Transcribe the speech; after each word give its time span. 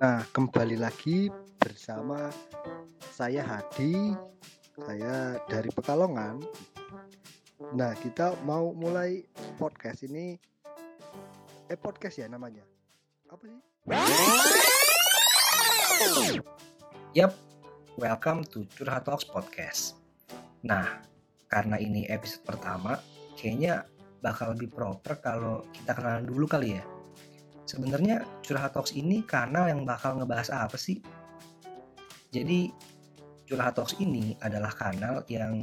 Nah, 0.00 0.24
kembali 0.32 0.80
lagi 0.80 1.28
bersama 1.60 2.32
saya 3.12 3.44
Hadi, 3.44 4.16
saya 4.80 5.36
dari 5.44 5.68
Pekalongan. 5.68 6.40
Nah, 7.76 7.92
kita 8.00 8.32
mau 8.48 8.72
mulai 8.72 9.20
podcast 9.60 10.08
ini 10.08 10.40
eh 11.68 11.76
podcast 11.76 12.16
ya 12.16 12.32
namanya. 12.32 12.64
Apa 13.28 13.44
sih? 13.44 13.60
Yap, 17.12 17.36
welcome 18.00 18.40
to 18.48 18.64
Curhat 18.72 19.04
Talks 19.04 19.28
Podcast. 19.28 20.00
Nah, 20.64 21.04
karena 21.52 21.76
ini 21.76 22.08
episode 22.08 22.48
pertama, 22.48 22.96
kayaknya 23.36 23.84
bakal 24.24 24.56
lebih 24.56 24.72
proper 24.72 25.20
kalau 25.20 25.60
kita 25.76 25.92
kenalan 25.92 26.24
dulu 26.24 26.48
kali 26.48 26.80
ya. 26.80 26.99
Sebenarnya 27.70 28.26
Curhat 28.42 28.74
Talks 28.74 28.98
ini 28.98 29.22
kanal 29.22 29.70
yang 29.70 29.86
bakal 29.86 30.18
ngebahas 30.18 30.50
apa 30.50 30.74
sih? 30.74 30.98
Jadi 32.34 32.66
Curhat 33.46 33.78
Talks 33.78 33.94
ini 34.02 34.34
adalah 34.42 34.74
kanal 34.74 35.22
yang 35.30 35.62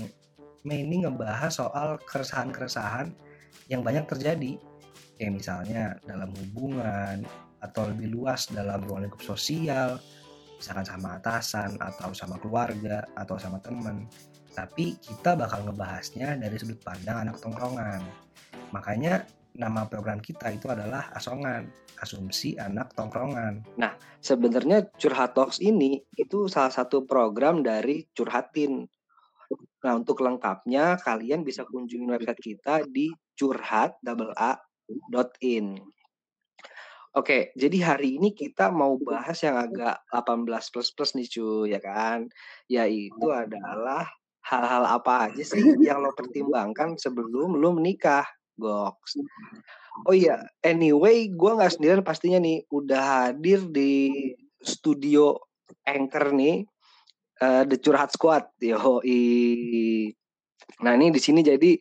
mainly 0.63 1.03
ngebahas 1.03 1.51
soal 1.51 1.99
keresahan-keresahan 2.07 3.12
yang 3.67 3.84
banyak 3.84 4.07
terjadi. 4.07 4.55
Kayak 5.20 5.34
misalnya 5.35 5.84
dalam 6.07 6.31
hubungan 6.31 7.27
atau 7.59 7.91
lebih 7.91 8.15
luas 8.15 8.48
dalam 8.55 8.87
ruang 8.87 9.03
lingkup 9.03 9.20
sosial, 9.20 9.99
misalkan 10.55 10.87
sama 10.87 11.20
atasan 11.20 11.76
atau 11.76 12.15
sama 12.15 12.39
keluarga 12.39 13.03
atau 13.20 13.35
sama 13.35 13.59
temen. 13.59 14.07
Tapi 14.55 14.95
kita 15.03 15.35
bakal 15.35 15.67
ngebahasnya 15.67 16.39
dari 16.39 16.55
sudut 16.55 16.79
pandang 16.79 17.27
anak 17.27 17.35
tongkrongan. 17.43 17.99
Makanya 18.71 19.27
nama 19.57 19.89
program 19.89 20.21
kita 20.21 20.53
itu 20.53 20.70
adalah 20.70 21.09
Asongan, 21.17 21.65
Asumsi 21.98 22.53
Anak 22.61 22.93
Tongkrongan. 22.93 23.65
Nah, 23.75 23.98
sebenarnya 24.21 24.85
Curhat 24.95 25.34
Talks 25.34 25.57
ini 25.59 25.99
itu 26.13 26.45
salah 26.48 26.71
satu 26.71 27.03
program 27.09 27.65
dari 27.65 28.05
Curhatin. 28.13 28.85
Nah, 29.84 29.93
untuk 29.98 30.21
lengkapnya 30.21 31.01
kalian 31.01 31.41
bisa 31.41 31.65
kunjungi 31.65 32.05
website 32.05 32.41
kita 32.41 32.85
di 32.85 33.09
curhat.in. 33.37 34.45
Oke, 37.17 37.49
jadi 37.57 37.77
hari 37.82 38.21
ini 38.21 38.37
kita 38.37 38.70
mau 38.70 38.93
bahas 39.01 39.41
yang 39.41 39.57
agak 39.57 40.05
18 40.13 40.45
plus 40.70 40.93
plus 40.93 41.17
nih 41.17 41.26
cuy, 41.26 41.73
ya 41.73 41.82
kan? 41.82 42.29
Yaitu 42.70 43.34
adalah 43.34 44.05
hal-hal 44.45 44.85
apa 44.85 45.32
aja 45.32 45.43
sih 45.43 45.76
yang 45.82 46.05
lo 46.05 46.13
pertimbangkan 46.13 46.93
sebelum 46.99 47.57
lo 47.57 47.73
menikah, 47.73 48.27
Goks. 48.58 49.22
Oh 50.05 50.13
iya, 50.13 50.46
anyway, 50.62 51.30
gue 51.30 51.52
nggak 51.58 51.77
sendirian 51.77 52.05
pastinya 52.05 52.38
nih, 52.41 52.66
udah 52.70 53.34
hadir 53.34 53.66
di 53.70 54.34
studio 54.62 55.38
anchor 55.86 56.34
nih, 56.34 56.66
uh, 57.41 57.63
The 57.66 57.78
Curhat 57.82 58.13
Squad, 58.13 58.50
yo 58.62 59.02
Nah 60.84 60.91
ini 60.94 61.10
di 61.10 61.22
sini 61.22 61.41
jadi 61.41 61.78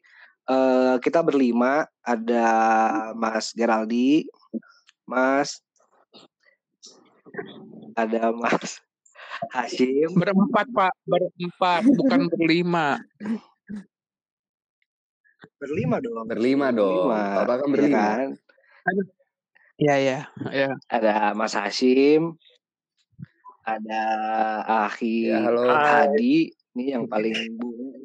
uh, 0.49 0.97
kita 0.97 1.21
berlima, 1.21 1.85
ada 2.01 2.47
Mas 3.13 3.53
Geraldi, 3.53 4.25
Mas, 5.05 5.61
ada 7.93 8.33
Mas 8.33 8.81
Hashim. 9.53 10.17
Berempat 10.17 10.73
Pak, 10.73 10.95
berempat, 11.05 11.83
bukan 11.85 12.33
berlima. 12.33 12.97
Berlima 15.57 15.97
dong. 15.99 16.29
Berlima 16.29 16.69
dong. 16.69 17.09
Berlima. 17.09 17.23
Bapak 17.43 17.55
kan 17.57 17.67
Iya 17.67 17.73
berlima. 17.73 18.03
kan? 18.05 18.29
Iya 19.77 19.97
ya, 20.01 20.19
ya. 20.53 20.69
Ada 20.89 21.37
Mas 21.37 21.53
Hashim, 21.53 22.37
ada 23.61 24.03
Ahi 24.89 25.29
Ya, 25.29 25.45
halo. 25.45 25.69
Hadi, 25.69 26.49
ini 26.77 26.85
yang 26.93 27.05
paling 27.05 27.33
bunga. 27.57 27.97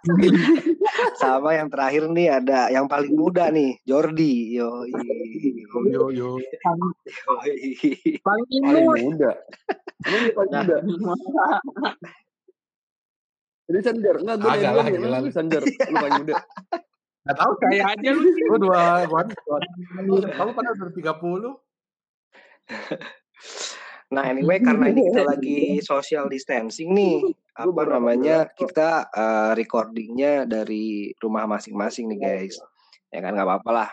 Sama 1.20 1.52
yang 1.52 1.68
terakhir 1.68 2.08
nih 2.08 2.30
ada 2.30 2.70
yang 2.72 2.88
paling 2.88 3.12
muda 3.12 3.52
nih, 3.52 3.76
Jordi. 3.84 4.56
Yo, 4.56 4.88
Yo 5.92 6.08
yo. 6.08 6.40
Paling 8.24 8.64
muda. 9.02 9.32
Paling 10.32 10.52
Nah. 10.52 10.64
muda? 10.64 11.56
Jadi 13.70 13.86
Sanjar, 13.86 14.18
enggak 14.18 14.36
gue 14.42 14.50
nanya 14.50 14.70
lah, 14.74 14.86
gila 14.90 15.18
lu. 15.22 15.30
lu 15.30 15.30
paling 16.02 16.14
muda. 16.26 16.34
Gak 17.22 17.36
tau 17.38 17.52
Kayak 17.62 17.86
aja 17.94 18.10
lu. 18.18 18.28
Gue 18.34 18.58
dua, 18.58 19.06
gua, 19.06 19.22
dua, 19.30 19.58
kamu 20.34 20.50
pada 20.58 20.74
udah 20.74 20.90
30 20.90 21.54
Nah, 24.10 24.26
anyway 24.26 24.58
karena 24.58 24.90
ini 24.90 25.06
kita 25.06 25.22
lagi 25.22 25.78
social 25.86 26.26
distancing 26.26 26.90
nih, 26.90 27.30
apa 27.54 27.82
namanya? 27.86 28.50
Kita 28.50 29.06
eh, 29.06 29.52
recordingnya 29.54 30.50
dari 30.50 31.14
rumah 31.22 31.46
masing-masing 31.46 32.10
nih, 32.10 32.18
guys. 32.18 32.58
Ya 33.14 33.22
kan 33.22 33.38
nggak 33.38 33.46
apa-apa 33.46 33.70
lah. 33.70 33.90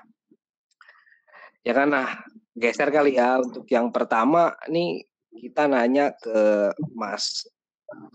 Ya 1.62 1.78
kan 1.78 1.94
nah, 1.94 2.18
geser 2.58 2.90
kali 2.90 3.14
ya 3.14 3.38
untuk 3.38 3.70
yang 3.70 3.94
pertama 3.94 4.58
nih 4.66 5.06
kita 5.38 5.70
nanya 5.70 6.18
ke 6.18 6.74
Mas 6.98 7.46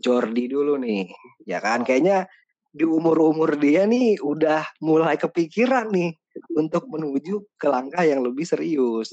Jordi 0.03 0.51
dulu 0.51 0.77
nih. 0.81 1.09
Ya 1.49 1.59
kan 1.63 1.87
kayaknya 1.87 2.29
di 2.73 2.89
umur-umur 2.89 3.61
dia 3.61 3.85
nih 3.85 4.17
udah 4.25 4.65
mulai 4.81 5.21
kepikiran 5.21 5.93
nih 5.93 6.17
untuk 6.57 6.89
menuju 6.89 7.45
ke 7.61 7.69
langkah 7.69 8.03
yang 8.03 8.25
lebih 8.25 8.49
serius. 8.49 9.13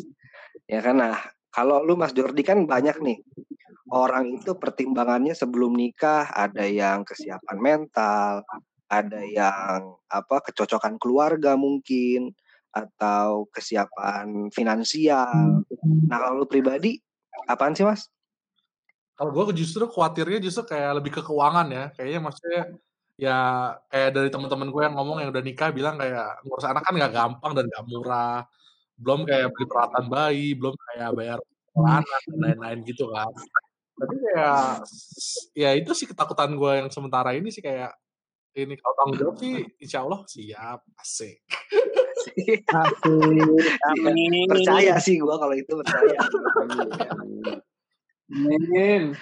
Ya 0.66 0.80
kan 0.80 1.03
nah, 1.03 1.20
kalau 1.52 1.84
lu 1.84 2.00
Mas 2.00 2.16
Jordi 2.16 2.42
kan 2.46 2.64
banyak 2.64 2.97
nih 3.03 3.20
orang 3.90 4.38
itu 4.38 4.53
pertimbangannya 4.56 5.34
sebelum 5.34 5.74
nikah 5.74 6.30
ada 6.30 6.64
yang 6.64 7.02
kesiapan 7.03 7.58
mental, 7.58 8.46
ada 8.90 9.22
yang 9.26 9.97
apa 10.09 10.46
kecocokan 10.50 11.02
keluarga 11.02 11.58
mungkin 11.58 12.34
atau 12.70 13.50
kesiapan 13.50 14.53
finansial. 14.53 15.66
Nah, 16.06 16.18
kalau 16.22 16.46
lu 16.46 16.47
pribadi 16.47 17.02
apaan 17.50 17.74
sih, 17.74 17.86
Mas? 17.86 18.09
Kalau 19.19 19.35
gue 19.35 19.52
justru 19.59 19.84
khawatirnya 19.84 20.40
justru 20.40 20.63
kayak 20.63 21.03
lebih 21.03 21.12
ke 21.19 21.22
keuangan 21.28 21.68
ya. 21.68 21.84
Kayaknya 21.91 22.19
maksudnya 22.24 22.62
ya 23.19 23.38
kayak 23.91 24.09
dari 24.16 24.30
teman-teman 24.31 24.72
gue 24.72 24.81
yang 24.88 24.96
ngomong 24.96 25.18
yang 25.19 25.30
udah 25.35 25.44
nikah 25.44 25.75
bilang 25.75 26.00
kayak 26.00 26.40
ngurus 26.47 26.63
anak 26.63 26.88
kan 26.88 26.96
gak 26.96 27.12
gampang 27.12 27.52
dan 27.52 27.68
gak 27.68 27.84
murah. 27.84 28.47
Belum 28.96 29.28
kayak 29.28 29.52
beli 29.52 29.66
peralatan 29.68 30.06
bayi 30.08 30.47
belum 30.56 30.72
kayak 30.72 31.09
bayar 31.19 31.40
anak 31.75 32.22
dan 32.31 32.38
lain-lain 32.40 32.79
gitu 32.88 33.12
kan. 33.12 33.34
Tapi 34.00 34.16
kayak 34.24 34.63
ya 35.52 35.69
itu 35.75 35.91
sih 35.91 36.08
ketakutan 36.08 36.56
gue 36.56 36.72
yang 36.79 36.88
sementara 36.88 37.35
ini 37.35 37.52
sih 37.52 37.59
kayak 37.59 37.91
ini 38.56 38.79
kalau 38.79 38.96
tanggung 39.03 39.19
jawab 39.19 39.35
sih 39.35 39.68
insya 39.84 40.08
Allah 40.08 40.24
siap 40.31 40.79
asik. 40.96 41.44
Amin. 43.84 44.47
percaya 44.47 44.96
sih 45.00 45.19
gua 45.19 45.35
kalau 45.40 45.56
itu 45.56 45.75
percaya. 45.75 46.19
Amin. 48.29 49.17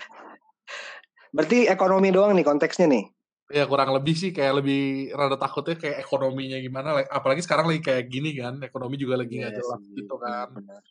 Berarti 1.31 1.67
ekonomi 1.67 2.11
doang 2.11 2.35
nih 2.35 2.45
konteksnya 2.45 2.87
nih. 2.87 3.05
ya 3.47 3.63
kurang 3.63 3.95
lebih 3.95 4.11
sih 4.11 4.35
kayak 4.35 4.59
lebih 4.59 5.15
rada 5.15 5.39
takutnya 5.39 5.79
kayak 5.79 6.03
ekonominya 6.03 6.59
gimana 6.59 6.99
apalagi 7.07 7.39
sekarang 7.39 7.71
lagi 7.71 7.79
kayak 7.79 8.11
gini 8.11 8.35
kan 8.35 8.59
ekonomi 8.59 8.99
juga 8.99 9.23
lagi 9.23 9.39
nggak 9.39 9.55
Iya 9.55 9.59
jelas 9.63 9.81
gitu 9.95 10.15
kan 10.19 10.51
benar. 10.51 10.83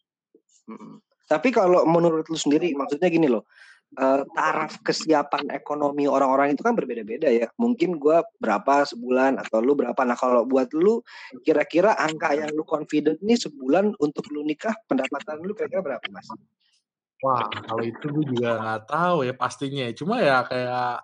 Mm-mm. 0.64 1.04
Tapi 1.26 1.48
kalau 1.50 1.82
menurut 1.86 2.26
lu 2.30 2.38
sendiri, 2.38 2.70
maksudnya 2.78 3.10
gini 3.10 3.26
loh, 3.26 3.50
eh, 3.98 4.22
taraf 4.30 4.78
kesiapan 4.86 5.50
ekonomi 5.50 6.06
orang-orang 6.06 6.54
itu 6.54 6.62
kan 6.62 6.78
berbeda-beda 6.78 7.26
ya. 7.30 7.50
Mungkin 7.58 7.98
gua 7.98 8.22
berapa 8.38 8.86
sebulan 8.86 9.42
atau 9.42 9.58
lu 9.58 9.74
berapa. 9.74 9.98
Nah 10.06 10.14
kalau 10.14 10.46
buat 10.46 10.70
lu, 10.70 11.02
kira-kira 11.42 11.98
angka 11.98 12.34
yang 12.34 12.54
lu 12.54 12.62
confident 12.62 13.18
nih 13.26 13.38
sebulan 13.38 13.98
untuk 13.98 14.26
lu 14.30 14.46
nikah, 14.46 14.74
pendapatan 14.86 15.42
lu 15.42 15.54
kira-kira 15.54 15.82
berapa 15.82 16.06
mas? 16.14 16.30
Wah, 17.26 17.42
kalau 17.50 17.82
itu 17.82 18.06
gue 18.06 18.24
juga 18.30 18.50
nggak 18.56 18.82
tahu 18.86 19.26
ya 19.26 19.34
pastinya. 19.34 19.90
Cuma 19.90 20.22
ya 20.22 20.46
kayak 20.46 21.02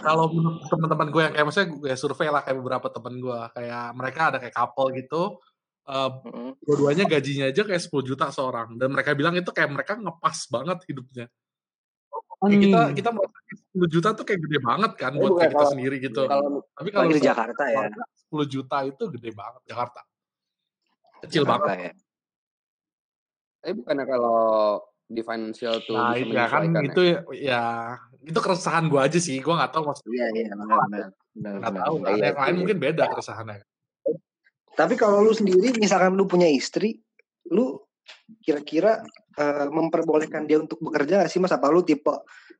kalau 0.00 0.32
teman-teman 0.68 1.08
gue 1.12 1.20
yang 1.20 1.32
kayak 1.34 1.44
maksudnya 1.44 1.68
gue 1.76 1.92
survei 1.96 2.28
lah 2.32 2.40
kayak 2.40 2.56
beberapa 2.56 2.88
teman 2.88 3.20
gue 3.20 3.38
kayak 3.52 3.84
mereka 3.92 4.20
ada 4.32 4.38
kayak 4.40 4.54
couple 4.54 4.88
gitu 4.96 5.22
eh, 5.84 6.10
Mm-mm. 6.24 6.56
dua-duanya 6.64 7.04
gajinya 7.04 7.52
aja 7.52 7.60
kayak 7.60 7.82
10 7.82 8.08
juta 8.08 8.32
seorang 8.32 8.80
dan 8.80 8.88
mereka 8.88 9.12
bilang 9.12 9.36
itu 9.36 9.52
kayak 9.52 9.68
mereka 9.68 10.00
ngepas 10.00 10.48
banget 10.48 10.78
hidupnya. 10.88 11.26
Kayak 12.40 12.60
kita 12.60 12.80
kita 12.96 13.08
merasa 13.12 13.38
kayak 13.44 13.60
10 13.76 13.92
juta 13.92 14.08
tuh 14.16 14.24
kayak 14.24 14.40
gede 14.48 14.58
banget 14.64 14.92
kan 14.96 15.12
buat 15.12 15.32
kayak 15.36 15.50
kita 15.52 15.60
kalau- 15.60 15.72
sendiri 15.76 15.96
gitu. 16.00 16.22
Kalau 16.24 16.48
Tapi 16.72 16.88
kalau 16.88 17.08
di 17.12 17.20
Jakarta 17.20 17.62
ya. 17.68 17.76
keluarga 17.84 18.02
10 18.32 18.46
juta 18.48 18.76
itu 18.84 19.04
gede 19.12 19.30
banget 19.36 19.62
Jakarta. 19.68 20.00
Kecil 21.20 21.42
Jakarta 21.44 21.68
banget. 21.68 21.84
ya. 21.84 21.92
Tapi 23.64 23.80
bukannya 23.80 24.04
kalau 24.04 24.40
di 25.08 25.22
financial 25.24 25.80
tuh 25.88 25.96
Nah, 25.96 26.12
bisa 26.12 26.20
itu 26.20 26.34
ya 26.36 26.44
kan 26.52 26.60
menyesuaikan 26.68 26.84
itu 26.92 27.00
ya, 27.00 27.18
ya 27.32 27.62
itu 28.24 28.38
keresahan 28.40 28.84
gue 28.92 29.00
aja 29.00 29.18
sih. 29.20 29.40
Gue 29.40 29.56
nggak 29.56 29.72
tahu 29.72 29.88
maksudnya 29.88 30.12
Iya 30.12 30.26
iya 30.36 30.52
benar 30.52 31.08
nggak 31.64 31.74
tahu. 31.80 31.94
Iya, 32.04 32.04
Ada 32.04 32.12
yang 32.12 32.36
iya. 32.36 32.44
lain 32.44 32.56
mungkin 32.60 32.78
beda 32.78 33.04
keresahannya. 33.10 33.64
Tapi 34.74 34.94
kalau 34.98 35.22
lu 35.22 35.30
sendiri, 35.30 35.70
misalkan 35.78 36.18
lu 36.18 36.26
punya 36.26 36.50
istri, 36.50 36.98
lu 37.50 37.78
kira-kira 38.42 39.00
eh, 39.38 39.66
memperbolehkan 39.70 40.44
dia 40.44 40.60
untuk 40.60 40.76
bekerja 40.82 41.24
gak 41.24 41.30
sih 41.32 41.40
mas 41.40 41.56
apa 41.56 41.72
lu 41.72 41.80
tipe 41.80 42.12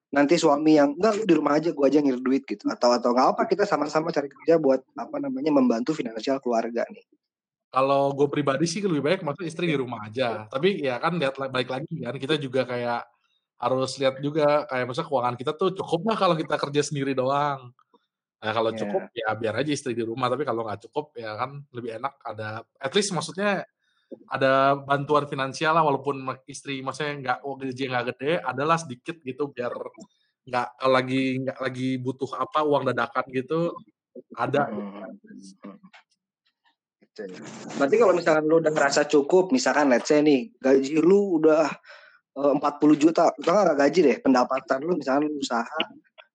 nanti 0.09 0.41
suami 0.41 0.81
yang 0.81 0.97
enggak 0.97 1.21
lu 1.21 1.25
di 1.29 1.35
rumah 1.37 1.61
aja 1.61 1.69
gua 1.77 1.93
aja 1.93 2.01
ngirim 2.01 2.23
duit 2.25 2.49
gitu 2.49 2.65
atau 2.71 2.97
atau 2.97 3.13
nggak 3.13 3.29
apa 3.37 3.43
kita 3.45 3.69
sama-sama 3.69 4.09
cari 4.09 4.33
kerja 4.33 4.57
buat 4.57 4.81
apa 4.97 5.17
namanya 5.21 5.53
membantu 5.53 5.93
finansial 5.93 6.41
keluarga 6.41 6.87
nih 6.89 7.05
Kalau 7.75 8.15
gue 8.15 8.31
pribadi 8.31 8.71
sih 8.71 8.79
lebih 8.87 9.03
baik 9.03 9.21
maksudnya 9.27 9.51
istri 9.51 9.67
di 9.67 9.75
rumah 9.75 10.07
aja. 10.07 10.47
Tapi 10.47 10.79
ya 10.79 11.03
kan 11.03 11.19
lihat 11.19 11.35
balik 11.51 11.71
lagi 11.75 11.95
kan 12.07 12.15
kita 12.15 12.39
juga 12.39 12.63
kayak 12.63 13.03
harus 13.59 13.91
lihat 13.99 14.23
juga 14.23 14.63
kayak 14.71 14.85
maksudnya 14.87 15.09
keuangan 15.11 15.35
kita 15.35 15.53
tuh 15.59 15.71
cukup 15.75 16.01
nggak 16.07 16.19
kalau 16.23 16.37
kita 16.39 16.55
kerja 16.55 16.83
sendiri 16.87 17.13
doang. 17.19 17.75
Nah, 18.45 18.53
kalau 18.53 18.71
Iya. 18.77 18.79
cukup 18.85 19.03
ya 19.17 19.29
biar 19.35 19.55
aja 19.59 19.71
istri 19.75 19.97
di 19.97 20.05
rumah. 20.07 20.31
Tapi 20.31 20.47
kalau 20.47 20.63
nggak 20.63 20.81
cukup 20.87 21.17
ya 21.19 21.35
kan 21.35 21.51
lebih 21.75 21.99
enak 21.99 22.15
ada 22.23 22.63
at 22.79 22.93
least 22.95 23.11
maksudnya 23.11 23.67
ada 24.31 24.79
bantuan 24.79 25.27
finansial 25.27 25.75
lah 25.75 25.83
walaupun 25.83 26.23
istri 26.47 26.79
maksudnya 26.85 27.15
nggak 27.19 27.39
oh, 27.43 27.59
gaji 27.59 27.85
nggak 27.91 28.07
gede 28.15 28.33
adalah 28.45 28.77
sedikit 28.79 29.19
gitu 29.25 29.51
biar 29.51 29.73
nggak 30.45 30.69
lagi 30.87 31.41
nggak 31.41 31.59
lagi 31.59 31.97
butuh 31.99 32.31
apa 32.37 32.63
uang 32.69 32.85
dadakan 32.93 33.25
gitu 33.33 33.73
ada 34.37 34.69
Hmm. 37.15 37.31
Gitu. 37.31 37.43
Berarti 37.79 37.97
kalau 38.01 38.13
misalkan 38.17 38.45
lu 38.51 38.59
udah 38.59 38.73
ngerasa 38.75 39.07
cukup, 39.07 39.55
misalkan 39.55 39.87
let's 39.87 40.11
say 40.11 40.19
nih, 40.19 40.51
gaji 40.59 40.99
lu 40.99 41.39
udah 41.39 41.71
eh, 42.35 42.53
40 42.59 42.99
juta, 42.99 43.31
atau 43.31 43.53
nggak 43.55 43.79
gaji 43.79 44.01
deh, 44.03 44.17
pendapatan 44.19 44.79
lu 44.83 44.99
misalkan 44.99 45.31
lu 45.31 45.39
usaha 45.39 45.79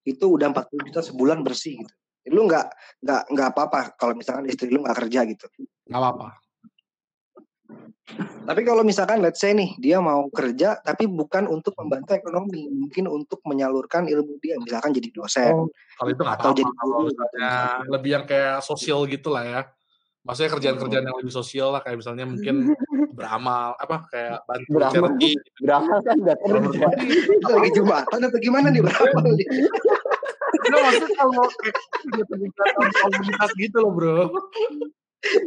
itu 0.08 0.26
udah 0.26 0.48
40 0.56 0.88
juta 0.88 1.02
sebulan 1.04 1.44
bersih 1.44 1.84
gitu. 1.84 1.94
Lu 2.32 2.48
nggak 2.48 2.66
nggak 3.04 3.22
nggak 3.36 3.48
apa-apa 3.52 3.80
kalau 4.00 4.14
misalkan 4.16 4.48
istri 4.48 4.72
lu 4.72 4.80
nggak 4.86 4.98
kerja 5.06 5.28
gitu. 5.28 5.46
nggak 5.90 6.00
apa-apa. 6.00 6.40
Tapi 8.50 8.66
kalau 8.66 8.82
misalkan 8.82 9.22
let's 9.22 9.38
say 9.38 9.54
nih 9.54 9.78
dia 9.78 10.02
mau 10.02 10.26
kerja 10.34 10.82
tapi 10.82 11.06
bukan 11.06 11.46
untuk 11.46 11.78
membantu 11.78 12.18
ekonomi, 12.18 12.66
mungkin 12.66 13.06
untuk 13.06 13.38
menyalurkan 13.46 14.10
ilmu 14.10 14.42
dia, 14.42 14.58
misalkan 14.58 14.90
jadi 14.90 15.14
dosen 15.14 15.54
Oh, 15.54 15.70
kalau 16.02 16.10
itu 16.10 16.22
nggak 16.26 16.38
atau 16.42 16.52
jadi 16.58 16.72
kalau 16.74 16.98
misalnya 17.06 17.52
lebih 17.86 18.12
yang 18.18 18.26
kayak 18.26 18.66
sosial 18.66 19.06
gitu 19.06 19.30
lah 19.30 19.46
ya. 19.46 19.62
Maksudnya 20.20 20.52
kerjaan-kerjaan 20.52 21.06
yang 21.08 21.18
lebih 21.24 21.32
sosial 21.32 21.72
lah 21.72 21.80
kayak 21.80 22.04
misalnya 22.04 22.28
mungkin 22.28 22.76
beramal 23.18 23.76
apa 23.80 24.08
kayak 24.12 24.44
bantu 24.44 24.70
Beramal. 24.76 24.94
charity. 25.16 25.32
Beramal 25.64 26.00
kan 26.04 26.18
menurut 26.20 26.76
kerja. 26.76 26.88
gue 27.40 27.54
lagi 27.56 27.72
jumatan 27.76 28.20
atau 28.28 28.40
gimana 28.40 28.68
nih 28.72 28.82
beramal 28.84 29.26
nih? 29.36 29.48
Enggak 30.60 30.82
maksudnya 30.84 31.10
kalau 31.16 31.44
kayak 31.48 32.26
kegiatan 32.28 32.88
komunitas 33.00 33.52
gitu 33.56 33.78
loh 33.80 33.92
bro. 33.96 34.20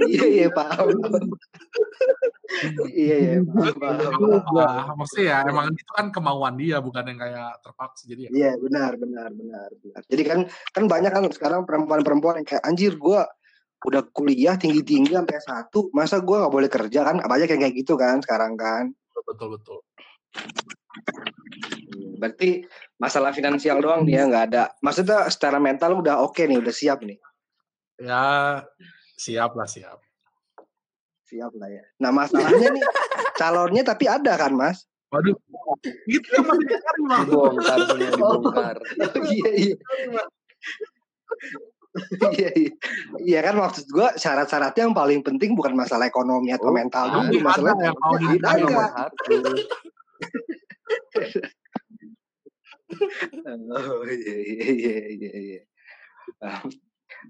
iya 0.05 0.25
iya 0.29 0.49
paham. 0.53 0.89
iya 2.93 3.17
iya 3.17 3.37
paham, 3.41 3.73
paham. 3.81 4.45
Wah, 4.53 4.93
maksudnya 4.93 5.25
ya 5.33 5.37
emang 5.49 5.73
itu 5.73 5.93
kan 5.97 6.13
kemauan 6.13 6.61
dia 6.61 6.77
bukan 6.85 7.09
yang 7.09 7.21
kayak 7.21 7.57
terpaksa 7.65 8.05
jadi 8.05 8.29
ya. 8.29 8.31
Iya 8.33 8.51
benar 8.61 9.01
benar 9.01 9.29
benar 9.33 9.69
benar. 9.81 10.01
Jadi 10.13 10.23
kan 10.29 10.39
kan 10.77 10.85
banyak 10.89 11.13
kan 11.13 11.25
sekarang 11.33 11.61
perempuan-perempuan 11.65 12.45
yang 12.45 12.49
kayak 12.49 12.65
anjir 12.69 12.97
gua 13.01 13.25
udah 13.83 14.03
kuliah 14.15 14.55
tinggi 14.55 14.83
tinggi 14.87 15.13
sampai 15.15 15.39
satu 15.43 15.91
masa 15.91 16.23
gua 16.23 16.47
nggak 16.47 16.55
boleh 16.55 16.71
kerja 16.71 17.01
kan 17.03 17.17
banyak 17.23 17.49
yang 17.51 17.61
kayak 17.67 17.75
gitu 17.79 17.95
kan 17.99 18.23
sekarang 18.23 18.55
kan. 18.55 18.95
betul 19.27 19.55
betul. 19.55 19.79
Berarti 22.19 22.63
masalah 22.99 23.35
finansial 23.35 23.83
doang 23.83 24.07
dia 24.07 24.27
nggak 24.27 24.45
ada. 24.55 24.65
Maksudnya 24.83 25.27
secara 25.31 25.59
mental 25.59 25.99
udah 25.99 26.23
oke 26.23 26.43
nih 26.43 26.59
udah 26.59 26.75
siap 26.75 27.03
nih 27.03 27.19
Ya 28.03 28.63
siap 29.19 29.55
lah 29.55 29.69
siap. 29.69 29.99
siap 31.27 31.53
lah 31.57 31.71
ya. 31.71 31.83
Nah 32.03 32.13
masalahnya 32.13 32.69
nih 32.77 32.85
calonnya 33.41 33.83
tapi 33.87 34.05
ada 34.05 34.37
kan 34.37 34.53
mas? 34.53 34.85
Waduh, 35.13 35.37
gitu 36.09 36.29
kan 36.33 36.45
masih. 36.49 37.29
Dibongkar 37.29 37.79
punya 37.85 38.09
dibongkar. 38.17 38.77
iya 39.37 39.51
iya. 39.61 39.77
Iya, 42.41 42.51
iya. 42.57 42.73
Iya 43.21 43.41
kan 43.45 43.55
maksud 43.61 43.85
gua 43.93 44.17
syarat-syaratnya 44.17 44.89
yang 44.89 44.97
paling 44.97 45.21
penting 45.21 45.53
bukan 45.53 45.77
masalah 45.77 46.09
ekonomi 46.09 46.49
atau 46.53 46.73
Oh, 46.73 46.75
mental 46.75 47.05
ada, 47.13 47.29
dulu, 47.29 47.45
masalah 47.45 47.73
ada 47.77 47.85
yang 47.85 48.73
mau 48.73 48.89
satu. 48.89 49.35
Oh 53.73 54.05
iya 54.05 54.37
iya 54.37 54.67
iya 54.73 54.99
iya. 55.09 55.33
iya. 55.37 55.63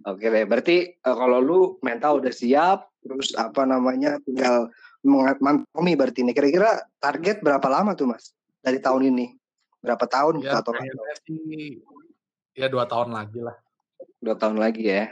Oke 0.09 0.27
deh, 0.33 0.45
berarti 0.49 0.77
eh, 0.95 1.17
kalau 1.17 1.39
lu 1.43 1.61
mental 1.85 2.23
udah 2.23 2.33
siap, 2.33 2.89
terus 3.05 3.35
apa 3.37 3.67
namanya 3.69 4.17
tinggal 4.25 4.73
mengantongi 5.05 5.95
berarti 5.99 6.23
ini. 6.25 6.33
Kira-kira 6.33 6.87
target 7.03 7.43
berapa 7.43 7.67
lama 7.69 7.93
tuh 7.99 8.15
mas 8.15 8.33
dari 8.63 8.79
tahun 8.79 9.13
ini? 9.13 9.37
Berapa 9.83 10.07
tahun 10.07 10.47
Ya 10.47 10.63
atau 10.63 10.73
ya 12.53 12.67
dua 12.71 12.85
tahun 12.87 13.11
lagi 13.11 13.43
lah. 13.43 13.57
Dua 14.19 14.35
tahun 14.39 14.57
lagi 14.59 14.83
ya? 14.85 15.05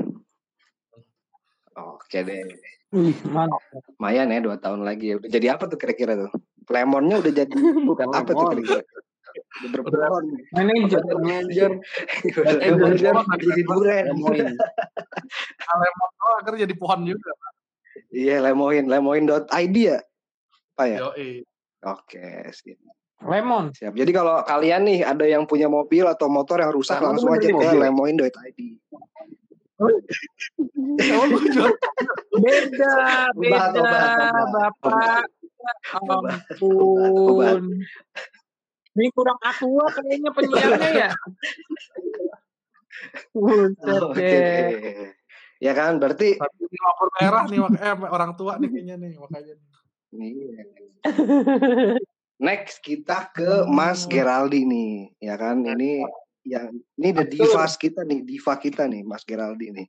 Oke 1.74 2.20
deh, 2.26 2.44
Wih, 2.90 3.14
mantap. 3.30 3.62
lumayan 3.96 4.28
ya 4.28 4.42
dua 4.42 4.56
tahun 4.58 4.82
lagi. 4.82 5.16
Udah 5.16 5.30
jadi 5.30 5.54
apa 5.54 5.70
tuh 5.70 5.78
kira-kira 5.78 6.18
tuh? 6.18 6.30
Lemonnya 6.66 7.22
udah 7.22 7.32
jadi 7.32 7.50
Bukan 7.90 8.10
apa 8.10 8.30
tuh 8.34 8.46
kira-kira? 8.52 8.82
Manajer. 10.50 11.00
Udah 11.06 11.22
Eh, 12.58 12.74
manajer. 12.74 13.14
jadi. 13.46 13.62
Lemoin. 14.10 14.58
Lemon 15.70 16.10
oh, 16.26 16.34
akhirnya 16.42 16.66
jadi 16.66 16.74
pohon 16.74 17.00
juga. 17.06 17.30
Iya, 18.10 18.42
lemoin, 18.42 18.90
lemoin.id 18.90 19.76
ya? 19.78 19.98
Apa 20.74 20.82
ya? 20.90 20.98
Oke, 21.86 22.50
siap. 22.50 22.78
Lemon. 23.20 23.68
siap. 23.76 23.92
Jadi 23.92 24.10
kalau 24.16 24.40
kalian 24.48 24.82
nih 24.88 24.98
ada 25.04 25.24
yang 25.28 25.44
punya 25.44 25.68
mobil 25.68 26.08
atau 26.08 26.26
motor 26.32 26.60
yang 26.64 26.72
rusak 26.72 26.96
Sama 26.96 27.12
langsung 27.12 27.30
aja 27.36 27.48
ke 27.48 27.52
mobil. 27.52 27.76
lemoin.id. 27.76 28.60
Oh, 29.80 29.88
jual 31.54 31.72
Beda, 32.40 33.28
Obat, 33.32 33.72
beda, 33.72 33.80
obat, 33.80 34.08
obat, 34.16 34.48
Bapak. 34.52 35.24
Ampun. 36.00 37.84
Ini 38.96 39.06
kurang 39.12 39.38
aqua 39.44 39.84
kayaknya 39.92 40.30
penyiarnya 40.32 40.90
ya. 40.92 41.10
Buset 43.32 44.00
Oke. 44.04 44.36
Ya 45.60 45.72
kan, 45.76 46.00
berarti 46.00 46.40
lampu 46.40 46.64
merah 47.20 47.44
nih 47.44 47.60
eh, 47.60 47.96
orang 48.08 48.32
tua 48.36 48.56
nih 48.56 48.68
kayaknya 48.72 48.96
nih 48.96 49.12
makanya. 49.20 49.54
Iya. 50.16 50.64
Next 52.40 52.80
kita 52.80 53.28
ke 53.36 53.68
Mas 53.68 54.08
Geraldi 54.08 54.64
nih, 54.64 55.12
ya 55.20 55.36
kan? 55.36 55.60
Ini 55.60 56.00
yang 56.48 56.72
ini 56.96 57.08
the 57.12 57.28
divas 57.28 57.76
kita 57.76 58.00
nih, 58.08 58.24
diva 58.24 58.56
kita 58.56 58.88
nih, 58.88 59.04
Mas 59.04 59.28
Geraldi 59.28 59.68
nih. 59.76 59.86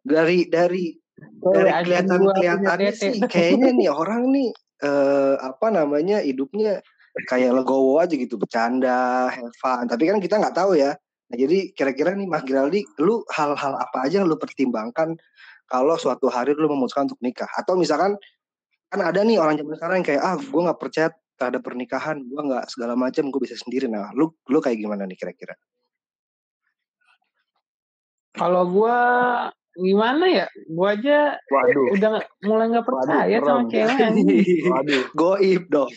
Dari 0.00 0.48
dari 0.48 0.96
dari 1.20 1.68
anjing 1.68 1.84
kelihatan 1.84 2.20
kelihatannya 2.32 2.92
sih 2.96 3.20
kayaknya 3.28 3.76
nih 3.76 3.92
orang 3.92 4.32
nih 4.32 4.48
eh, 4.82 5.36
apa 5.36 5.68
namanya 5.68 6.24
hidupnya 6.24 6.80
kayak 7.28 7.52
legowo 7.60 8.00
aja 8.00 8.16
gitu 8.16 8.40
bercanda 8.40 9.28
have 9.28 9.52
fun. 9.60 9.84
Tapi 9.84 10.08
kan 10.08 10.18
kita 10.18 10.40
nggak 10.40 10.56
tahu 10.56 10.80
ya. 10.80 10.96
Nah 11.28 11.36
jadi 11.36 11.76
kira-kira 11.76 12.16
nih 12.16 12.24
Mas 12.24 12.40
Geraldi 12.48 12.88
lu 13.04 13.20
hal-hal 13.36 13.76
apa 13.76 14.08
aja 14.08 14.24
yang 14.24 14.32
lu 14.32 14.40
pertimbangkan 14.40 15.12
kalau 15.68 16.00
suatu 16.00 16.32
hari 16.32 16.56
lu 16.56 16.72
memutuskan 16.72 17.04
untuk 17.04 17.20
nikah? 17.20 17.48
Atau 17.52 17.76
misalkan 17.76 18.16
kan 18.88 19.00
ada 19.00 19.20
nih 19.20 19.36
orang 19.36 19.60
zaman 19.60 19.76
sekarang 19.76 19.96
yang 20.00 20.08
kayak 20.08 20.22
ah 20.24 20.36
gue 20.40 20.60
nggak 20.64 20.80
percaya 20.80 21.08
terhadap 21.34 21.62
pernikahan 21.62 22.20
gue 22.20 22.40
nggak 22.40 22.68
segala 22.68 22.94
macam 22.94 23.28
gue 23.28 23.40
bisa 23.40 23.56
sendiri 23.56 23.86
nah 23.86 24.12
lu 24.12 24.30
lu 24.46 24.58
kayak 24.58 24.78
gimana 24.78 25.04
nih 25.04 25.16
kira-kira 25.16 25.54
Kalau 28.32 28.64
gua 28.64 28.96
gimana 29.76 30.24
ya? 30.24 30.46
Gua 30.64 30.96
aja 30.96 31.36
Waduh. 31.52 31.92
udah 31.92 32.10
mulai 32.40 32.72
nggak 32.72 32.86
percaya 32.88 33.36
Waduh, 33.36 33.44
sama 33.44 33.62
cewek. 33.68 33.96
Waduh. 34.72 35.02
goib 35.12 35.62
dong. 35.68 35.92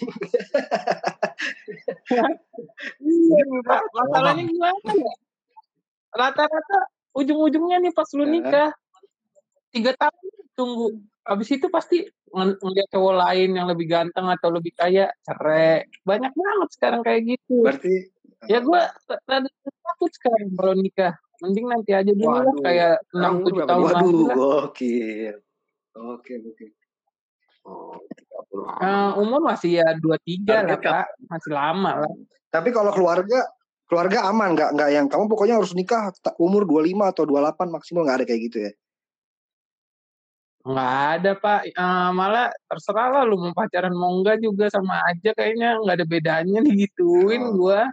Masalahnya 3.94 4.44
gimana 4.46 4.92
ya? 4.92 5.13
Rata-rata 6.12 6.80
ujung-ujungnya 7.15 7.84
nih 7.84 7.92
pas 7.92 8.08
lu 8.15 8.24
Eh. 8.24 8.32
nikah 8.36 8.70
tiga 9.72 9.92
tahun 9.96 10.24
tunggu. 10.56 10.88
Habis 11.24 11.50
itu 11.51 11.68
pasti 11.68 12.08
ngeliat 12.36 12.88
cowok 12.92 13.15
lain 13.15 13.50
yang 13.56 13.68
lebih 13.72 13.88
ganteng 13.88 14.27
atau 14.27 14.51
lebih 14.51 14.75
kaya 14.75 15.08
cerai. 15.24 15.88
Banyak 16.04 16.36
banget 16.36 16.70
sekarang 16.75 17.01
kayak 17.01 17.22
gitu. 17.24 17.63
berarti 17.63 18.12
Ya 18.46 18.62
rada 19.25 19.50
takut 19.82 20.12
sekarang 20.13 20.54
kalau 20.54 20.75
nikah. 20.77 21.15
Mending 21.44 21.68
nanti 21.68 21.92
aja 21.92 22.12
dulu 22.15 22.32
lah 22.32 22.48
Waduh. 22.48 22.63
kayak 22.63 22.96
Sekarang 23.12 23.20
enam 23.20 23.34
tujuh 23.44 23.63
tahun 23.68 23.82
lagi 23.84 23.92
waduh 23.92 24.24
lah. 24.24 24.36
gokil 24.36 25.36
oke 25.96 26.34
oke 26.54 26.68
Oh, 27.65 27.98
30 27.98 28.86
Eh, 28.86 29.12
umur 29.18 29.42
masih 29.42 29.82
ya 29.82 29.98
dua 29.98 30.22
tiga 30.22 30.62
lah 30.62 30.77
pak, 30.77 31.18
masih 31.25 31.50
lama 31.50 32.06
lah. 32.06 32.13
Tapi 32.54 32.70
kalau 32.70 32.94
keluarga 32.94 33.42
keluarga 33.89 34.30
aman 34.30 34.54
nggak 34.54 34.70
nggak 34.77 34.89
yang 34.94 35.06
kamu 35.10 35.25
pokoknya 35.25 35.58
harus 35.58 35.74
nikah 35.74 36.13
umur 36.38 36.70
25 36.70 37.10
atau 37.10 37.25
28 37.25 37.74
maksimal 37.74 38.06
nggak 38.06 38.18
ada 38.22 38.25
kayak 38.30 38.42
gitu 38.54 38.58
ya. 38.70 38.72
Nggak 40.65 40.93
ada 41.22 41.31
pak, 41.38 41.62
Eh, 41.69 42.10
malah 42.17 42.50
terserah 42.65 43.07
lah 43.13 43.24
lu 43.29 43.38
mau 43.38 43.53
pacaran 43.53 43.93
mau 43.93 44.10
enggak 44.17 44.41
juga 44.41 44.65
sama 44.74 44.98
aja 45.13 45.29
kayaknya 45.38 45.77
nggak 45.77 45.95
ada 46.01 46.07
bedanya 46.10 46.60
digituin 46.65 47.41
Oh. 47.45 47.53
gua. 47.53 47.86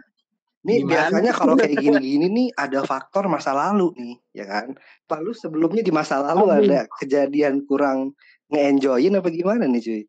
Nih 0.65 0.81
Gimana? 0.81 0.89
biasanya 1.11 1.31
kalau 1.37 1.53
kayak 1.53 1.75
gini-gini 1.77 2.27
nih 2.37 2.47
ada 2.57 2.81
faktor 2.81 3.29
masa 3.29 3.53
lalu 3.53 3.93
nih, 3.99 4.15
ya 4.33 4.45
kan? 4.49 4.67
Pak 5.05 5.19
lu 5.21 5.35
sebelumnya 5.37 5.85
di 5.85 5.93
masa 5.93 6.17
lalu 6.23 6.49
Aduh. 6.49 6.57
ada 6.65 6.79
kejadian 6.97 7.61
kurang 7.69 8.17
nge-enjoyin 8.49 9.13
apa 9.21 9.29
gimana 9.29 9.69
nih 9.69 9.81
cuy? 9.83 10.01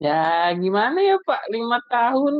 Ya 0.00 0.48
gimana 0.56 0.96
ya 1.04 1.20
pak, 1.20 1.44
lima 1.52 1.76
tahun 1.92 2.34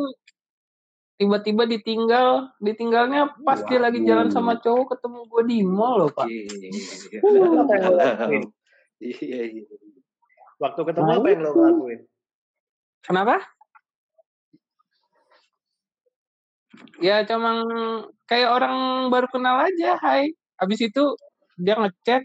tiba-tiba 1.21 1.69
ditinggal, 1.69 2.49
ditinggalnya 2.65 3.37
pas 3.45 3.61
dia 3.69 3.77
lagi 3.77 4.01
jalan 4.09 4.33
sama 4.33 4.57
cowok 4.57 4.97
ketemu 4.97 5.21
gue 5.29 5.43
di 5.53 5.59
mall 5.61 6.01
loh 6.01 6.11
pak. 6.17 6.25
Lakuin? 7.21 8.49
Iya 8.97 9.41
iya. 9.53 9.65
Waktu 10.57 10.81
ketemu 10.81 11.05
Nah, 11.05 11.17
apa 11.21 11.29
yang 11.29 11.41
lo 11.45 11.51
lakuin? 11.53 12.01
Kenapa? 13.05 13.37
Ya 17.05 17.21
cuman 17.29 17.57
kayak 18.25 18.49
orang 18.57 19.09
baru 19.13 19.29
kenal 19.29 19.61
aja, 19.61 20.01
hai. 20.01 20.33
Habis 20.57 20.89
itu 20.89 21.17
dia 21.61 21.77
ngechat, 21.77 22.25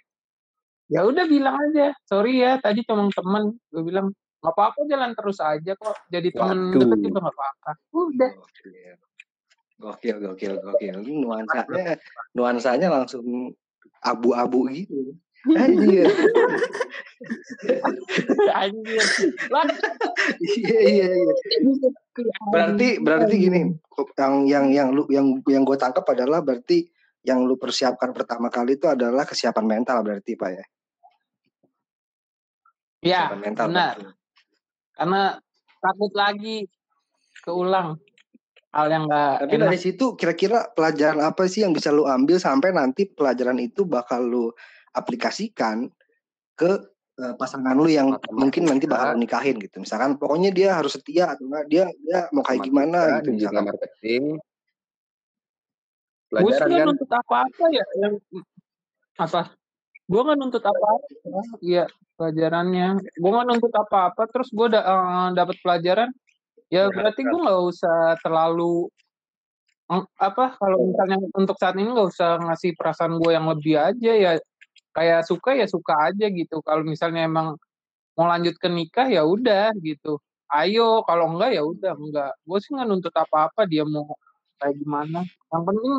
ya 0.88 1.04
udah 1.04 1.28
bilang 1.28 1.60
aja, 1.60 1.92
sorry 2.08 2.40
ya, 2.40 2.60
tadi 2.64 2.84
cuma 2.88 3.12
temen. 3.12 3.60
Gue 3.72 3.84
bilang 3.84 4.16
nggak 4.46 4.54
apa-apa 4.54 4.80
jalan 4.86 5.12
terus 5.18 5.38
aja 5.42 5.74
kok. 5.74 5.98
Jadi 6.14 6.30
temen 6.30 6.60
Waduh. 6.70 6.80
deket 6.86 7.00
juga 7.02 7.18
nggak 7.26 7.36
apa-apa. 7.36 7.72
Udah. 7.90 8.32
Gokil 9.82 10.16
gokil 10.22 10.54
gokil. 10.62 10.96
Ini 11.02 11.14
nuansanya 11.18 11.98
nuansanya 12.38 12.88
langsung 12.94 13.58
abu-abu 14.06 14.70
gitu. 14.70 15.18
Anjir. 15.54 16.06
Anjir. 18.62 19.04
Iya 20.42 20.80
iya 20.82 21.08
iya. 21.14 21.34
Berarti 22.50 22.88
berarti 22.98 23.36
gini, 23.38 23.62
yang 24.18 24.34
yang 24.50 24.66
yang 24.74 24.90
lu 24.90 25.06
yang 25.14 25.38
yang 25.46 25.62
gue 25.62 25.78
tangkap 25.78 26.06
adalah 26.10 26.42
berarti 26.42 26.90
yang 27.26 27.46
lu 27.46 27.58
persiapkan 27.58 28.14
pertama 28.14 28.50
kali 28.50 28.78
itu 28.78 28.90
adalah 28.90 29.26
kesiapan 29.26 29.66
mental 29.66 30.02
berarti 30.02 30.34
Pak 30.34 30.50
ya. 30.50 30.66
Ya, 33.06 33.22
mental. 33.38 33.70
benar. 33.70 33.96
berarti. 34.02 34.25
Karena 34.96 35.36
takut 35.84 36.12
lagi 36.16 36.66
keulang 37.44 38.00
hal 38.76 38.88
yang 38.92 39.04
nggak 39.08 39.48
Tapi 39.48 39.56
enak. 39.56 39.66
dari 39.72 39.80
situ 39.80 40.06
kira-kira 40.20 40.68
pelajaran 40.76 41.24
apa 41.24 41.48
sih 41.48 41.64
yang 41.64 41.72
bisa 41.72 41.96
lu 41.96 42.04
ambil 42.04 42.36
sampai 42.40 42.76
nanti 42.76 43.08
pelajaran 43.08 43.56
itu 43.60 43.88
bakal 43.88 44.20
lu 44.24 44.46
aplikasikan 44.92 45.88
ke 46.60 46.72
eh, 47.20 47.34
pasangan 47.40 47.76
lu 47.76 47.88
yang 47.88 48.12
Matematika. 48.12 48.36
mungkin 48.36 48.64
nanti 48.68 48.86
bakal 48.88 49.16
lu 49.16 49.24
nikahin 49.24 49.56
gitu. 49.64 49.80
Misalkan 49.80 50.20
pokoknya 50.20 50.52
dia 50.52 50.76
harus 50.76 51.00
setia 51.00 51.36
atau 51.36 51.48
enggak 51.48 51.66
dia 51.72 51.84
dia 52.04 52.20
mau 52.36 52.44
kayak 52.44 52.68
gimana 52.68 53.00
Matematika, 53.00 53.20
gitu 53.24 53.30
misalkan. 53.32 53.64
marketing. 53.68 54.24
Gue 56.26 56.42
Pelajaran 56.42 56.68
nggak 56.68 56.80
kan? 56.80 56.88
nuntut 56.92 57.12
apa-apa 57.16 57.66
ya. 57.72 57.86
Yang, 58.02 58.14
apa? 59.16 59.42
Gue 60.10 60.22
nggak 60.26 60.38
nuntut 60.42 60.64
apa-apa. 60.68 61.08
Iya, 61.64 61.86
pelajarannya. 62.16 63.00
Gue 63.16 63.30
nggak 63.30 63.48
nuntut 63.48 63.74
apa-apa. 63.76 64.28
Terus 64.32 64.50
gue 64.52 64.68
da 64.72 64.82
eh, 64.82 65.28
dapat 65.36 65.56
pelajaran. 65.62 66.10
Ya 66.74 66.90
berarti 66.90 67.22
gue 67.22 67.40
nggak 67.40 67.62
usah 67.72 68.18
terlalu 68.26 68.90
mm, 69.92 70.06
apa 70.18 70.58
kalau 70.58 70.78
misalnya 70.82 71.18
untuk 71.38 71.56
saat 71.62 71.78
ini 71.78 71.94
nggak 71.94 72.10
usah 72.10 72.42
ngasih 72.42 72.74
perasaan 72.74 73.22
gue 73.22 73.32
yang 73.32 73.46
lebih 73.46 73.78
aja 73.78 74.12
ya 74.18 74.32
kayak 74.96 75.28
suka 75.30 75.54
ya 75.54 75.68
suka 75.70 75.94
aja 76.10 76.26
gitu 76.32 76.64
kalau 76.66 76.82
misalnya 76.82 77.28
emang 77.30 77.54
mau 78.16 78.28
lanjut 78.32 78.56
ke 78.58 78.66
nikah 78.72 79.06
ya 79.12 79.28
udah 79.28 79.76
gitu 79.84 80.18
ayo 80.56 81.04
kalau 81.04 81.36
enggak 81.36 81.52
ya 81.54 81.64
udah 81.68 81.94
enggak 81.94 82.32
gue 82.48 82.58
sih 82.64 82.72
nggak 82.74 82.88
nuntut 82.88 83.14
apa-apa 83.14 83.68
dia 83.68 83.84
mau 83.84 84.08
kayak 84.58 84.76
gimana 84.80 85.20
yang 85.52 85.64
penting 85.68 85.94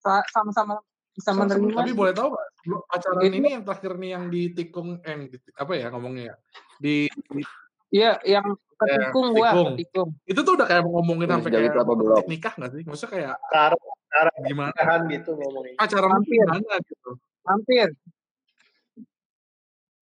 sa- 0.00 0.28
sama-sama 0.30 0.78
bisa 1.16 1.30
menerima 1.32 1.80
Tapi 1.80 1.92
boleh 1.96 2.12
tahu 2.12 2.28
nggak 2.28 2.46
pacaran 2.86 3.20
Itu- 3.24 3.36
ini 3.40 3.48
yang 3.56 3.62
terakhir 3.64 3.92
nih 3.96 4.10
yang 4.12 4.24
ditikung 4.28 4.88
eh 5.00 5.10
yang 5.10 5.22
di- 5.26 5.54
apa 5.56 5.72
ya 5.72 5.86
ngomongnya 5.88 6.24
ya? 6.28 6.34
Di, 6.76 6.96
di- 7.08 7.48
iya 7.88 8.20
yang 8.22 8.44
ketikung 8.76 9.32
gua 9.32 9.50
tikung. 9.50 9.68
ketikung 9.72 10.08
itu 10.28 10.40
tuh 10.44 10.52
udah 10.60 10.66
kayak 10.68 10.82
ngomongin 10.84 11.28
sampai 11.32 11.50
kayak 11.50 11.72
apa 11.72 11.92
nikah 12.28 12.52
nggak 12.52 12.70
sih? 12.70 12.82
Maksudnya 12.84 13.10
kayak 13.10 13.34
Sekarang 13.40 14.34
gimana? 14.44 14.72
kan 14.76 15.00
gitu 15.08 15.30
ngomongin. 15.32 15.72
Pacaran 15.74 16.10
Hampir. 16.12 16.44
gimana 16.44 16.76
gitu? 16.84 17.10
hampir 17.46 17.88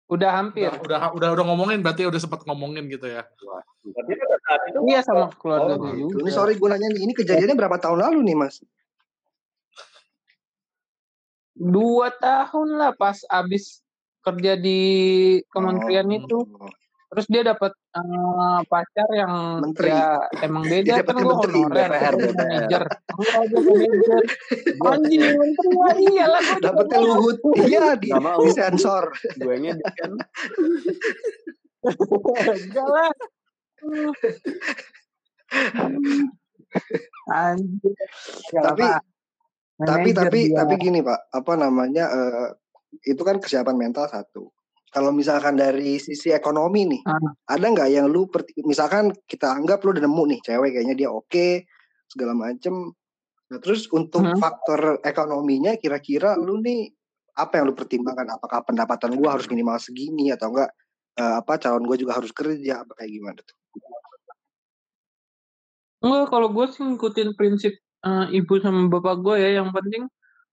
udah 0.06 0.30
hampir 0.36 0.68
Udah, 0.68 0.80
udah 0.84 0.98
udah 1.16 1.28
udah 1.32 1.44
ngomongin 1.48 1.80
berarti 1.80 2.04
udah 2.04 2.20
sempat 2.20 2.44
ngomongin 2.44 2.84
gitu 2.86 3.08
ya. 3.08 3.24
Tapi 3.24 4.12
pada 4.12 4.36
saat 4.44 4.60
itu 4.68 4.78
iya 4.86 5.00
sama 5.00 5.32
keluarga 5.32 5.72
Oh, 5.72 5.80
gua 5.80 5.92
juga 5.96 6.20
Ini 6.20 6.30
sorry 6.30 6.52
gue 6.60 6.68
nanya 6.68 6.88
nih, 6.92 7.00
ini 7.02 7.12
kejadiannya 7.16 7.56
berapa 7.56 7.80
tahun 7.80 7.98
lalu 7.98 8.18
nih 8.28 8.36
Mas? 8.36 8.60
Dua 11.54 12.08
tahun 12.14 12.68
lah 12.74 12.92
pas 12.92 13.20
abis 13.24 13.84
kerja 14.20 14.54
di 14.54 14.80
kementerian 15.46 16.06
Oh. 16.06 16.16
itu 16.16 16.38
terus 17.08 17.26
dia 17.26 17.44
dapat 17.44 17.68
eh, 17.92 18.60
pacar 18.64 19.04
yang 19.12 19.60
Menteri. 19.60 19.92
ya 19.92 20.16
emang 20.40 20.64
beda 20.64 20.94
Dia 20.94 21.04
kan 21.04 21.12
menteri, 21.18 21.60
honorer 21.60 21.90
DPR. 21.92 22.14
manajer 22.32 22.82
anjing 24.88 25.20
menteri 25.20 25.70
lah 25.76 25.92
iyalah 25.94 26.40
Dapetnya. 26.56 26.98
Luhut. 27.04 27.36
Iya 27.58 28.00
di 28.00 28.08
Nggak 28.08 28.22
mau. 28.22 28.40
disensor. 28.40 29.12
gue 29.36 29.54
nya 29.60 29.76
kan 29.76 30.10
enggak 31.84 32.88
lah 32.88 33.10
anjir 37.28 37.92
Nggak 38.48 38.64
Tapi- 38.64 38.88
apa. 38.88 39.11
Tapi 39.86 40.10
tapi 40.14 40.40
dia. 40.50 40.62
tapi 40.62 40.74
gini 40.78 41.00
Pak, 41.02 41.32
apa 41.32 41.52
namanya 41.58 42.04
eh, 42.10 42.48
itu 43.08 43.22
kan 43.24 43.40
kesiapan 43.42 43.76
mental 43.78 44.06
satu. 44.06 44.52
Kalau 44.92 45.08
misalkan 45.08 45.56
dari 45.56 45.96
sisi 45.96 46.28
ekonomi 46.28 46.84
nih, 46.84 47.02
Ah. 47.08 47.56
ada 47.56 47.66
nggak 47.72 47.88
yang 47.88 48.06
lu 48.12 48.28
per- 48.28 48.44
misalkan 48.62 49.08
kita 49.24 49.48
anggap 49.48 49.80
lu 49.82 49.96
udah 49.96 50.04
nemu 50.04 50.22
nih 50.36 50.40
cewek 50.44 50.70
kayaknya 50.76 50.96
dia 50.96 51.08
oke 51.08 51.64
segala 52.12 52.36
macem. 52.36 52.92
Nah 53.48 53.58
terus 53.60 53.88
untuk 53.88 54.20
Hmm. 54.20 54.36
faktor 54.36 55.00
ekonominya 55.00 55.80
kira-kira 55.80 56.36
lu 56.36 56.60
nih 56.60 56.92
apa 57.32 57.56
yang 57.56 57.72
lu 57.72 57.74
pertimbangkan? 57.74 58.28
Apakah 58.36 58.68
pendapatan 58.68 59.16
gua 59.16 59.40
harus 59.40 59.48
minimal 59.48 59.80
segini 59.80 60.28
atau 60.32 60.52
enggak? 60.52 60.70
eh, 61.12 61.34
apa 61.44 61.60
calon 61.60 61.84
gue 61.84 62.00
juga 62.00 62.16
harus 62.16 62.32
kerja 62.32 62.88
apa 62.88 62.96
kayak 62.96 63.12
gimana 63.12 63.40
tuh? 63.44 63.56
Enggak, 66.02 66.26
kalau 66.32 66.48
gue 66.50 66.66
sih 66.72 66.82
ngikutin 66.82 67.36
prinsip 67.36 67.76
eh, 68.06 68.26
ibu 68.38 68.54
sama 68.62 68.86
bapak 68.92 69.16
gue 69.24 69.36
ya. 69.42 69.50
Yang 69.62 69.70
penting 69.76 70.02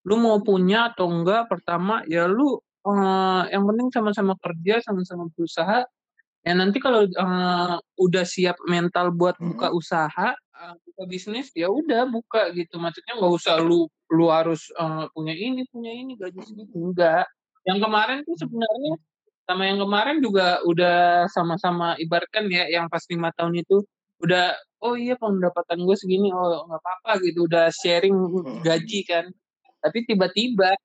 lu 0.08 0.16
mau 0.22 0.40
punya 0.44 0.92
atau 0.94 1.08
enggak, 1.12 1.48
pertama 1.52 2.04
ya 2.10 2.26
lu 2.30 2.58
eh, 2.88 3.44
yang 3.54 3.64
penting 3.70 3.88
sama-sama 3.96 4.34
kerja, 4.40 4.82
sama-sama 4.86 5.28
berusaha. 5.36 5.86
Ya 6.48 6.54
nanti 6.58 6.80
kalau 6.84 7.06
eh, 7.08 7.76
udah 8.00 8.26
siap 8.28 8.58
mental 8.70 9.12
buat 9.16 9.36
Mhm. 9.42 9.46
buka 9.56 9.68
usaha, 9.76 10.30
eh, 10.36 10.74
buka 10.88 11.04
bisnis, 11.12 11.50
ya 11.58 11.68
udah 11.72 12.08
buka 12.10 12.52
gitu. 12.58 12.78
Maksudnya 12.82 13.20
nggak 13.20 13.34
usah 13.40 13.56
lu 13.62 13.88
lu 14.14 14.28
harus 14.34 14.70
eh, 14.76 15.06
punya 15.16 15.34
ini, 15.38 15.64
punya 15.72 15.92
ini, 15.94 16.16
gaji 16.20 16.42
segitu. 16.46 16.76
Enggak. 16.80 17.28
Yang 17.68 17.80
kemarin 17.86 18.18
tuh 18.28 18.36
sebenarnya 18.40 18.94
sama 19.50 19.64
yang 19.68 19.80
kemarin 19.84 20.18
juga 20.24 20.62
udah 20.66 21.26
sama-sama 21.34 21.98
ibaratkan 22.00 22.46
ya 22.54 22.70
yang 22.70 22.86
pas 22.92 23.02
lima 23.10 23.30
tahun 23.36 23.62
itu 23.66 23.82
udah 24.20 24.56
oh 24.84 24.96
iya 24.96 25.16
pendapatan 25.16 25.84
gue 25.84 25.96
segini 25.96 26.32
oh 26.32 26.68
nggak 26.68 26.82
apa-apa 26.82 27.12
gitu 27.24 27.48
udah 27.48 27.72
sharing 27.72 28.16
gaji 28.64 29.04
kan 29.08 29.26
tapi 29.80 30.04
tiba-tiba 30.04 30.76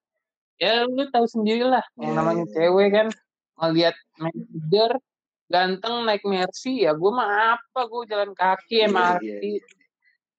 ya 0.58 0.86
lu 0.86 1.02
tahu 1.10 1.26
sendirilah 1.26 1.82
yang 1.98 2.14
Iya, 2.14 2.18
namanya 2.18 2.44
iya. 2.46 2.52
cewek 2.54 2.88
kan 2.94 3.06
ngelihat 3.58 3.96
manajer 4.18 4.90
ganteng 5.50 5.94
naik 6.06 6.22
mercy 6.26 6.86
ya 6.86 6.94
gue 6.94 7.10
mah 7.10 7.58
apa 7.58 7.80
gue 7.86 8.02
jalan 8.10 8.30
kaki 8.34 8.86
MRT 8.90 9.22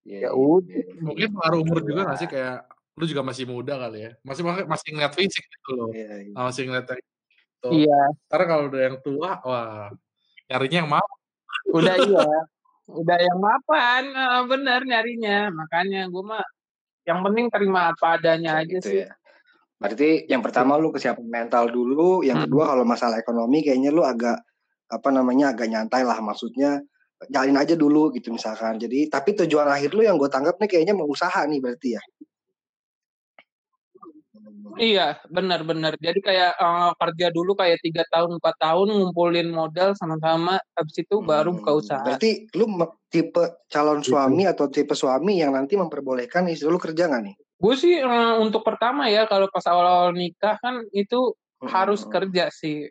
iya, 0.04 0.30
Ya 0.30 0.30
udah. 0.38 1.02
Mungkin 1.02 1.34
pengaruh 1.34 1.60
umur 1.66 1.82
juga 1.82 2.06
nggak 2.06 2.20
sih 2.22 2.30
kayak 2.30 2.62
lu 2.94 3.10
juga 3.10 3.25
masih 3.25 3.50
muda 3.50 3.74
kali 3.74 4.06
ya. 4.06 4.12
Masih 4.22 4.46
masih 4.46 4.88
ngeliat 4.94 5.18
fisik 5.18 5.42
gitu 5.50 5.70
loh. 5.74 5.90
Nah, 6.30 6.46
masih 6.46 6.70
ngeliat 6.70 6.86
gitu. 6.94 7.68
iya 7.74 8.14
Ntar 8.30 8.42
kalau 8.46 8.70
udah 8.70 8.82
yang 8.86 8.98
tua, 9.02 9.42
wah 9.42 9.90
nyarinya 10.46 10.86
yang 10.86 10.90
mau. 10.94 11.08
udah 11.74 11.98
iya 11.98 12.22
udah 12.86 13.18
yang 13.18 13.39
mapan 13.42 14.04
bener 14.46 14.82
nyarinya 14.86 15.50
makanya 15.50 16.06
gue 16.06 16.24
mah 16.24 16.46
yang 17.06 17.22
penting 17.22 17.50
terima 17.54 17.94
apa 17.94 18.18
adanya 18.18 18.58
Kayak 18.58 18.65
aja 18.65 18.74
gitu 18.74 18.89
sih 18.89 19.00
ya. 19.06 19.10
Berarti 19.75 20.10
yang 20.32 20.42
pertama 20.42 20.80
lu 20.80 20.89
kesiapan 20.89 21.27
mental 21.27 21.68
dulu, 21.70 22.24
yang 22.24 22.39
Hmm. 22.42 22.48
kedua 22.48 22.63
kalau 22.74 22.84
masalah 22.88 23.20
ekonomi 23.20 23.62
kayaknya 23.62 23.92
lu 23.92 24.01
agak 24.08 24.39
apa 24.88 25.10
namanya 25.12 25.51
agak 25.51 25.68
nyantai 25.68 26.08
lah 26.08 26.18
maksudnya 26.24 26.80
jalin 27.27 27.58
aja 27.60 27.75
dulu 27.75 28.10
gitu 28.15 28.32
misalkan. 28.32 28.80
Jadi 28.80 29.12
tapi 29.12 29.36
tujuan 29.36 29.68
akhir 29.68 29.92
lu 29.94 30.01
yang 30.08 30.15
gue 30.15 30.32
tanggap 30.32 30.58
nih 30.63 30.70
kayaknya 30.72 30.96
mau 30.96 31.06
usaha 31.06 31.44
nih 31.46 31.60
berarti 31.60 32.00
ya. 32.00 32.01
Iya, 34.75 35.22
benar-benar. 35.29 35.93
Jadi 36.01 36.19
kayak 36.25 36.51
eh, 36.57 36.91
kerja 36.98 37.27
dulu 37.29 37.53
kayak 37.53 37.79
tiga 37.86 38.03
tahun, 38.10 38.41
empat 38.41 38.55
tahun, 38.57 38.88
ngumpulin 38.91 39.53
modal 39.53 39.93
sama-sama, 39.93 40.57
habis 40.74 40.95
itu 40.98 41.22
baru 41.22 41.53
buka 41.53 41.72
Hmm, 41.72 41.81
usaha. 41.86 42.01
Berarti 42.01 42.50
lu 42.57 42.65
tipe 43.13 43.43
calon 43.69 44.01
suami 44.01 44.43
atau 44.50 44.65
tipe 44.67 44.98
suami 44.98 45.39
yang 45.39 45.53
nanti 45.53 45.77
memperbolehkan 45.77 46.50
istri 46.50 46.67
lu 46.67 46.81
kerja 46.81 47.07
nggak 47.07 47.22
nih? 47.24 47.36
Gue 47.62 47.75
sih 47.77 47.95
eh, 48.01 48.34
untuk 48.41 48.65
pertama 48.65 49.07
ya, 49.07 49.29
kalau 49.29 49.48
pas 49.53 49.63
awal-awal 49.69 50.12
nikah 50.12 50.57
kan 50.60 50.81
itu 50.91 51.31
harus 51.69 52.03
Hmm. 52.03 52.12
kerja 52.12 52.50
sih. 52.51 52.89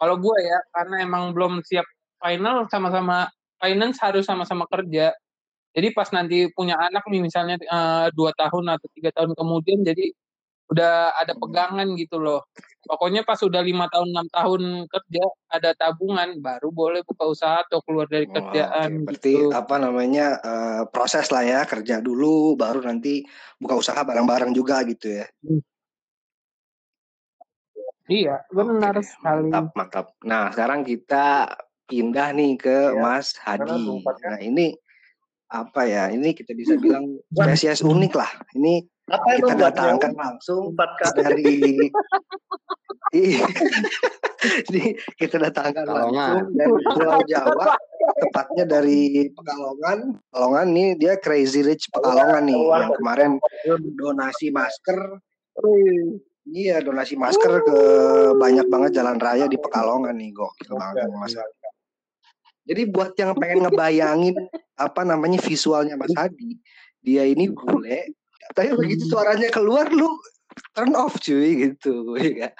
Kalau 0.00 0.16
gue 0.18 0.36
ya, 0.42 0.58
karena 0.74 0.96
emang 1.06 1.30
belum 1.36 1.62
siap 1.62 1.86
final, 2.18 2.66
sama-sama 2.72 3.30
finance 3.62 3.98
harus 4.02 4.24
sama-sama 4.26 4.66
kerja. 4.66 5.14
Jadi 5.76 5.88
pas 5.96 6.08
nanti 6.12 6.48
punya 6.52 6.76
anak 6.80 7.04
nih 7.08 7.22
misalnya 7.22 7.56
eh, 7.60 8.06
dua 8.16 8.32
tahun 8.36 8.66
atau 8.76 8.88
tiga 8.96 9.10
tahun 9.14 9.32
kemudian, 9.38 9.80
jadi 9.86 10.10
udah 10.72 11.12
ada 11.20 11.36
Hmm. 11.36 11.42
pegangan 11.44 11.88
gitu 12.00 12.16
loh. 12.16 12.48
Pokoknya 12.82 13.22
pas 13.22 13.38
udah 13.38 13.62
lima 13.62 13.86
tahun 13.92 14.10
enam 14.10 14.26
tahun 14.32 14.62
kerja 14.90 15.24
ada 15.52 15.70
tabungan 15.76 16.34
baru 16.42 16.74
boleh 16.74 17.06
buka 17.06 17.30
usaha 17.30 17.62
atau 17.62 17.78
keluar 17.84 18.10
dari 18.10 18.26
Oh, 18.26 18.34
kerjaan 18.34 19.06
oke. 19.06 19.12
Berarti 19.12 19.32
gitu. 19.38 19.52
apa 19.54 19.74
namanya 19.78 20.26
eh, 20.42 20.82
proses 20.90 21.30
lah 21.30 21.44
ya 21.46 21.60
kerja 21.68 22.02
dulu, 22.02 22.58
baru 22.58 22.82
nanti 22.82 23.22
buka 23.60 23.78
usaha 23.78 24.00
bareng-bareng 24.02 24.50
juga 24.50 24.82
gitu 24.88 25.22
ya. 25.22 25.26
Iya, 28.10 28.42
benar 28.50 28.98
Oke, 28.98 29.06
sekali. 29.06 29.48
Mantap, 29.48 29.66
mantap. 29.78 30.06
Nah, 30.26 30.50
sekarang 30.50 30.82
kita 30.82 31.54
pindah 31.86 32.34
nih 32.34 32.58
ke 32.58 32.76
Ya, 32.92 32.98
Mas 32.98 33.38
Hadi. 33.38 34.02
Nah, 34.02 34.38
ini 34.42 34.74
apa 35.46 35.86
ya? 35.86 36.10
Ini 36.10 36.34
kita 36.34 36.50
bisa 36.56 36.74
bilang 36.82 37.22
spesies 37.30 37.80
unik 37.84 38.12
lah. 38.18 38.30
Ini 38.58 38.82
Apa 39.12 39.26
yang 39.36 39.40
kita 39.44 39.56
datangkan 39.68 40.12
langsung 40.16 40.72
empat 40.72 40.90
kali? 40.96 41.16
dari 41.20 41.52
Iya. 43.12 43.44
Ini 44.72 44.96
kita 45.20 45.36
datangkan 45.36 45.84
langsung 45.84 46.56
dari 46.56 46.72
Pulau 46.80 47.20
Jawa, 47.28 47.76
tepatnya 48.24 48.64
dari 48.64 49.28
Pekalongan. 49.28 50.16
Pekalongan 50.32 50.66
nih 50.72 50.88
dia 50.96 51.14
Crazy 51.20 51.60
Rich 51.60 51.92
Pekalongan 51.92 52.48
nih 52.48 52.56
yang 52.56 52.92
kemarin 52.96 53.30
donasi 54.00 54.48
masker. 54.48 55.20
Iya, 56.48 56.80
donasi 56.80 57.20
masker 57.20 57.52
ke 57.68 57.78
banyak 58.40 58.66
banget 58.72 58.96
jalan 58.96 59.20
raya 59.20 59.44
di 59.44 59.60
Pekalongan 59.60 60.16
nih, 60.16 60.32
gokil 60.32 60.72
banget 60.80 61.12
Mas. 61.12 61.36
Jadi 62.64 62.82
buat 62.88 63.12
yang 63.20 63.36
pengen 63.36 63.68
ngebayangin 63.68 64.36
apa 64.80 65.04
namanya 65.04 65.36
visualnya 65.36 66.00
Mas 66.00 66.16
Hadi, 66.16 66.56
dia 67.04 67.28
ini 67.28 67.52
bule, 67.52 68.21
tapi 68.52 68.76
begitu 68.76 69.08
suaranya 69.08 69.48
keluar 69.48 69.88
lu 69.88 70.08
turn 70.76 70.92
off 70.96 71.16
cuy 71.20 71.68
gitu, 71.68 72.16
ya. 72.20 72.48
nggak? 72.48 72.54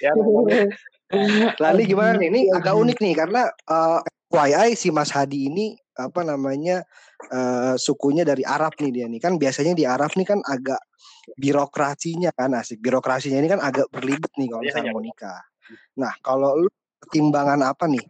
Ya, 0.00 0.12
Lalu 1.64 1.80
gimana 1.92 2.16
nih? 2.16 2.28
Ini 2.32 2.40
agak 2.56 2.72
unik 2.76 2.98
nih 3.04 3.14
karena 3.16 3.42
eh, 3.48 4.00
FYI 4.32 4.72
si 4.76 4.88
Mas 4.88 5.12
Hadi 5.12 5.48
ini 5.52 5.76
apa 5.92 6.24
namanya 6.24 6.80
eh, 7.28 7.74
sukunya 7.76 8.24
dari 8.24 8.44
Arab 8.48 8.72
nih 8.80 8.90
dia 8.92 9.06
nih 9.08 9.20
kan 9.20 9.36
biasanya 9.36 9.76
di 9.76 9.84
Arab 9.84 10.12
nih 10.16 10.24
kan 10.24 10.40
agak 10.40 10.80
birokrasinya 11.36 12.32
kan 12.32 12.56
asik 12.56 12.80
birokrasinya 12.80 13.38
ini 13.44 13.48
kan 13.52 13.60
agak 13.60 13.92
berlibat 13.92 14.32
nih 14.40 14.48
kalau 14.48 14.62
Iya, 14.64 14.68
misalnya 14.72 14.88
iya. 14.88 14.96
mau 14.96 15.04
nikah. 15.04 15.40
Nah 16.00 16.12
kalau 16.24 16.50
lu 16.64 16.68
pertimbangan 17.00 17.60
apa 17.60 17.84
nih 17.92 18.04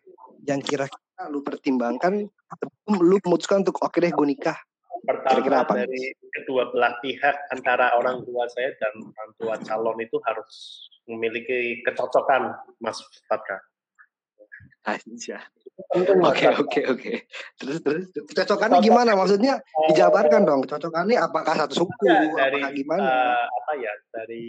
yang 0.47 0.63
kira-kira 0.63 1.27
lu 1.31 1.43
pertimbangkan 1.43 2.27
lu 2.91 3.17
memutuskan 3.23 3.63
untuk 3.67 3.79
oke 3.83 3.99
deh 3.99 4.11
gue 4.11 4.27
nikah 4.27 4.59
pertama 5.03 5.43
apa? 5.63 5.73
dari 5.85 6.15
kedua 6.33 6.71
belah 6.71 6.97
pihak 7.03 7.37
antara 7.51 7.95
orang 7.99 8.23
tua 8.23 8.47
saya 8.51 8.73
dan 8.79 8.95
orang 9.03 9.31
tua 9.37 9.55
calon 9.67 9.99
itu 10.01 10.17
harus 10.23 10.51
memiliki 11.11 11.83
kecocokan, 11.83 12.55
Mas 12.79 13.03
Fatka. 13.27 13.59
aja. 14.83 15.39
Oke 15.95 16.47
oke 16.59 16.81
oke. 16.91 17.13
Terus 17.55 17.79
terus 17.87 18.05
kecocokannya 18.11 18.83
gimana? 18.83 19.15
Maksudnya 19.15 19.63
dijabarkan 19.95 20.43
dong. 20.43 20.67
Kecocokannya 20.67 21.23
apakah 21.23 21.55
satu 21.55 21.87
suku? 21.87 22.07
Ya, 22.11 22.27
dari 22.35 22.59
apakah 22.59 22.71
gimana? 22.75 23.03
eh, 23.07 23.45
apa 23.47 23.73
ya 23.79 23.93
dari 24.11 24.47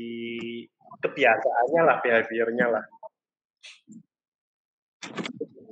kebiasaannya 1.06 1.82
lah 1.86 1.98
behaviornya 2.02 2.66
lah 2.70 2.84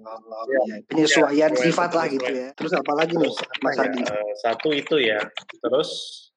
Iya. 0.02 0.60
iya. 0.66 0.76
Penyesuaian 0.86 1.52
Iya, 1.52 1.62
sifat 1.62 1.92
lah 1.94 2.06
gitu 2.08 2.22
penyesuaian. 2.22 2.52
ya. 2.52 2.58
Terus 2.58 2.74
apa 2.74 2.92
lagi 2.98 3.14
nih, 3.16 3.32
Mas 3.62 3.76
ya, 3.76 3.84
Adi? 3.86 4.00
eh, 4.02 4.32
satu 4.42 4.70
itu 4.72 4.96
ya 4.98 5.20
terus 5.60 5.90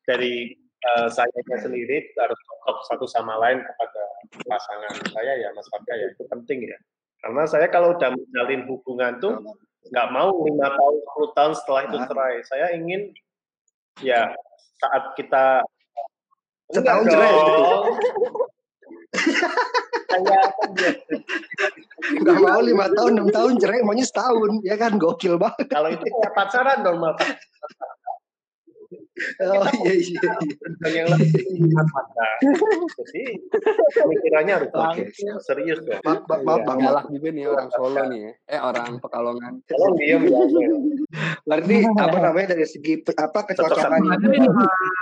dari 0.04 0.34
eh, 0.60 1.08
sayanya 1.08 1.56
sendiri 1.58 1.96
harus 2.14 2.36
cocok 2.36 2.76
satu 2.86 3.04
sama 3.08 3.34
lain 3.40 3.58
kepada 3.58 4.02
pasangan 4.44 4.94
saya 5.10 5.32
ya 5.40 5.48
Mas 5.52 5.66
Fatka 5.68 5.92
ya 5.94 6.06
itu 6.12 6.22
penting 6.28 6.68
ya 6.68 6.78
karena 7.24 7.42
saya 7.48 7.66
kalau 7.68 7.96
udah 7.96 8.12
menjalin 8.12 8.62
hubungan 8.68 9.12
tuh 9.16 9.32
nggak 9.84 10.08
mau 10.12 10.32
lima 10.44 10.68
tahun 10.72 10.94
10 11.00 11.36
tahun 11.36 11.52
setelah 11.56 11.80
itu 11.84 11.96
cerai 12.04 12.36
saya 12.44 12.66
ingin 12.72 13.12
ya 14.00 14.32
saat 14.76 15.12
kita 15.16 15.64
Setahun 16.68 17.04
cerai 17.06 17.32
dia- 20.20 20.96
Gak 22.20 22.36
mau 22.36 22.60
lima 22.60 22.86
tahun, 22.90 23.12
enam 23.16 23.28
tahun 23.28 23.52
cerai, 23.56 23.80
maunya 23.80 24.04
setahun, 24.04 24.60
ya 24.60 24.76
kan? 24.76 24.94
Gokil 24.94 25.34
banget. 25.36 25.66
kalau 25.68 25.88
itu 25.88 26.04
kayak 26.04 26.32
pacaran 26.32 26.78
normal 26.80 27.16
Oh 29.40 29.66
iya 29.80 29.94
iya. 29.94 30.20
iya. 30.20 30.34
dan 30.82 30.90
yang 30.92 31.06
lebih 31.08 31.30
tinggi 31.32 31.70
mata. 31.70 32.26
Jadi 32.98 33.22
pemikirannya 33.94 34.52
harus 34.52 34.70
Oke. 34.70 35.02
serius 35.40 35.78
dong. 35.80 36.02
Maaf, 36.02 36.26
maaf, 36.26 36.40
maaf 36.42 36.60
Bang. 36.66 36.78
Galak 36.82 37.06
juga 37.08 37.28
nih 37.30 37.46
orang 37.46 37.68
Solo 37.70 38.02
nih 38.10 38.20
ya. 38.20 38.32
Eh 38.50 38.60
orang 38.60 38.98
Pekalongan. 38.98 39.52
Tolong 39.64 39.94
diem 39.96 40.22
ya. 40.26 40.38
Berarti 41.46 41.74
apa 41.86 42.18
namanya 42.20 42.46
dari 42.52 42.66
segi 42.66 42.92
apa 43.06 43.40
kecocokan 43.46 44.02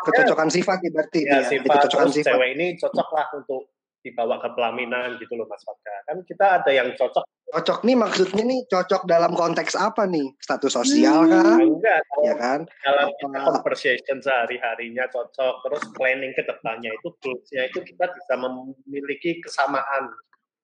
kecocokan 0.04 0.48
sifat 0.50 0.78
nih 0.80 0.90
berarti 0.92 1.20
Ya 1.24 1.32
ya, 1.32 1.48
sifat 1.48 1.76
kecocokan 1.80 2.08
sifat. 2.12 2.32
cewek 2.36 2.48
ini 2.52 2.66
cocok 2.76 3.08
lah 3.10 3.26
untuk 3.32 3.62
dibawa 4.02 4.42
ke 4.42 4.50
pelaminan 4.52 5.16
gitu 5.22 5.38
loh 5.38 5.46
Mas 5.46 5.62
Fatka. 5.62 5.94
Kan 6.10 6.26
kita 6.26 6.62
ada 6.62 6.70
yang 6.74 6.90
cocok 6.98 7.22
Cocok 7.52 7.84
nih 7.84 7.96
maksudnya 8.00 8.48
nih 8.48 8.64
cocok 8.64 9.04
dalam 9.04 9.36
konteks 9.36 9.76
apa 9.76 10.08
nih? 10.08 10.24
Status 10.40 10.72
sosial 10.72 11.28
kah? 11.28 11.60
enggak 11.60 12.00
Ya 12.24 12.34
kan? 12.40 12.64
dalam 12.80 13.12
kita 13.12 13.38
conversation 13.44 14.24
sehari-harinya 14.24 15.04
cocok 15.12 15.60
terus 15.60 15.84
planning 15.92 16.32
ke 16.32 16.48
depannya 16.48 16.88
itu 16.88 17.12
goalsnya 17.20 17.68
itu 17.68 17.84
kita 17.84 18.08
bisa 18.08 18.34
memiliki 18.40 19.44
kesamaan 19.44 20.16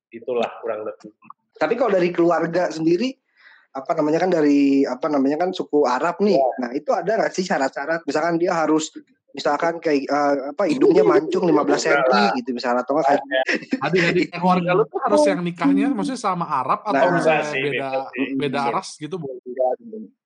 itulah 0.09 0.49
kurang 0.65 0.89
lebih 0.89 1.13
Tapi 1.61 1.77
kalau 1.77 1.93
dari 1.93 2.09
keluarga 2.09 2.73
sendiri 2.73 3.13
apa 3.77 3.93
namanya 3.93 4.25
kan 4.25 4.31
dari 4.33 4.89
apa 4.89 5.07
namanya 5.13 5.45
kan 5.45 5.51
suku 5.53 5.85
Arab 5.85 6.17
nih. 6.25 6.41
Nah, 6.41 6.73
itu 6.73 6.89
ada 6.97 7.21
nggak 7.21 7.33
sih 7.37 7.45
syarat-syarat 7.45 8.01
misalkan 8.09 8.41
dia 8.41 8.57
harus 8.57 8.97
misalkan 9.39 9.79
kayak 9.79 10.03
eh, 10.11 10.35
apa 10.51 10.67
hidungnya 10.67 11.07
mancung 11.07 11.47
15 11.47 11.63
cm 11.79 12.03
gitu 12.43 12.51
misalnya 12.51 12.83
atau 12.83 12.99
nggak 12.99 13.07
kayak 13.07 13.23
Adik 13.87 14.03
adik 14.11 14.27
keluarga 14.35 14.71
lu 14.75 14.83
tuh 14.91 14.99
harus 15.07 15.23
yang 15.31 15.41
nikahnya 15.47 15.87
maksudnya 15.95 16.19
sama 16.19 16.45
Arab 16.45 16.83
atau 16.83 17.07
Nah, 17.09 17.15
misalnya 17.15 17.45
sih, 17.47 17.63
beda 17.63 17.79
beda 17.79 18.01
sih. 18.11 18.27
beda 18.35 18.61
ras 18.75 18.89
gitu 18.99 19.15
bu? 19.17 19.31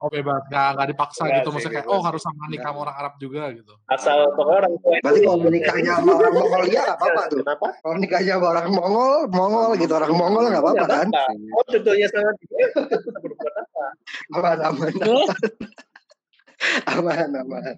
Oh 0.03 0.11
bebas, 0.11 0.43
nggak 0.51 0.69
nggak 0.75 0.89
dipaksa 0.97 1.23
Enggak 1.23 1.37
gitu 1.39 1.47
sih, 1.47 1.55
maksudnya 1.55 1.75
kayak 1.79 1.87
bebas 1.87 2.01
oh 2.01 2.03
harus 2.09 2.23
sama 2.25 2.45
nikah 2.51 2.71
sama 2.73 2.81
orang 2.89 2.97
Arab 2.99 3.15
juga 3.23 3.43
gitu. 3.55 3.75
asal 3.87 4.19
pokoknya 4.35 4.59
orang 4.67 4.75
tua 4.83 4.93
itu 4.97 5.03
berarti 5.05 5.21
kalau 5.23 5.51
nikahnya 5.53 5.93
sama 6.01 6.13
orang 6.19 6.33
Mongolia 6.35 6.81
nggak 6.83 6.99
apa-apa 6.99 7.23
tuh. 7.29 7.39
kenapa 7.45 7.67
Kalau 7.85 7.97
nikahnya 8.01 8.33
sama 8.35 8.47
orang 8.51 8.67
Mongol, 8.73 9.13
Mongol 9.31 9.71
gitu 9.79 9.93
orang 9.95 10.13
Mongol 10.17 10.45
nggak 10.51 10.65
apa-apa 10.65 10.87
kan? 10.89 11.09
oh 11.55 11.63
jodohnya 11.71 12.09
sangat 12.11 12.35
berbuat 13.23 13.55
apa 13.61 13.85
Aman 14.33 14.59
aman 14.63 14.93
aman 16.99 17.31
aman. 17.43 17.75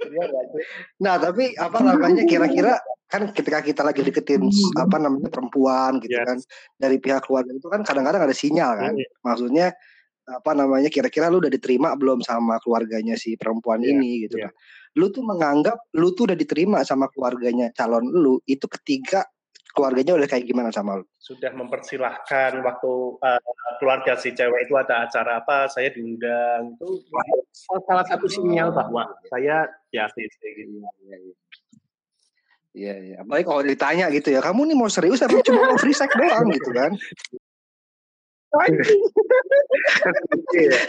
Iya? 0.00 0.24
Nah 1.04 1.14
tapi 1.16 1.52
apa 1.54 1.78
namanya 1.78 2.24
kira-kira 2.24 2.78
kan 3.04 3.28
ketika 3.34 3.60
kita 3.60 3.82
lagi 3.82 4.00
deketin 4.00 4.48
s- 4.48 4.70
apa 4.78 4.96
namanya 4.96 5.28
perempuan 5.28 5.98
gitu 5.98 6.14
Yes. 6.14 6.26
kan 6.26 6.38
dari 6.78 6.96
pihak 6.96 7.26
keluarga 7.26 7.50
itu 7.50 7.66
kan 7.66 7.82
kadang-kadang 7.82 8.22
ada 8.24 8.32
sinyal 8.32 8.78
kan. 8.78 8.94
Hmm. 8.94 9.06
Maksudnya 9.20 9.74
apa 10.30 10.54
namanya 10.54 10.86
kira-kira 10.88 11.26
lu 11.26 11.42
udah 11.42 11.50
diterima 11.50 11.98
belum 11.98 12.22
sama 12.22 12.62
keluarganya 12.62 13.18
si 13.18 13.34
perempuan 13.34 13.82
Iya, 13.82 13.98
ini 13.98 14.10
gitu 14.24 14.38
iya. 14.38 14.48
kan. 14.48 14.54
Lu 14.94 15.10
tuh 15.10 15.26
menganggap 15.26 15.90
lu 15.98 16.14
tuh 16.14 16.30
udah 16.30 16.38
diterima 16.38 16.86
sama 16.86 17.10
keluarganya 17.10 17.74
calon 17.74 18.06
lu 18.06 18.38
itu 18.46 18.64
ketika 18.78 19.26
keluarganya 19.70 20.18
udah 20.18 20.26
kayak 20.26 20.46
gimana 20.46 20.70
sama 20.70 20.98
lu? 20.98 21.06
sudah 21.20 21.54
mempersilahkan 21.54 22.58
waktu 22.58 22.92
uh, 23.22 23.38
keluarga 23.78 24.18
si 24.18 24.34
cewek 24.34 24.66
itu 24.66 24.74
ada 24.74 25.06
acara 25.06 25.38
apa 25.38 25.70
saya 25.70 25.94
diundang 25.94 26.74
itu 26.74 27.06
salah 27.86 28.02
satu 28.02 28.26
sinyal 28.26 28.74
bahwa 28.74 29.14
saya 29.30 29.70
ya 29.90 30.06
sih 30.14 30.24
gitu 30.26 30.80
Iya 32.70 32.94
iya. 33.02 33.16
Apalagi 33.26 33.44
kalau 33.50 33.62
ditanya 33.66 34.06
gitu 34.14 34.30
ya, 34.30 34.38
kamu 34.38 34.70
nih 34.70 34.76
mau 34.78 34.86
serius 34.86 35.18
apa 35.26 35.42
cuma 35.42 35.74
mau 35.74 35.78
free 35.78 35.90
sex 35.90 36.06
doang 36.14 36.46
gitu 36.54 36.70
kan? 36.70 36.94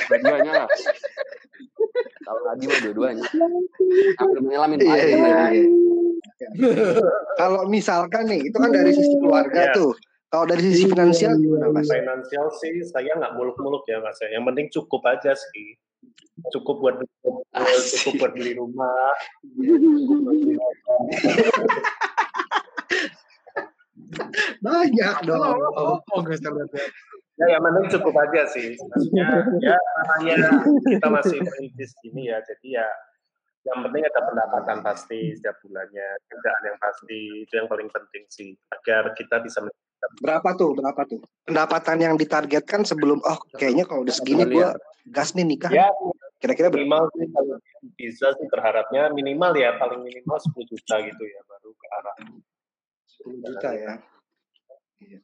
Dua-duanya 0.10 0.52
lah. 0.62 0.68
Kalau 2.22 2.40
mah 2.46 2.56
dua-duanya. 2.58 3.26
Hampir 4.18 4.40
menyelamin 4.46 4.78
Iya, 4.78 4.94
iya, 5.10 5.18
iya. 5.58 5.66
Kalau 7.38 7.66
misalkan 7.66 8.30
nih, 8.30 8.50
itu 8.50 8.58
kan 8.58 8.70
dari 8.70 8.92
sisi 8.94 9.14
keluarga 9.18 9.74
Iya. 9.74 9.78
tuh. 9.78 9.92
Kalau 10.32 10.46
dari 10.48 10.64
sisi 10.64 10.88
finansial 10.88 11.36
gimana, 11.36 11.76
Mas? 11.76 11.92
Finansial 11.92 12.46
sih 12.56 12.72
saya 12.88 13.20
nggak 13.20 13.36
muluk-muluk 13.36 13.84
ya 13.90 14.00
mas. 14.00 14.16
Yang 14.24 14.44
penting 14.48 14.68
cukup 14.72 15.02
aja 15.12 15.36
sih. 15.36 15.76
Cukup 16.50 16.76
buat 16.82 16.96
beli 16.98 17.16
mobil, 17.28 17.80
cukup 17.94 18.14
buat 18.18 18.32
beli 18.34 18.52
rumah. 18.58 19.12
Banyak 24.62 25.16
dong. 25.26 25.58
Oh, 25.78 25.98
oh 26.02 26.22
ya. 26.28 26.50
Ya, 27.42 27.58
yang 27.58 27.64
penting 27.66 27.86
cukup 27.98 28.14
aja 28.22 28.42
sih. 28.54 28.78
Maksudnya 28.78 29.26
ya 29.66 29.78
namanya 29.78 30.62
kita 30.86 31.08
masih 31.10 31.38
merintis 31.42 31.92
gini 32.06 32.30
ya. 32.30 32.38
Jadi 32.46 32.78
ya 32.78 32.86
yang 33.66 33.86
penting 33.86 34.02
ada 34.06 34.22
pendapatan 34.26 34.78
pasti 34.82 35.38
setiap 35.38 35.58
bulannya, 35.62 36.08
kerjaan 36.30 36.62
yang 36.66 36.78
pasti 36.82 37.46
itu 37.46 37.54
yang 37.54 37.70
paling 37.70 37.90
penting 37.94 38.24
sih 38.30 38.54
agar 38.74 39.14
kita 39.14 39.42
bisa 39.42 39.62
Berapa 40.18 40.58
tuh? 40.58 40.74
Berapa 40.74 41.06
tuh? 41.06 41.22
Pendapatan 41.46 41.98
yang 42.02 42.16
ditargetkan 42.18 42.82
sebelum 42.82 43.22
oh 43.22 43.38
kayaknya 43.54 43.86
kalau 43.86 44.02
udah 44.02 44.16
segini 44.18 44.50
gua 44.50 44.74
gas 45.08 45.34
nih 45.34 45.46
nikah. 45.48 45.72
ya 45.72 45.90
Kira-kira 46.42 46.74
minimal 46.74 47.06
sih 47.14 47.30
kalau 47.30 47.56
bisa 47.94 48.34
sih 48.34 48.48
berharapnya 48.50 49.14
minimal 49.14 49.54
ya 49.54 49.78
paling 49.78 50.02
minimal 50.02 50.42
10 50.42 50.58
juta 50.66 50.96
gitu 51.06 51.24
ya 51.30 51.42
baru 51.46 51.70
ke 51.70 51.86
arah 52.02 52.16
10 53.22 53.46
juta 53.46 53.70
ya. 53.78 53.94
Iya. 55.02 55.20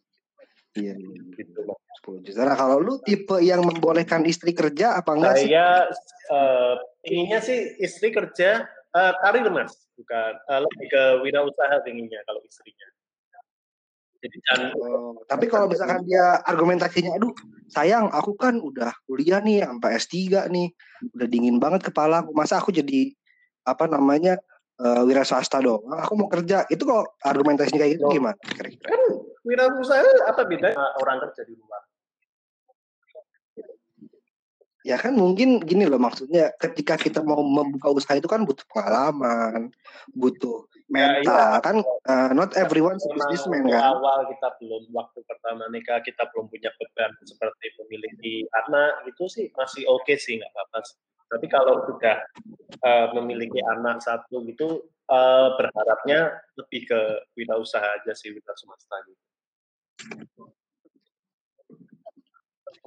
Iya, 0.77 0.93
iya. 0.93 1.21
gitu 1.33 1.59
Mas. 1.65 1.81
10 2.05 2.21
juta. 2.21 2.45
Nah, 2.45 2.55
kalau 2.55 2.77
lu 2.77 3.01
tipe 3.01 3.37
yang 3.41 3.65
membolehkan 3.65 4.23
istri 4.29 4.53
kerja 4.53 5.01
apa 5.01 5.11
enggak 5.17 5.41
sih? 5.41 5.49
Saya 5.49 5.89
eh, 6.29 6.73
inginnya 7.09 7.39
sih 7.41 7.59
istri 7.81 8.13
kerja 8.13 8.69
eh, 8.93 9.13
karir 9.25 9.49
mas, 9.49 9.73
bukan 9.97 10.31
eh, 10.37 10.59
lebih 10.61 10.87
ke 10.87 11.03
wirausaha 11.25 11.81
inginnya 11.89 12.21
kalau 12.29 12.39
istrinya. 12.45 12.87
Jadi 14.17 14.37
jangan 14.41 14.69
Oh, 14.77 15.21
tapi 15.29 15.45
kalau 15.45 15.69
misalkan 15.69 16.01
dia 16.09 16.41
argumentasinya, 16.41 17.17
aduh 17.17 17.33
sayang 17.69 18.09
aku 18.09 18.33
kan 18.33 18.57
udah 18.57 18.89
kuliah 19.05 19.39
nih 19.43 19.61
sampai 19.61 19.89
S3 20.01 20.49
nih, 20.49 20.67
udah 21.13 21.27
dingin 21.29 21.57
banget 21.61 21.85
kepala 21.85 22.25
aku, 22.25 22.33
masa 22.33 22.57
aku 22.57 22.73
jadi 22.73 23.13
apa 23.67 23.85
namanya 23.85 24.41
eh, 24.81 25.01
wira 25.05 25.21
swasta 25.21 25.61
dong, 25.61 25.85
aku 25.89 26.13
mau 26.17 26.29
kerja, 26.31 26.65
itu 26.69 26.81
kalau 26.85 27.05
argumentasinya 27.21 27.81
kayak 27.81 27.93
gitu 27.99 28.05
Loh. 28.09 28.13
gimana? 28.13 28.37
Kira-kira? 28.41 28.87
kan 28.89 29.01
wirausaha 29.47 30.11
apa 30.27 30.41
bedanya 30.43 30.85
orang 30.99 31.17
kerja 31.29 31.41
di 31.47 31.53
luar? 31.55 31.81
Ya 34.87 34.95
kan 34.95 35.19
mungkin 35.19 35.59
gini 35.67 35.83
loh 35.83 35.99
maksudnya, 35.99 36.55
ketika 36.55 36.95
kita 36.95 37.19
mau 37.19 37.43
membuka 37.43 37.91
usaha 37.91 38.15
itu 38.15 38.23
kan 38.31 38.47
butuh 38.47 38.63
pengalaman, 38.71 39.67
butuh 40.15 40.63
Ya, 40.87 41.19
iya. 41.19 41.59
kan 41.59 41.83
eh, 41.83 42.29
not 42.31 42.55
everyone 42.55 42.95
Memang 42.95 43.11
businessman 43.27 43.67
kan? 43.67 43.91
awal 43.91 44.23
kita 44.31 44.55
belum 44.55 44.87
waktu 44.95 45.19
pertama 45.27 45.67
nikah 45.67 45.99
kita 45.99 46.23
belum 46.31 46.47
punya 46.47 46.71
beban 46.79 47.11
seperti 47.27 47.75
memiliki 47.83 48.47
anak 48.55 49.03
itu 49.03 49.27
sih 49.27 49.51
masih 49.51 49.83
oke 49.83 50.15
sih 50.15 50.39
nggak 50.39 50.47
apa-apa. 50.47 50.79
Tapi 51.27 51.45
kalau 51.51 51.83
sudah 51.91 52.23
eh, 52.71 53.07
memiliki 53.19 53.59
anak 53.59 53.99
satu 53.99 54.47
gitu 54.47 54.87
eh, 55.11 55.47
berharapnya 55.59 56.39
lebih 56.55 56.87
ke 56.87 56.99
wirausaha 57.35 57.99
aja 57.99 58.15
sih 58.15 58.31
wira 58.31 58.55
swasta 58.55 58.95
gitu. 59.11 59.23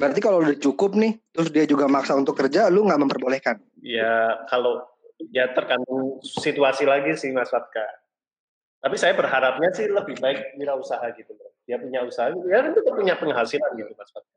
Berarti 0.00 0.20
kalau 0.24 0.40
udah 0.40 0.56
cukup 0.56 0.96
nih, 0.96 1.20
terus 1.28 1.52
dia 1.52 1.68
juga 1.68 1.84
maksa 1.84 2.16
untuk 2.16 2.32
kerja, 2.32 2.72
lu 2.72 2.88
nggak 2.88 3.00
memperbolehkan? 3.04 3.60
Ya 3.84 4.40
kalau 4.48 4.89
ya 5.28 5.50
tergantung 5.50 6.00
situasi 6.22 6.84
lagi 6.84 7.12
sih 7.14 7.28
Mas 7.28 7.48
Fatka. 7.48 7.84
Tapi 8.80 8.96
saya 8.96 9.12
berharapnya 9.12 9.68
sih 9.70 9.86
lebih 9.86 10.16
baik 10.16 10.56
wirausaha 10.56 11.04
gitu. 11.12 11.36
Dia 11.62 11.76
punya 11.76 12.00
usaha, 12.00 12.32
ya 12.32 12.58
kan 12.58 12.72
tetap 12.72 12.94
punya 12.94 13.14
penghasilan 13.14 13.70
gitu 13.74 13.92
Mas 13.92 14.08
Fatka. 14.08 14.32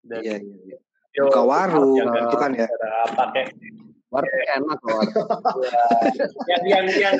Dan 0.00 0.22
Iya, 0.22 0.34
iya, 0.38 0.56
iya. 0.64 0.78
yo, 1.12 1.26
Buka 1.26 1.42
warung, 1.42 1.98
gitu 1.98 2.36
kan 2.36 2.50
ya? 2.52 2.70
pakai 3.10 3.50
Warteg 4.06 4.46
enak 4.54 4.78
loh. 4.80 5.02
warteg. 5.02 6.30
yang 6.46 6.62
yang 6.64 6.86
yang 6.88 7.16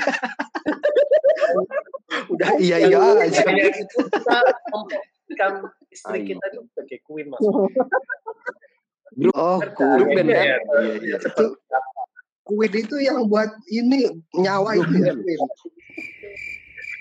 Udah 2.31 2.51
iya 2.57 2.77
iya 2.81 2.99
aja. 3.19 3.43
yang- 3.43 3.75
itu 3.75 3.99
kita 4.07 4.39
memposisikan 4.71 5.53
istri 5.91 6.19
Ayo. 6.23 6.27
kita 6.31 6.45
itu 6.47 6.59
sebagai 6.71 6.99
queen 7.03 7.27
Mas. 7.27 7.43
Oh, 9.33 9.57
Kerja, 9.65 9.73
kuit. 9.73 10.13
band 10.13 10.29
ya, 10.29 10.37
kan? 10.37 10.45
ya, 10.45 10.57
Iya, 10.77 10.95
iya. 11.01 11.17
seperti 11.17 11.57
Kuit 12.47 12.71
itu 12.71 12.97
yang 13.01 13.27
buat 13.27 13.49
ini 13.67 14.07
nyawa 14.31 14.77
itu 14.77 14.93
ya. 15.03 15.11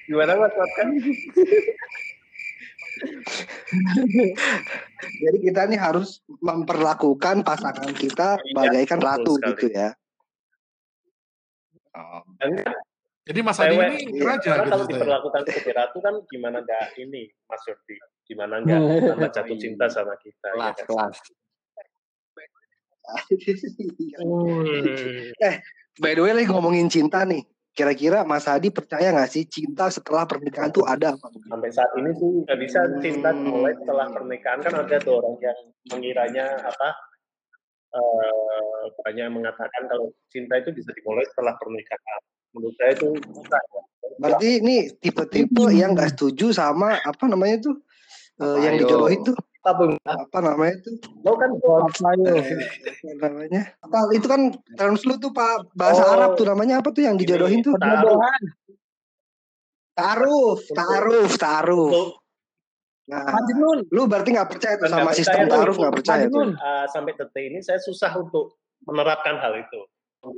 Gimana 0.08 0.32
Mas 0.40 0.54
Fatka? 0.54 0.84
Jadi 5.22 5.38
kita 5.44 5.62
nih 5.68 5.78
harus 5.78 6.24
memperlakukan 6.40 7.44
pasangan 7.44 7.92
kita 7.94 8.40
Iya, 8.40 8.54
bagaikan 8.56 9.00
ratu 9.04 9.36
sekali. 9.38 9.50
gitu 9.54 9.66
ya. 9.70 9.90
Oh. 11.94 12.24
Jadi 13.26 13.40
Mas 13.42 13.58
Adi 13.58 13.74
ini 13.76 14.18
iya, 14.18 14.38
raja 14.38 14.52
gitu 14.56 14.70
kalau 14.70 14.86
ya. 14.86 14.92
diperlakukan 14.94 15.42
sebagai 15.46 15.74
ratu 15.74 15.98
kan 16.00 16.14
gimana 16.30 16.62
nggak 16.62 16.94
ini 17.02 17.26
Mas 17.46 17.62
Yordi, 17.66 17.96
gimana 18.24 18.62
nggak 18.62 18.80
tambah 19.10 19.30
jatuh 19.30 19.58
cinta 19.58 19.86
sama 19.90 20.14
kita. 20.22 20.48
ya 20.54 20.74
Kelas, 20.74 20.78
kan? 20.78 20.86
kelas. 20.86 21.18
Eh, 25.40 25.56
by 26.02 26.12
the 26.18 26.22
way 26.22 26.34
lagi 26.34 26.48
ngomongin 26.50 26.90
cinta 26.90 27.24
nih. 27.24 27.46
Kira-kira 27.76 28.24
Mas 28.24 28.48
Hadi 28.48 28.72
percaya 28.72 29.12
nggak 29.12 29.28
sih 29.28 29.44
cinta 29.52 29.92
setelah 29.92 30.24
pernikahan 30.24 30.72
tuh 30.72 30.88
ada 30.88 31.12
apa? 31.12 31.28
Sampai 31.28 31.68
saat 31.76 31.92
ini 32.00 32.16
sih 32.16 32.32
nggak 32.48 32.60
bisa 32.64 32.80
cinta 33.04 33.36
mulai 33.36 33.76
setelah 33.76 34.08
pernikahan 34.16 34.64
kan 34.64 34.74
ada 34.80 34.96
tuh 35.04 35.20
orang 35.20 35.36
yang 35.44 35.60
mengiranya 35.92 36.46
apa 36.64 36.90
eh 37.96 38.84
banyak 39.04 39.28
mengatakan 39.28 39.92
kalau 39.92 40.08
cinta 40.32 40.56
itu 40.60 40.72
bisa 40.72 40.96
dimulai 40.96 41.28
setelah 41.28 41.52
pernikahan. 41.60 42.22
Menurut 42.56 42.76
saya 42.80 42.92
itu 42.96 43.10
ya. 43.44 43.62
Berarti 44.16 44.50
ini 44.64 44.76
tipe-tipe 44.96 45.68
yang 45.76 45.92
nggak 46.00 46.16
setuju 46.16 46.56
sama 46.56 46.96
apa 47.04 47.24
namanya 47.28 47.60
tuh 47.60 47.76
eh, 48.40 48.58
yang 48.64 48.80
dijodohin 48.80 49.20
tuh 49.28 49.36
Apa 49.66 49.74
Bung? 49.74 49.98
apa 50.00 50.38
namanya 50.40 50.78
tuh 50.78 50.94
Lo 51.20 51.34
kan 51.34 51.50
Apa 51.50 52.10
yo? 52.14 52.38
apa 52.38 53.26
namanya 53.26 53.62
apa 53.82 53.98
itu 54.14 54.28
kan 54.30 54.42
translate 54.72 55.18
tuh 55.18 55.32
pak 55.32 55.74
bahasa 55.74 56.06
Oh. 56.06 56.14
Arab 56.14 56.38
tuh 56.38 56.46
namanya 56.46 56.78
apa 56.80 56.90
tuh 56.92 57.02
yang 57.02 57.18
dijodohin 57.18 57.60
tuh 57.60 57.74
taruh 57.74 58.14
Perjodohan. 58.14 58.42
taaruf 59.92 60.60
taaruf 60.70 61.32
taaruf 61.36 61.94
nah 63.06 63.26
Majnun. 63.28 63.86
lu 63.88 64.06
berarti 64.06 64.34
nggak 64.34 64.50
percaya 64.50 64.76
tuh 64.76 64.86
sama 64.88 65.12
sistem 65.12 65.46
taaruf 65.46 65.76
nggak 65.76 65.94
percaya 65.96 66.26
tuh 66.28 66.46
eh, 66.52 66.86
sampai 66.88 67.14
detik 67.14 67.44
ini 67.48 67.60
saya 67.60 67.78
susah 67.80 68.14
untuk 68.16 68.58
menerapkan 68.82 69.38
hal 69.38 69.54
itu. 69.56 69.82
Oh, 70.22 70.34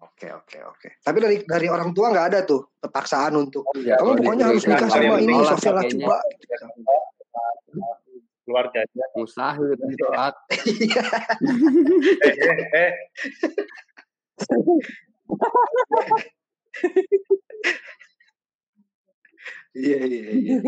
oke 0.00 0.26
oke 0.32 0.58
oke 0.64 0.88
tapi 1.00 1.18
dari 1.18 1.36
dari 1.42 1.66
orang 1.66 1.90
tua 1.90 2.10
nggak 2.10 2.26
ada 2.26 2.38
tuh 2.42 2.70
kepaksaan 2.78 3.34
untuk 3.36 3.66
Iya, 3.72 3.98
kamu 3.98 4.06
kalau 4.08 4.18
pokoknya 4.18 4.44
harus 4.46 4.62
nikah 4.64 4.88
sama 4.88 5.14
ini 5.16 5.34
Sofia 5.42 5.70
kayaknya. 5.70 5.74
Lacuba 5.76 6.16
keluarganya. 8.50 9.06
Mustahil 9.14 9.78
ditolak. 9.78 10.34
Eh, 12.20 12.34
eh, 12.34 12.58
eh, 12.74 12.92
Iya 19.70 20.02
iya 20.02 20.22
iya. 20.34 20.58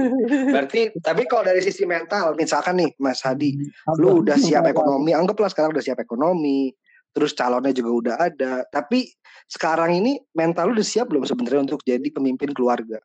Berarti 0.55 0.95
tapi 1.03 1.27
kalau 1.27 1.43
dari 1.43 1.59
sisi 1.59 1.83
mental 1.83 2.39
misalkan 2.39 2.79
nih 2.79 2.95
Mas 3.03 3.19
Hadi, 3.27 3.59
lu 3.99 4.23
udah 4.23 4.39
siap 4.39 4.63
ekonomi, 4.71 5.11
anggaplah 5.11 5.51
sekarang 5.51 5.75
udah 5.75 5.83
siap 5.83 5.99
ekonomi, 5.99 6.71
terus 7.11 7.35
calonnya 7.35 7.75
juga 7.75 7.91
udah 7.91 8.15
ada. 8.31 8.63
Tapi 8.71 9.11
sekarang 9.51 9.99
ini 9.99 10.23
mental 10.39 10.71
lu 10.71 10.79
udah 10.79 10.87
siap 10.87 11.11
belum 11.11 11.27
sebenarnya 11.27 11.67
untuk 11.67 11.83
jadi 11.83 12.09
pemimpin 12.15 12.55
keluarga? 12.55 13.03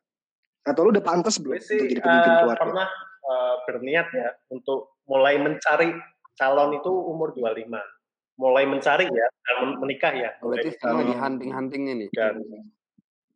Atau 0.62 0.86
lu 0.86 0.94
udah 0.94 1.02
pantas 1.02 1.42
belum 1.42 1.58
sih 1.58 1.82
untuk 1.82 1.90
jadi 1.90 2.02
pemimpin 2.06 2.30
eh, 2.30 2.38
keluarga? 2.46 2.62
pernah 2.62 2.88
eh, 3.28 3.54
berniat 3.68 4.08
ya 4.10 4.28
untuk 4.48 4.96
mulai 5.04 5.36
mencari 5.36 5.92
calon 6.34 6.76
itu 6.76 6.88
umur 6.88 7.36
25. 7.36 7.76
Mulai 8.38 8.64
mencari 8.70 9.10
ya, 9.10 9.26
dan 9.44 9.76
menikah 9.76 10.14
ya. 10.14 10.30
Mulai 10.38 10.62
Berarti 10.62 10.70
sekarang 10.78 10.96
lagi 11.02 11.14
hunting-huntingnya 11.18 11.94
nih. 11.98 12.08
dan 12.14 12.34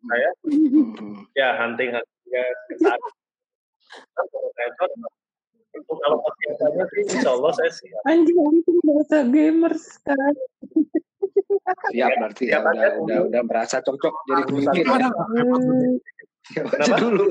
saya 0.02 0.31
Hmm. 0.42 1.22
ya 1.35 1.48
hunting 1.59 1.90
huntingnya 1.90 2.44
ke 2.66 2.74
sana. 2.78 3.09
Nah, 4.12 4.68
kalau 5.87 6.18
persiapannya 6.20 6.85
sih, 6.87 7.02
insya 7.16 7.31
Allah 7.33 7.52
saya 7.55 7.70
siap. 7.70 8.02
Anjing 8.05 8.38
anjing 8.38 8.78
bahasa 8.83 9.18
gamers 9.26 9.83
sekarang. 9.98 10.37
Siap 11.92 12.11
berarti 12.18 12.44
ya, 12.50 12.59
udah, 12.61 12.90
udah 13.02 13.18
udah 13.31 13.42
merasa 13.42 13.78
cocok 13.81 14.14
jadi 14.26 14.42
pemimpin. 14.46 14.83
Itu 14.83 14.92
aja 14.92 15.09
Kenapa? 16.66 16.96
dulu. 16.98 17.26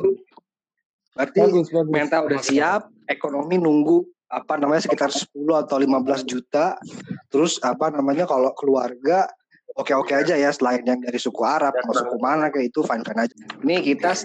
Berarti 1.16 1.40
Bagus 1.44 1.68
bagus. 1.70 1.92
mental 1.92 2.22
udah 2.32 2.42
siap, 2.42 2.82
ekonomi 3.08 3.60
nunggu 3.60 4.08
apa 4.32 4.56
namanya 4.56 4.88
sekitar 4.88 5.12
10 5.12 5.28
atau 5.68 5.76
15 5.76 6.24
juta. 6.24 6.80
Terus 7.28 7.60
apa 7.60 7.92
namanya 7.92 8.24
kalau 8.24 8.56
keluarga 8.56 9.28
oke-oke 9.76 10.12
aja 10.16 10.36
ya 10.36 10.52
selain 10.52 10.84
yang 10.84 11.00
dari 11.04 11.20
suku 11.20 11.44
Arab 11.44 11.76
mau 11.84 11.96
suku 11.96 12.16
mana 12.20 12.48
kayak 12.48 12.72
itu 12.72 12.80
fine 12.84 13.04
fine 13.04 13.28
aja. 13.28 13.36
Nih 13.64 13.80
kita 13.84 14.16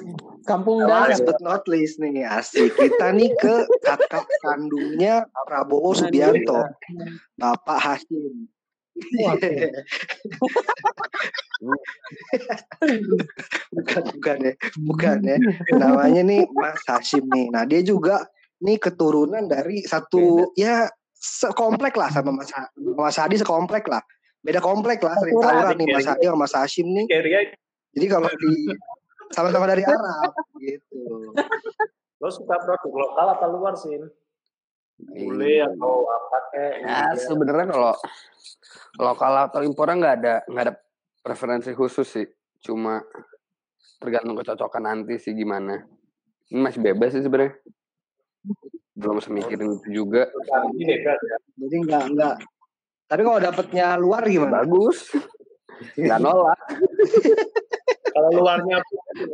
Kampung 0.47 0.79
last 0.87 1.27
but 1.27 1.43
not 1.43 1.67
least 1.67 1.99
nih 1.99 2.23
asik 2.23 2.71
kita 2.79 3.11
nih 3.11 3.35
ke 3.35 3.67
kakak 3.83 4.31
kandungnya 4.47 5.27
Prabowo 5.43 5.91
Subianto, 5.91 6.71
Bapak 7.35 7.83
Hashim. 7.83 8.47
bukan 13.77 14.03
bukan 14.17 14.37
ya 14.41 14.53
bukan 14.81 15.19
ya. 15.25 15.37
Namanya 15.83 16.23
nih 16.25 16.49
Mas 16.53 16.81
Hashim 16.89 17.25
nih. 17.29 17.53
Nah 17.53 17.65
dia 17.69 17.81
juga 17.85 18.25
nih 18.65 18.81
keturunan 18.81 19.45
dari 19.45 19.85
satu 19.85 20.53
ya 20.57 20.89
sekomplek 21.13 21.97
lah 21.97 22.09
sama 22.13 22.33
Mas 22.33 22.53
Ha- 22.53 22.73
Mas 22.77 23.17
Hadi 23.21 23.37
sekomplek 23.41 23.89
lah. 23.89 24.01
Beda 24.41 24.61
komplek 24.63 25.03
lah 25.03 25.17
sering 25.19 25.37
tawuran 25.43 25.75
adik 25.75 25.79
nih. 25.85 25.89
Mas 25.93 26.07
Hadi 26.07 26.25
sama 26.29 26.39
Mas 26.45 26.55
Hashim 26.57 26.87
nih. 26.93 27.07
Jadi 27.97 28.07
kalau 28.09 28.31
di 28.33 28.53
sama-sama 29.33 29.67
dari 29.67 29.83
Arab 29.85 30.33
gitu. 30.61 31.35
Lo 32.17 32.29
suka 32.33 32.57
produk 32.65 32.93
lokal 32.93 33.27
atau 33.37 33.49
luar 33.53 33.77
sih? 33.77 33.93
Bule 34.97 35.61
atau 35.61 36.09
apa 36.09 36.39
kayak? 36.53 36.75
Ya 36.81 37.01
sebenarnya 37.21 37.67
kalau 37.69 37.95
lokal 38.97 39.33
atau 39.49 39.61
impornya 39.61 39.97
nggak 40.01 40.17
ada 40.25 40.35
nggak 40.49 40.65
ada 40.65 40.75
preferensi 41.21 41.71
khusus 41.77 42.09
sih. 42.09 42.27
Cuma 42.65 43.05
tergantung 44.01 44.41
kecocokan 44.41 44.83
nanti 44.89 45.21
sih 45.21 45.37
gimana. 45.37 45.85
Ini 46.49 46.61
masih 46.65 46.81
bebas 46.81 47.13
sih 47.13 47.21
sebenarnya. 47.21 47.61
Belum 48.97 49.21
semikirin 49.21 49.77
itu 49.77 50.05
juga. 50.05 50.33
Ya. 50.33 51.17
jadi 51.61 51.77
nggak 51.85 52.05
nggak 52.17 52.35
tapi 53.07 53.23
kalau 53.23 53.39
dapetnya 53.39 53.95
luar 54.01 54.27
gimana 54.27 54.65
Bagus. 54.65 55.15
Nggak 55.95 56.19
nolak. 56.25 56.59
Kalau 58.17 58.31
luarnya 58.33 58.81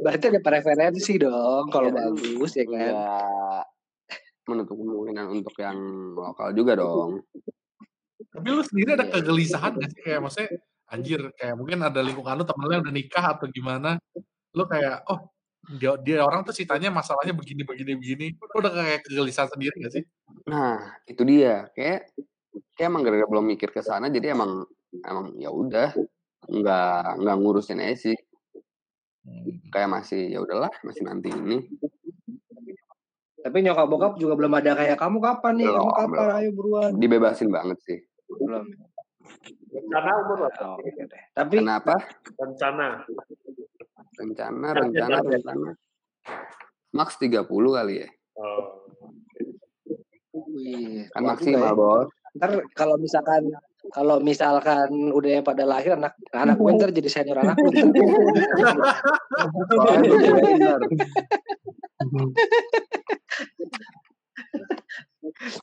berarti 0.03 0.25
ada 0.27 0.41
preferensi 0.43 1.15
dong 1.15 1.71
kalau 1.71 1.95
Ya, 1.95 2.11
bagus 2.11 2.51
ya 2.59 2.67
kan 2.67 2.75
Nggak 2.75 3.65
menutup 4.49 4.75
kemungkinan 4.75 5.27
untuk 5.31 5.55
yang 5.61 5.79
lokal 6.19 6.51
juga 6.55 6.79
dong. 6.79 7.23
Tapi 8.33 8.47
lu 8.49 8.63
sendiri 8.65 8.97
ada 8.97 9.07
kegelisahan 9.07 9.77
gak 9.77 9.91
sih? 9.93 10.01
Kayak 10.03 10.21
maksudnya, 10.25 10.51
anjir, 10.89 11.21
kayak 11.37 11.55
mungkin 11.59 11.79
ada 11.85 12.01
lingkungan 12.01 12.41
lu 12.41 12.45
temen 12.49 12.67
lu 12.67 12.75
udah 12.81 12.95
nikah 12.95 13.25
atau 13.37 13.47
gimana. 13.53 14.01
Lu 14.57 14.65
kayak, 14.67 15.05
oh 15.13 15.31
dia, 15.79 15.95
dia 16.03 16.25
orang 16.27 16.43
tuh 16.43 16.55
ceritanya 16.57 16.91
masalahnya 16.91 17.37
begini, 17.37 17.63
begini, 17.63 17.93
begini. 17.95 18.27
Lu 18.35 18.57
udah 18.59 18.73
kayak 18.73 19.01
kegelisahan 19.07 19.51
sendiri 19.53 19.75
gak 19.85 19.95
sih? 20.01 20.05
Nah, 20.49 20.97
itu 21.07 21.23
dia. 21.23 21.69
Kayak 21.77 22.11
kayak 22.75 22.89
emang 22.89 23.03
gara-gara 23.05 23.29
belum 23.29 23.47
mikir 23.53 23.69
ke 23.73 23.81
sana 23.81 24.09
jadi 24.13 24.37
emang 24.37 24.65
emang 25.05 25.37
ya 25.41 25.49
udah 25.49 25.93
nggak 26.49 27.05
nggak 27.21 27.37
ngurusin 27.39 27.81
aja 27.81 28.11
sih. 28.11 28.17
Kayak 29.71 29.91
masih 30.03 30.35
ya 30.35 30.43
udahlah, 30.43 30.73
masih 30.83 31.03
nanti 31.07 31.31
ini. 31.31 31.63
Tapi 33.43 33.59
nyokap 33.61 33.87
bokap 33.87 34.13
juga 34.17 34.35
belum 34.35 34.53
ada 34.55 34.73
kayak 34.73 34.97
kamu 34.97 35.19
kapan 35.19 35.53
nih 35.57 35.67
kamu 35.67 35.83
Belum, 35.83 35.93
kapan 35.93 36.11
belum. 36.23 36.39
ayo 36.39 36.51
buruan 36.53 36.91
Dibebasin 36.95 37.49
banget 37.49 37.79
sih. 37.81 37.99
belum 38.33 38.65
rencana 39.69 40.11
umur 40.21 40.37
berapa? 40.43 40.65
Oh, 40.69 40.79
deh. 40.79 41.23
tapi 41.33 41.57
Kenapa? 41.59 41.95
Rencana. 42.35 42.89
Rencana, 44.15 44.69
rencana, 44.71 45.17
rencana. 45.21 45.71
Max 46.91 47.17
30 47.17 47.49
kali 47.49 47.95
ya. 47.99 48.09
Oh. 48.35 48.85
wih, 50.49 51.09
Kan 51.09 51.25
maksimal, 51.25 51.61
ya. 51.67 51.75
Bos. 51.75 52.09
ntar 52.33 52.49
kalau 52.73 52.97
misalkan 52.97 53.45
kalau 53.91 54.17
misalkan 54.19 54.89
udah 55.11 55.41
pada 55.43 55.65
lahir 55.65 55.93
anak 55.95 56.17
anak 56.31 56.57
gue 56.57 56.71
ntar 56.73 56.89
jadi 56.91 57.09
senior 57.11 57.37
anak 57.39 57.57
gue 57.59 57.73
Soalnya 59.69 60.01
belum 60.03 60.29
dibebasin, 60.31 60.57
ntar. 60.59 60.81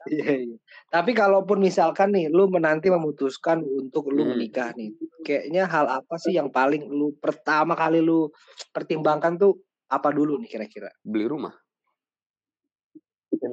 Iya, 0.10 0.30
iya. 0.44 0.58
Tapi 0.92 1.12
kalaupun 1.15 1.63
misalkan 1.63 2.12
nih 2.12 2.28
lu 2.28 2.52
menanti 2.52 2.92
memutuskan 2.92 3.63
untuk 3.63 4.12
lu 4.12 4.28
Hmm. 4.28 4.36
menikah 4.36 4.76
nih, 4.76 4.92
kayaknya 5.24 5.63
hal 5.65 5.88
apa 5.88 6.20
sih 6.20 6.36
yang 6.36 6.52
paling 6.52 6.88
lu 6.88 7.15
pertama 7.15 7.74
kali 7.74 8.04
lu 8.04 8.28
pertimbangkan 8.70 9.39
tuh 9.39 9.56
apa 9.88 10.12
dulu 10.12 10.36
nih 10.44 10.50
kira-kira? 10.52 10.92
Beli 11.02 11.26
rumah. 11.26 11.56
Ya. 13.32 13.50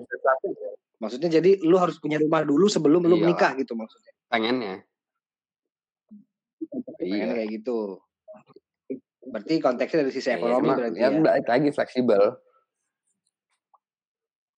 Maksudnya 0.97 1.29
jadi 1.31 1.61
lu 1.63 1.77
harus 1.77 2.01
punya 2.01 2.17
rumah 2.17 2.43
dulu 2.43 2.67
sebelum 2.67 3.05
lu 3.05 3.15
Iyalah. 3.15 3.23
menikah 3.23 3.53
gitu 3.61 3.73
maksudnya. 3.77 4.13
Pengennya. 4.27 4.75
Pengen 6.97 7.29
Iya. 7.31 7.35
kayak 7.37 7.51
gitu. 7.61 8.01
Berarti 9.27 9.55
konteksnya 9.61 10.07
dari 10.07 10.13
sisi 10.15 10.31
Iya, 10.33 10.39
ekonomi 10.41 10.65
cuma 10.65 10.75
berarti 10.81 10.99
ya, 10.99 11.09
ya. 11.13 11.43
lagi 11.45 11.71
fleksibel. 11.71 12.23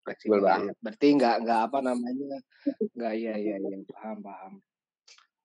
Fleksibel 0.08 0.39
banget. 0.39 0.74
Berarti 0.80 1.08
nggak 1.20 1.36
nggak 1.43 1.60
apa 1.67 1.80
namanya 1.84 2.39
nggak 2.96 3.13
iya 3.20 3.34
iya 3.36 3.56
iya 3.60 3.78
paham 3.91 4.24
paham. 4.24 4.54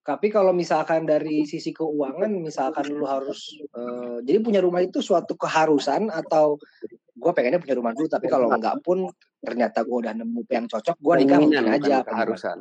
Tapi 0.03 0.35
kalau 0.35 0.51
misalkan 0.51 1.07
dari 1.07 1.47
sisi 1.47 1.71
keuangan, 1.71 2.31
misalkan 2.43 2.91
lu 2.91 3.07
harus 3.07 3.55
eh, 3.59 4.19
jadi 4.23 4.39
punya 4.43 4.59
rumah 4.63 4.83
itu 4.83 4.99
suatu 4.99 5.35
keharusan 5.39 6.11
atau 6.11 6.59
gue 7.15 7.33
pengennya 7.35 7.63
punya 7.63 7.79
rumah 7.79 7.95
dulu, 7.95 8.11
tapi 8.11 8.27
kalau 8.27 8.51
enggak 8.51 8.83
pun 8.83 9.07
ternyata 9.39 9.87
gue 9.87 9.97
udah 10.03 10.15
nemu 10.15 10.43
yang 10.51 10.67
cocok, 10.67 10.99
gue 10.99 11.15
nikah 11.23 11.39
mungkin 11.39 11.71
bukan 11.71 11.79
aja. 11.79 11.97
keharusan. 12.03 12.59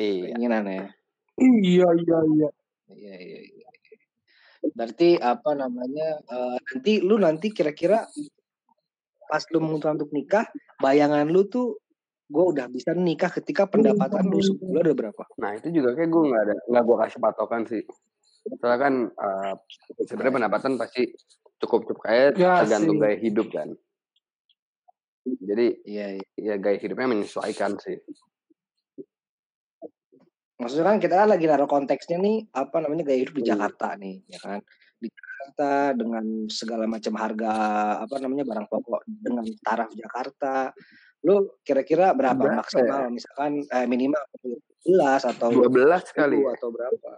Iya. 0.00 0.32
Keinginan 0.32 0.64
ya. 0.64 0.84
Iya 1.40 1.88
iya 1.92 2.18
iya. 2.24 2.48
Iya 2.88 3.16
iya. 3.20 3.40
iya. 3.52 3.68
Berarti 4.72 5.20
apa 5.20 5.50
namanya? 5.56 6.24
eh, 6.24 6.56
nanti 6.72 6.92
lu 7.04 7.20
nanti 7.20 7.52
kira-kira 7.52 8.08
pas 9.30 9.42
lu 9.54 9.62
memutuskan 9.62 9.94
untuk 9.94 10.10
nikah, 10.10 10.50
bayangan 10.82 11.30
lu 11.30 11.46
tuh 11.46 11.78
gue 12.26 12.44
udah 12.46 12.66
bisa 12.66 12.90
nikah 12.92 13.30
ketika 13.30 13.66
pendapatan 13.66 14.26
lu 14.26 14.42
sebulan 14.42 14.82
udah 14.82 14.96
berapa? 14.98 15.22
Nah 15.38 15.54
itu 15.54 15.70
juga 15.70 15.94
kayak 15.94 16.10
gue 16.10 16.22
nggak 16.26 16.42
ada 16.42 16.54
nggak 16.66 16.82
gue 16.82 16.96
kasih 17.06 17.20
patokan 17.22 17.62
sih. 17.64 17.82
Soalnya 18.58 18.78
kan 18.78 18.94
eh, 19.08 19.54
sebenarnya 20.02 20.34
pendapatan 20.42 20.72
pasti 20.74 21.02
cukup 21.60 21.86
cukup 21.86 22.02
kayak 22.02 22.34
Ya 22.34 22.62
tergantung 22.62 22.98
sih. 22.98 23.02
gaya 23.02 23.16
hidup 23.16 23.46
kan. 23.54 23.68
Jadi 25.20 25.66
iya. 25.84 26.06
ya 26.34 26.54
gaya 26.56 26.78
hidupnya 26.78 27.06
menyesuaikan 27.06 27.78
sih. 27.78 27.98
Maksudnya 30.60 30.86
kan 30.86 30.98
kita 31.00 31.14
kan 31.16 31.28
lagi 31.28 31.48
naruh 31.48 31.64
konteksnya 31.64 32.20
nih 32.20 32.44
apa 32.52 32.84
namanya 32.84 33.08
gaya 33.08 33.24
hidup 33.24 33.32
di 33.32 33.42
Hmm. 33.42 33.50
Jakarta 33.56 33.96
nih, 33.96 34.20
ya 34.28 34.38
kan? 34.38 34.60
Jakarta 35.50 35.98
dengan 35.98 36.24
segala 36.46 36.84
macam 36.86 37.14
harga 37.18 37.52
apa 38.06 38.16
namanya 38.22 38.46
barang 38.46 38.66
pokok 38.70 39.02
dengan 39.10 39.44
taraf 39.66 39.90
Jakarta. 39.98 40.70
Lu 41.26 41.58
kira-kira 41.66 42.14
berapa 42.14 42.38
Berapa 42.38 42.62
maksimal 42.62 43.10
misalkan 43.10 43.66
eh, 43.66 43.86
minimal 43.90 44.22
11 44.86 45.32
atau 45.36 45.48
12 45.52 46.16
kali 46.16 46.38
10 46.38 46.46
ya. 46.46 46.50
atau 46.54 46.68
berapa? 46.70 47.10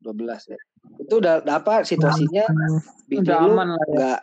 12 0.00 0.50
ya. 0.56 0.58
Itu 1.04 1.14
udah 1.20 1.44
udah 1.44 1.54
apa 1.60 1.74
situasinya 1.84 2.48
Udah 3.12 3.38
lu 3.44 3.52
aman 3.52 3.68
lah 3.76 3.84
ya. 3.84 3.92
nggak 3.92 4.20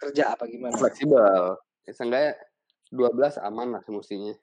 kerja 0.00 0.24
apa 0.32 0.48
gimana? 0.48 0.74
Fleksibel. 0.80 1.60
Ya, 1.84 1.92
seenggaknya 1.92 2.32
12 2.90 3.36
aman 3.44 3.66
lah 3.76 3.82
semestinya. 3.84 4.34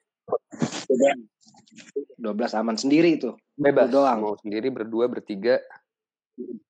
12 2.14 2.60
aman 2.62 2.76
sendiri 2.78 3.18
itu. 3.18 3.34
Bebas. 3.58 3.90
Lu 3.90 4.00
doang. 4.00 4.18
Mau 4.22 4.36
sendiri, 4.38 4.70
berdua, 4.70 5.10
bertiga, 5.10 5.58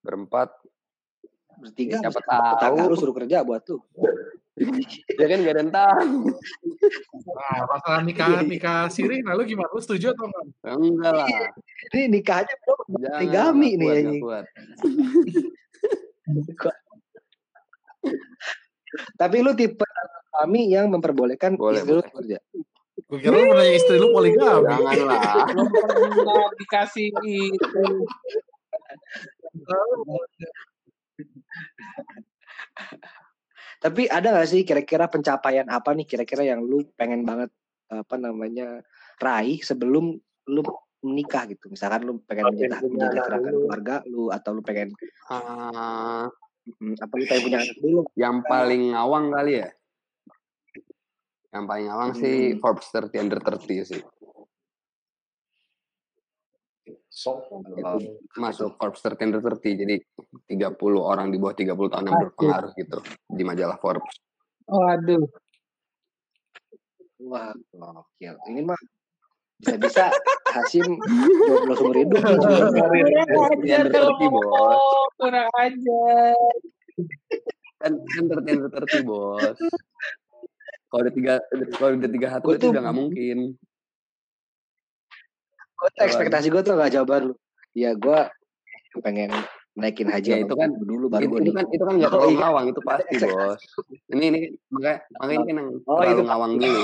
berempat. 0.02 0.50
Bertiga 1.57 1.97
Siapa 2.01 2.21
tetangga 2.21 2.83
tahu. 2.85 2.90
lu 2.92 2.97
suruh 2.97 3.16
kerja 3.16 3.40
buat 3.42 3.62
lu. 3.69 3.79
Ya 5.21 5.29
kan 5.29 5.45
gak 5.45 5.53
ada 5.53 5.61
yang 5.61 5.69
tahu. 5.69 6.33
Nah, 7.29 7.61
masalah 7.69 8.01
nikah 8.01 8.40
nikah 8.40 8.88
siri, 8.88 9.21
nah 9.21 9.37
lu 9.37 9.45
gimana? 9.45 9.69
Lu 9.69 9.85
setuju 9.85 10.16
atau 10.16 10.33
enggak? 10.33 10.45
Enggak 10.81 11.12
lah. 11.12 11.29
Ini 11.92 12.09
nikahnya 12.09 12.55
belum 12.64 12.79
Jangan, 12.97 13.12
poligami 13.21 13.69
nggak 13.77 13.97
nih 14.01 14.16
ya. 14.16 14.40
Tapi 19.16 19.37
lu 19.45 19.53
tipe 19.53 19.85
kami 20.33 20.73
yang 20.73 20.88
memperbolehkan 20.88 21.57
Boleh, 21.57 21.85
istri 21.85 21.92
lu 21.92 22.01
boleh. 22.01 22.12
kerja. 22.16 22.38
Gue 23.07 23.19
kira 23.21 23.37
lu 23.37 23.53
nanya 23.53 23.73
istri 23.77 23.97
lu 24.01 24.09
poligami. 24.09 24.73
Jangan 24.73 24.99
lah. 25.05 25.45
Belum 25.53 25.69
pernah 25.69 26.49
dikasih 26.57 27.12
itu. 27.12 27.85
Tapi 33.77 34.09
ada 34.09 34.33
gak 34.33 34.49
sih 34.49 34.64
kira-kira 34.64 35.07
pencapaian 35.07 35.69
apa 35.69 35.92
nih 35.92 36.09
kira-kira 36.09 36.42
yang 36.42 36.64
lu 36.64 36.83
pengen 36.97 37.23
banget 37.23 37.53
apa 37.87 38.16
namanya 38.16 38.81
raih 39.21 39.61
sebelum 39.61 40.16
lu 40.49 40.61
menikah 41.05 41.47
gitu. 41.47 41.69
Misalkan 41.71 42.03
lu 42.03 42.19
pengen 42.25 42.51
menjadi- 42.51 42.83
dulu. 42.83 43.69
keluarga 43.69 43.95
lu 44.09 44.33
atau 44.33 44.51
lu 44.53 44.62
pengen 44.64 44.90
mm, 45.31 46.95
apa 46.99 47.12
lu 47.14 47.25
pengen 47.29 47.42
punya 47.47 47.59
anak 47.62 47.77
dulu. 47.79 48.01
yang 48.16 48.42
paling 48.42 48.83
ngawang 48.97 49.27
kali 49.31 49.53
ya. 49.62 49.69
Yang 51.53 51.64
paling 51.69 51.87
awang 51.88 52.11
sih 52.12 52.37
Hmm. 52.53 52.59
Forbes 52.59 52.88
30 52.90 53.23
under 53.23 53.38
30 53.40 53.85
sih. 53.87 54.03
So, 56.87 56.90
Oh, 56.90 57.06
Masuk 58.37 58.76
Forbes 58.76 59.00
30 59.00 59.33
under 59.33 59.40
30. 59.40 59.83
Jadi 59.83 59.94
30 60.52 60.76
orang 61.00 61.33
di 61.33 61.40
bawah 61.40 61.57
30 61.57 61.72
tahun 61.72 62.05
yang 62.05 62.20
berpengaruh 62.29 62.72
gitu 62.76 62.98
di 63.33 63.42
majalah 63.42 63.81
Forbes. 63.81 64.20
Waduh. 64.68 65.24
Wah, 67.24 67.57
gokil. 67.72 68.37
Ini 68.52 68.61
mah 68.61 68.76
bisa-bisa 69.57 70.12
Hasim 70.52 70.85
jomblo 71.48 71.72
seumur 71.76 71.96
hidup. 71.96 72.20
cuman. 72.20 72.37
Kurang 72.37 73.48
ajar 73.57 73.85
Under 73.88 74.05
30, 74.20 74.29
bos. 74.29 74.76
Oh, 74.76 75.07
kurang 75.16 75.48
ajar. 75.57 76.37
Kan 77.81 77.92
kan 77.96 78.24
30 78.29 78.61
under 78.61 78.70
30, 78.85 79.09
bos. 79.09 79.57
Kalau 80.87 81.02
udah 81.02 81.14
tiga, 81.16 81.35
kalau 81.81 81.98
udah 81.98 82.11
tiga 82.12 82.29
satu 82.37 82.46
itu 82.55 82.68
udah 82.70 82.83
nggak 82.85 82.96
mungkin. 82.96 83.38
Gue 85.77 85.89
tuh 85.93 86.03
ekspektasi 86.03 86.47
gue 86.49 86.62
tuh 86.62 86.73
gak 86.75 86.91
jawaban 86.91 87.21
lu. 87.31 87.35
Ya 87.77 87.93
gue 87.93 88.21
pengen 89.05 89.29
naikin 89.77 90.09
haji 90.09 90.29
Ya, 90.31 90.39
itu 90.41 90.55
kan- 90.57 90.73
dulu 90.73 91.12
baru 91.12 91.29
Itu, 91.29 91.37
itu 91.45 91.53
kan 91.53 91.65
itu 91.69 91.85
kan 91.85 91.95
nggak 92.01 92.09
Oh, 92.09 92.15
terlalu 92.17 92.33
iya. 92.33 92.41
ngawang 92.41 92.65
itu 92.73 92.81
pasti 92.81 93.15
bos. 93.21 93.61
Ini 94.09 94.25
ini 94.27 94.41
makanya 94.73 94.99
makanya 95.12 95.37
ini 95.37 95.45
kan 95.45 95.57
yang 95.61 95.69
Oh, 95.85 95.97
terlalu 96.01 96.09
itu 96.09 96.23
ngawang 96.25 96.53
dulu. 96.57 96.81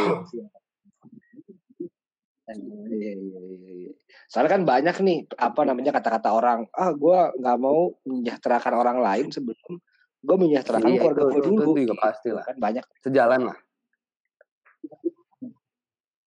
Iya, 2.53 3.13
iya, 3.17 3.41
iya, 3.41 3.71
iya. 3.73 3.93
Soalnya 4.29 4.51
kan 4.53 4.63
banyak 4.69 4.97
nih 5.01 5.19
apa 5.33 5.61
namanya 5.65 5.97
kata-kata 5.97 6.29
orang, 6.29 6.69
ah 6.77 6.93
gue 6.93 7.19
nggak 7.41 7.57
mau 7.57 7.97
menyejahterakan 8.05 8.75
orang 8.77 8.99
lain 9.01 9.27
sebelum 9.33 9.81
gue 10.21 10.37
menyejahterakan 10.37 10.89
Iya, 10.93 11.01
keluarga 11.01 11.23
gue 11.23 11.41
dulu. 11.41 11.73
itu 11.73 11.81
juga 11.89 11.97
pasti 11.97 12.29
lah. 12.29 12.45
Kan 12.45 12.61
banyak 12.61 12.85
Sejalan 13.01 13.41
lah. 13.49 13.59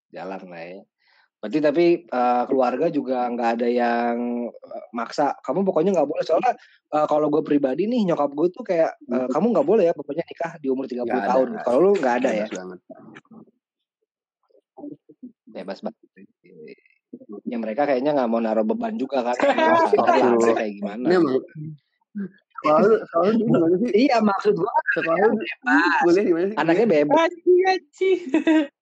jalan 0.09 0.41
lah 0.47 0.63
ya. 0.63 0.79
Berarti 1.45 1.61
tapi 1.61 1.85
eh, 2.09 2.43
keluarga 2.49 2.89
juga 2.89 3.29
nggak 3.29 3.49
ada 3.61 3.69
yang 3.69 4.49
eh, 4.49 4.85
maksa. 4.97 5.37
Kamu 5.45 5.61
pokoknya 5.61 5.93
nggak 5.93 6.09
boleh. 6.09 6.25
Soalnya 6.25 6.57
eh, 6.89 7.05
kalau 7.05 7.29
gue 7.29 7.45
pribadi 7.45 7.85
nih 7.85 8.01
nyokap 8.09 8.33
gue 8.33 8.49
tuh 8.49 8.65
kayak 8.65 8.97
eh, 8.97 9.27
kamu 9.29 9.53
nggak 9.53 9.67
boleh 9.69 9.85
ya 9.85 9.93
pokoknya 9.93 10.25
nikah 10.25 10.57
di 10.57 10.73
umur 10.73 10.89
30 10.89 11.05
Nggak 11.05 11.21
ada, 11.21 11.29
tahun. 11.29 11.47
Kalau 11.61 11.79
lu 11.85 11.91
nggak 12.01 12.15
ada 12.17 12.29
ya. 12.33 12.47
Bebas 12.49 12.57
banget. 12.57 12.79
bebas 15.45 15.79
banget. 15.85 16.01
Ya 17.45 17.57
mereka 17.61 17.81
kayaknya 17.85 18.11
nggak 18.17 18.29
mau 18.33 18.41
naruh 18.41 18.65
beban 18.65 18.97
juga 18.97 19.21
kan. 19.21 19.37
Kayak 20.57 20.73
gimana. 20.81 21.05
Ini 21.05 21.13
emang 21.21 21.37
Selalu, 22.65 22.93
selalu 23.13 23.31
gimana 23.37 23.65
sih? 23.77 23.91
Iya 23.93 24.17
maksud 24.25 24.53
gue 24.57 24.71
Sekolah 24.97 25.29
kuliah 26.01 26.23
di 26.25 26.33
mana 26.33 26.45
sih? 26.49 26.57
anaknya 26.57 26.85
bebas. 26.89 27.29
Aci, 27.29 27.53
aci. 27.69 28.11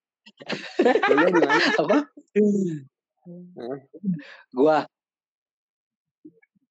Kuliah 0.80 1.30
di 1.32 1.42
mana? 1.42 1.68
Apa? 1.80 1.98
Gua 4.52 4.78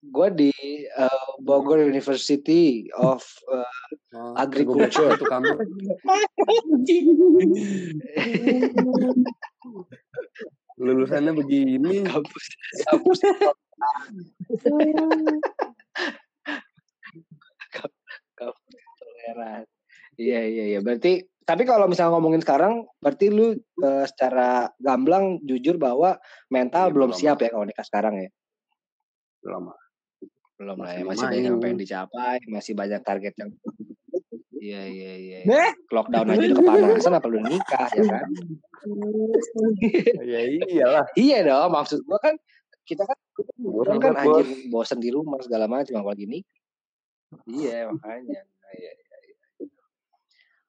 gua 0.02 0.28
di 0.28 0.52
eh, 0.84 1.26
Bogor 1.40 1.80
University 1.86 2.90
of 2.92 3.22
Oh, 4.12 4.36
Agriculture. 4.36 5.08
Itu 5.16 5.24
kamu. 5.24 5.56
Lulusannya 10.76 11.32
begini. 11.32 12.04
kampus 12.04 12.44
kampus 12.84 13.18
kampus 18.36 18.82
toleran. 19.00 19.64
Iya 20.20 20.40
iya 20.44 20.64
iya. 20.76 20.78
Berarti 20.84 21.24
tapi 21.42 21.62
kalau 21.66 21.90
misalnya 21.90 22.14
ngomongin 22.16 22.42
sekarang, 22.42 22.86
berarti 23.02 23.26
lu 23.28 23.54
eh, 23.58 24.04
secara 24.06 24.70
gamblang 24.78 25.42
jujur 25.42 25.76
bahwa 25.76 26.16
mental 26.48 26.90
Iya, 26.90 26.94
belum 26.94 27.10
belum 27.12 27.18
siap 27.18 27.36
lah. 27.38 27.44
ya 27.44 27.50
kalau 27.50 27.66
nikah 27.66 27.86
sekarang 27.86 28.14
ya. 28.22 28.30
Belum. 29.42 29.62
Belum 30.56 30.76
lah 30.78 30.90
ya. 30.94 31.02
Masih 31.02 31.06
Masih 31.08 31.24
banyak 31.26 31.42
yang 31.42 31.58
pengen 31.58 31.78
dicapai, 31.82 32.38
masih 32.46 32.72
banyak 32.78 33.00
target 33.02 33.34
yang 33.38 33.50
Iya 34.62 34.82
iya 34.86 35.12
iya. 35.18 35.38
iya. 35.42 35.50
Deh. 35.50 35.72
Lockdown 35.90 36.26
aja 36.30 36.46
udah 36.46 36.58
kepanasan 36.62 37.14
apa 37.18 37.26
lu 37.26 37.38
nikah 37.42 37.88
ya 37.98 38.02
kan? 38.06 38.28
Ya 40.22 40.40
iyalah. 40.46 41.06
Iya 41.18 41.38
dong, 41.42 41.74
maksud 41.74 42.06
gua 42.06 42.22
kan 42.22 42.38
kita 42.86 43.02
kan 43.02 43.18
Bosan 43.58 43.98
kan 43.98 44.14
anjir 44.18 44.46
bosan 44.70 44.98
di 45.02 45.10
rumah 45.10 45.42
segala 45.42 45.66
macam 45.66 45.98
apalagi 45.98 46.30
nih. 46.30 46.42
Iya 47.50 47.90
makanya. 47.90 48.40
Nah, 48.46 48.72
iya, 48.78 48.90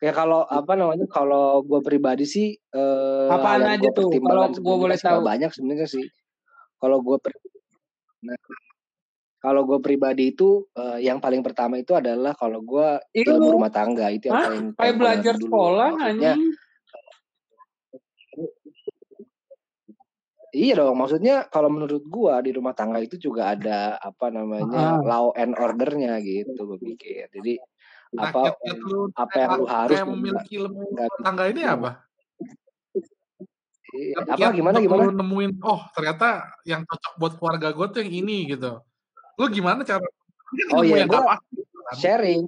Kayak 0.03 0.19
kalau 0.19 0.43
apa 0.43 0.75
namanya 0.75 1.07
kalau 1.07 1.63
gue 1.63 1.79
pribadi 1.79 2.27
sih 2.27 2.51
eh, 2.51 3.27
Apaan 3.31 3.63
yang 3.63 3.79
aja 3.79 3.89
tuh, 3.95 4.11
kalau 4.19 4.51
sebelum 4.51 4.77
boleh 4.83 4.99
tahu? 4.99 5.23
banyak 5.23 5.47
sebenarnya 5.47 5.87
sih. 5.87 6.03
Kalau 6.75 6.99
gue 6.99 7.15
nah, 8.27 8.35
kalau 9.39 9.63
gue 9.63 9.79
pribadi 9.79 10.35
itu 10.35 10.67
eh, 10.75 11.07
yang 11.07 11.23
paling 11.23 11.39
pertama 11.39 11.79
itu 11.79 11.95
adalah 11.95 12.35
kalau 12.35 12.59
gue 12.59 12.99
ilmu 13.15 13.47
rumah 13.55 13.71
tangga 13.71 14.11
itu 14.11 14.27
yang 14.27 14.35
Hah? 14.35 14.47
paling 14.51 14.65
Kayak 14.75 14.95
belajar 14.99 15.33
dulu. 15.39 15.47
sekolah 15.47 15.89
Maksudnya 15.95 16.33
anjing. 16.35 16.51
Iya 20.53 20.73
dong, 20.77 21.01
maksudnya 21.01 21.49
kalau 21.49 21.65
menurut 21.65 22.05
gua 22.05 22.37
di 22.45 22.53
rumah 22.53 22.77
tangga 22.77 23.01
itu 23.01 23.17
juga 23.17 23.57
ada 23.57 23.97
apa 23.97 24.29
namanya 24.29 25.01
Ah. 25.01 25.01
law 25.01 25.33
and 25.33 25.57
ordernya 25.57 26.21
gitu 26.21 26.53
gue 26.69 26.77
pikir. 26.77 27.25
Jadi 27.33 27.57
apa 28.17 28.53
lu 28.77 29.09
apa 29.13 29.35
yang 29.37 29.51
lu 29.57 29.65
harus 29.65 29.97
dan 29.97 30.05
memiliki 30.09 30.53
ilmu 30.61 30.93
tangga 31.21 31.49
ini 31.49 31.61
apa? 31.65 32.05
Iya, 33.93 34.25
apa 34.25 34.33
kiat 34.41 34.53
gimana 34.57 34.77
gimana? 34.81 35.01
lu 35.05 35.13
nemuin 35.13 35.51
oh 35.61 35.85
ternyata 35.93 36.49
yang 36.65 36.81
cocok 36.81 37.13
buat 37.21 37.33
keluarga 37.37 37.69
gue 37.69 37.87
tuh 37.93 37.99
yang 38.01 38.13
ini 38.25 38.37
gitu. 38.57 38.81
Lu 39.37 39.45
gimana 39.53 39.85
cara 39.85 40.01
Oh 40.77 40.81
iya, 40.85 41.05
yang 41.05 41.09
pasti 41.09 41.57
gitu 41.57 41.77
kan. 41.81 41.95
sharing. 41.97 42.41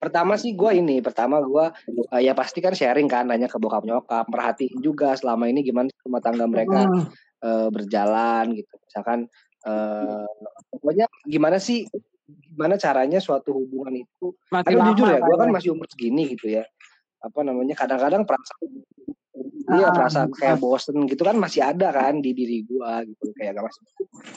Pertama 0.00 0.36
sih 0.40 0.52
gua 0.56 0.72
ini, 0.72 1.00
pertama 1.04 1.40
gua 1.44 1.72
eh, 1.88 2.24
ya 2.24 2.32
pasti 2.32 2.60
kan 2.64 2.72
sharing 2.72 3.08
kan, 3.08 3.28
nanya 3.28 3.48
ke 3.48 3.56
bokap 3.60 3.84
nyokap, 3.84 4.28
perhatiin 4.28 4.80
juga 4.80 5.12
selama 5.16 5.48
ini 5.48 5.60
gimana 5.60 5.92
rumah 6.04 6.20
tangga 6.24 6.44
mereka 6.48 6.88
Hmm. 6.88 7.04
eh, 7.44 7.68
berjalan 7.72 8.56
gitu. 8.56 8.72
Misalkan 8.88 9.28
eh, 9.64 10.28
pokoknya 10.72 11.06
gimana 11.28 11.56
sih 11.60 11.84
gimana 12.60 12.76
caranya 12.76 13.16
suatu 13.24 13.56
hubungan 13.56 14.04
itu? 14.04 14.36
Makin 14.52 14.68
karena 14.68 14.84
jujur 14.92 15.06
ya 15.08 15.18
gue 15.24 15.36
kan 15.40 15.48
masih 15.48 15.72
umur 15.72 15.88
segini 15.88 16.36
gitu 16.36 16.52
ya. 16.60 16.68
Apa 17.24 17.40
namanya 17.40 17.72
kadang-kadang 17.72 18.28
perasaan 18.28 18.68
iya 19.72 19.88
Ah, 19.88 19.96
perasaan 19.96 20.28
kayak 20.28 20.60
bosen 20.60 21.08
gitu 21.08 21.24
kan 21.24 21.40
masih 21.40 21.64
ada 21.64 21.88
kan 21.88 22.20
di 22.20 22.36
diri 22.36 22.60
gue 22.68 22.92
gitu. 23.08 23.32
Kayak 23.32 23.56
gak 23.56 23.64
masih 23.72 23.82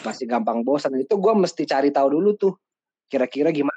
masih 0.07 0.25
gampang 0.31 0.63
bosan 0.63 0.95
itu 0.95 1.11
gue 1.19 1.33
mesti 1.35 1.67
cari 1.67 1.91
tahu 1.91 2.15
dulu 2.15 2.31
tuh 2.39 2.55
kira-kira 3.11 3.51
gimana 3.51 3.75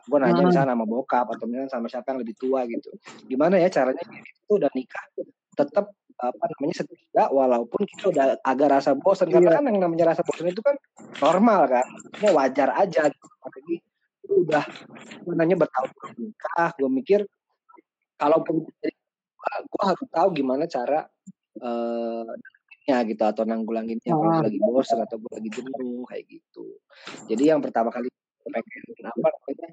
gue 0.00 0.16
nanya 0.16 0.40
Ah. 0.40 0.48
misalnya 0.48 0.72
sama 0.72 0.84
bokap 0.88 1.28
atau 1.28 1.44
misalnya 1.44 1.68
sama 1.68 1.92
siapa 1.92 2.16
yang 2.16 2.24
lebih 2.24 2.40
tua 2.40 2.64
gitu. 2.64 2.88
Gimana 3.28 3.60
ya 3.60 3.68
caranya 3.68 4.00
itu 4.00 4.52
udah 4.56 4.72
nikah 4.72 5.04
tetap 5.52 5.92
apa 6.18 6.44
namanya 6.50 6.74
setia 6.76 7.24
walaupun 7.30 7.80
kita 7.86 8.10
udah 8.10 8.24
agak 8.42 8.68
rasa 8.74 8.90
bosan 8.92 9.30
karena 9.30 9.50
Iya. 9.50 9.56
kan 9.56 9.64
yang 9.66 9.78
namanya 9.78 10.04
rasa 10.10 10.22
bosan 10.22 10.50
itu 10.50 10.58
kan 10.58 10.74
normal 11.18 11.60
kan 11.68 11.86
Maksudnya 11.86 12.32
wajar 12.34 12.68
aja 12.74 13.02
gitu. 13.06 13.26
apalagi 13.38 13.74
itu 14.18 14.34
udah 14.42 14.64
gue 15.22 15.34
nanya 15.34 15.56
bertahun-tahun 15.56 16.14
nikah 16.18 16.70
gue 16.74 16.90
mikir 16.92 17.20
kalaupun 18.14 18.66
gue 18.66 19.80
harus 19.80 20.06
tahu 20.10 20.28
gimana 20.34 20.66
cara 20.66 21.06
eh 21.56 22.26
ya 22.84 23.04
gitu 23.04 23.20
atau 23.20 23.44
nanggulanginnya 23.44 24.10
kalau 24.10 24.26
Ah. 24.26 24.40
gue 24.40 24.46
lagi 24.50 24.58
bosan 24.60 24.98
atau 24.98 25.16
gue 25.16 25.32
lagi 25.32 25.48
jenuh 25.52 26.02
kayak 26.04 26.24
gitu 26.26 26.66
jadi 27.26 27.54
yang 27.54 27.60
pertama 27.60 27.88
kali 27.88 28.10
pengen 28.42 28.84
apa 29.06 29.28
namanya 29.28 29.68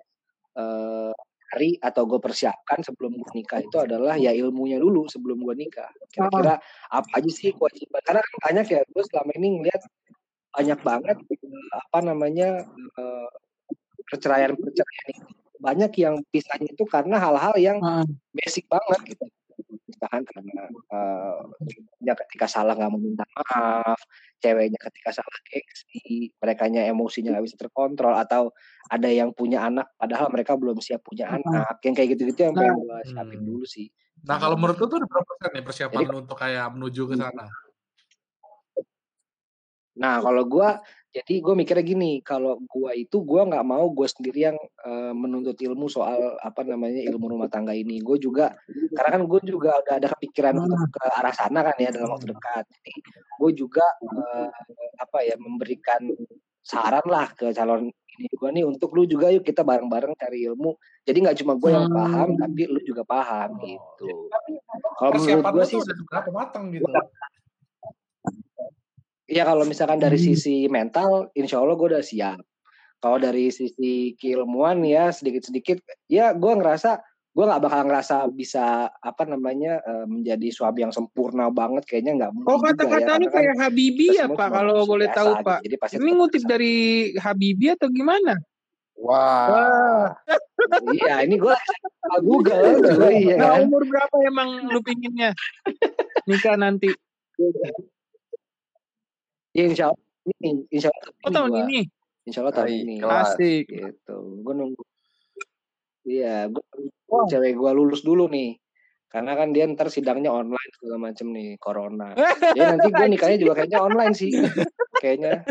eh 0.56 1.14
cari 1.52 1.78
atau 1.80 2.04
gue 2.10 2.20
persiapkan 2.20 2.82
sebelum 2.82 3.16
gue 3.16 3.32
nikah 3.38 3.62
itu 3.62 3.78
adalah 3.78 4.18
ya 4.18 4.34
ilmunya 4.34 4.82
dulu 4.82 5.06
sebelum 5.06 5.42
gue 5.46 5.56
nikah. 5.56 5.90
Kira-kira 6.10 6.58
apa 6.90 7.10
aja 7.16 7.32
sih 7.32 7.54
kewajiban? 7.54 8.02
Karena 8.02 8.22
kan 8.26 8.36
banyak 8.50 8.66
ya 8.74 8.82
gue 8.84 9.04
selama 9.06 9.32
ini 9.38 9.48
ngeliat 9.62 9.82
banyak 10.56 10.80
banget 10.82 11.18
apa 11.76 11.98
namanya 12.02 12.48
eh, 12.98 13.30
perceraian 14.10 14.56
perceraian 14.56 15.08
itu 15.12 15.32
banyak 15.60 15.92
yang 15.98 16.16
pisahnya 16.30 16.70
itu 16.72 16.84
karena 16.86 17.16
hal-hal 17.18 17.56
yang 17.58 17.78
Ah. 17.82 18.06
basic 18.36 18.68
banget 18.68 19.16
gitu 19.16 19.26
misalkan 19.66 20.22
karena 20.24 20.64
eh, 20.70 21.42
cowoknya 21.58 22.14
ketika 22.26 22.46
salah 22.46 22.74
nggak 22.78 22.92
mau 22.94 23.02
minta 23.02 23.26
maaf 23.34 24.00
ceweknya 24.38 24.78
ketika 24.78 25.10
salah 25.22 25.40
gengsi 25.50 26.30
mereka 26.38 26.70
emosinya 26.70 27.34
nggak 27.34 27.46
bisa 27.50 27.58
terkontrol 27.58 28.14
atau 28.14 28.54
ada 28.94 29.10
yang 29.10 29.34
punya 29.34 29.66
anak 29.66 29.90
padahal 29.98 30.30
mereka 30.30 30.54
belum 30.54 30.78
siap 30.78 31.02
punya 31.02 31.34
anak 31.34 31.82
yang 31.82 31.98
kayak 31.98 32.14
gitu-gitu 32.14 32.46
yang 32.46 32.54
pengen 32.54 32.78
gue 32.78 32.94
Hmm. 32.94 33.10
siapin 33.10 33.42
dulu 33.42 33.66
sih 33.66 33.90
Nah 34.26 34.42
kalau 34.42 34.58
menurut 34.58 34.80
lu 34.82 34.88
tuh 34.90 34.98
berapa 35.06 35.22
persen 35.22 35.50
nih 35.54 35.64
persiapan 35.66 36.02
Jadi- 36.02 36.10
lu 36.10 36.18
untuk 36.26 36.38
kayak 36.40 36.66
menuju 36.74 37.02
ke 37.06 37.16
sana? 37.20 37.46
Nah, 39.96 40.20
kalau 40.20 40.44
gua 40.44 40.84
jadi 41.16 41.40
gue 41.40 41.56
mikirnya 41.56 41.86
gini, 41.88 42.20
kalau 42.20 42.60
gua 42.68 42.92
itu 42.92 43.24
gua 43.24 43.48
nggak 43.48 43.64
mau 43.64 43.88
gue 43.88 44.04
sendiri 44.04 44.52
yang 44.52 44.58
eh, 44.60 45.14
menuntut 45.16 45.56
ilmu 45.56 45.88
soal 45.88 46.36
apa 46.44 46.68
namanya 46.68 47.00
ilmu 47.08 47.32
rumah 47.32 47.48
tangga 47.48 47.72
ini. 47.72 48.04
Gue 48.04 48.20
juga 48.20 48.52
karena 48.92 49.10
kan 49.16 49.22
gue 49.24 49.40
juga 49.48 49.80
udah 49.80 49.94
ada 50.04 50.08
kepikiran 50.12 50.60
untuk 50.60 50.92
ke 50.92 51.06
arah 51.08 51.32
sana 51.32 51.64
kan 51.64 51.76
ya 51.80 51.96
dalam 51.96 52.12
waktu 52.12 52.36
dekat. 52.36 52.68
Jadi 52.68 52.94
gue 53.40 53.52
juga 53.56 53.86
eh, 54.04 54.48
apa 55.00 55.18
ya 55.24 55.40
memberikan 55.40 56.04
saran 56.66 57.06
lah 57.08 57.32
ke 57.32 57.56
calon 57.56 57.88
ini 58.16 58.32
gue 58.32 58.50
nih 58.52 58.64
untuk 58.64 58.96
lu 58.96 59.04
juga 59.04 59.28
yuk 59.32 59.44
kita 59.44 59.64
bareng-bareng 59.64 60.16
cari 60.20 60.48
ilmu. 60.48 60.76
Jadi 61.04 61.18
nggak 61.24 61.38
cuma 61.44 61.54
gue 61.60 61.70
yang 61.72 61.88
paham, 61.92 62.30
tapi 62.40 62.62
lu 62.68 62.80
juga 62.84 63.04
paham 63.04 63.60
gitu. 63.64 64.32
Kalau 65.00 65.12
menurut 65.16 65.46
gue 65.52 65.66
sih 65.68 65.80
udah 65.80 66.24
matang 66.32 66.72
gitu. 66.72 66.88
Iya 69.26 69.42
kalau 69.42 69.66
misalkan 69.66 69.98
dari 69.98 70.22
sisi 70.22 70.70
mental, 70.70 71.34
insya 71.34 71.58
Allah 71.58 71.74
gue 71.74 71.88
udah 71.98 72.06
siap. 72.06 72.46
Kalau 73.02 73.18
dari 73.18 73.50
sisi 73.50 74.14
keilmuan 74.18 74.86
ya 74.86 75.10
sedikit-sedikit, 75.10 75.82
ya 76.06 76.34
gue 76.38 76.54
ngerasa 76.54 77.02
gue 77.36 77.44
nggak 77.44 77.64
bakal 77.68 77.82
ngerasa 77.84 78.32
bisa 78.32 78.88
apa 78.88 79.28
namanya 79.28 79.84
eh, 79.84 80.06
menjadi 80.08 80.48
suami 80.56 80.88
yang 80.88 80.96
sempurna 80.96 81.52
banget 81.52 81.84
kayaknya 81.84 82.24
nggak 82.24 82.32
mungkin 82.32 82.48
Oh 82.48 82.58
juga 82.64 82.72
ya 82.72 82.72
kata-kata 82.80 83.12
lu 83.20 83.28
kan 83.28 83.34
kayak 83.36 83.56
Habibi 83.60 84.06
kita 84.08 84.16
ya 84.16 84.26
Pak 84.32 84.50
kalau 84.56 84.78
boleh 84.88 85.08
tahu 85.12 85.32
gitu. 85.36 85.44
Pak. 85.44 85.60
Jadi 85.68 85.76
pasti 85.76 85.96
Ini 86.00 86.12
ngutip 86.16 86.44
dari 86.48 86.76
Habibi 87.20 87.66
atau 87.76 87.88
gimana? 87.92 88.34
Wah. 88.96 90.16
Iya 90.96 91.28
ini 91.28 91.36
gue 91.36 91.52
Google 92.24 92.80
cuy 92.80 93.36
ya 93.36 93.36
Nah 93.36 93.52
kan. 93.60 93.68
umur 93.68 93.84
berapa 93.84 94.16
emang 94.32 94.50
lu 94.72 94.80
pinginnya 94.80 95.36
nikah 96.24 96.56
nanti? 96.56 96.88
Ya, 99.56 99.64
insya 99.66 99.86
Allah 99.88 100.04
ini 100.36 100.68
insya 100.70 100.92
Allah 100.92 101.02
tahun 101.02 101.16
Oh 101.16 101.30
ini 101.30 101.32
tahun 101.32 101.50
gua. 101.50 101.62
ini? 101.64 101.80
Insya 102.26 102.40
Allah 102.44 102.54
tahun 102.54 102.68
Hai, 102.68 102.78
ini. 102.78 102.96
Asik. 103.00 103.64
Gitu. 103.66 104.18
Gue 104.42 104.54
nunggu. 104.54 104.84
Iya, 106.06 106.36
gue 106.50 106.62
cewek 107.26 107.54
gue 107.56 107.72
lulus 107.72 108.02
dulu 108.02 108.28
nih. 108.28 108.60
Karena 109.08 109.32
kan 109.34 109.56
dia 109.56 109.64
ntar 109.66 109.88
sidangnya 109.88 110.28
online 110.30 110.72
segala 110.76 110.98
macem 111.00 111.32
nih, 111.32 111.56
corona. 111.56 112.12
Ya 112.52 112.76
nanti 112.76 112.92
gue 112.92 113.06
nikahnya 113.16 113.38
juga 113.40 113.54
kayaknya 113.56 113.80
online 113.80 114.14
sih. 114.14 114.30
kayaknya. 115.00 115.42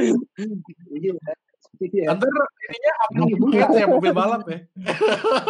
Iya. 0.93 1.13
Iya. 1.81 2.07
Ntar 2.13 2.29
ininya 2.61 2.93
upload 3.03 3.31
bukan 3.41 3.69
ya 3.73 3.87
mobil 3.89 4.13
balap 4.13 4.43
ya. 4.47 4.59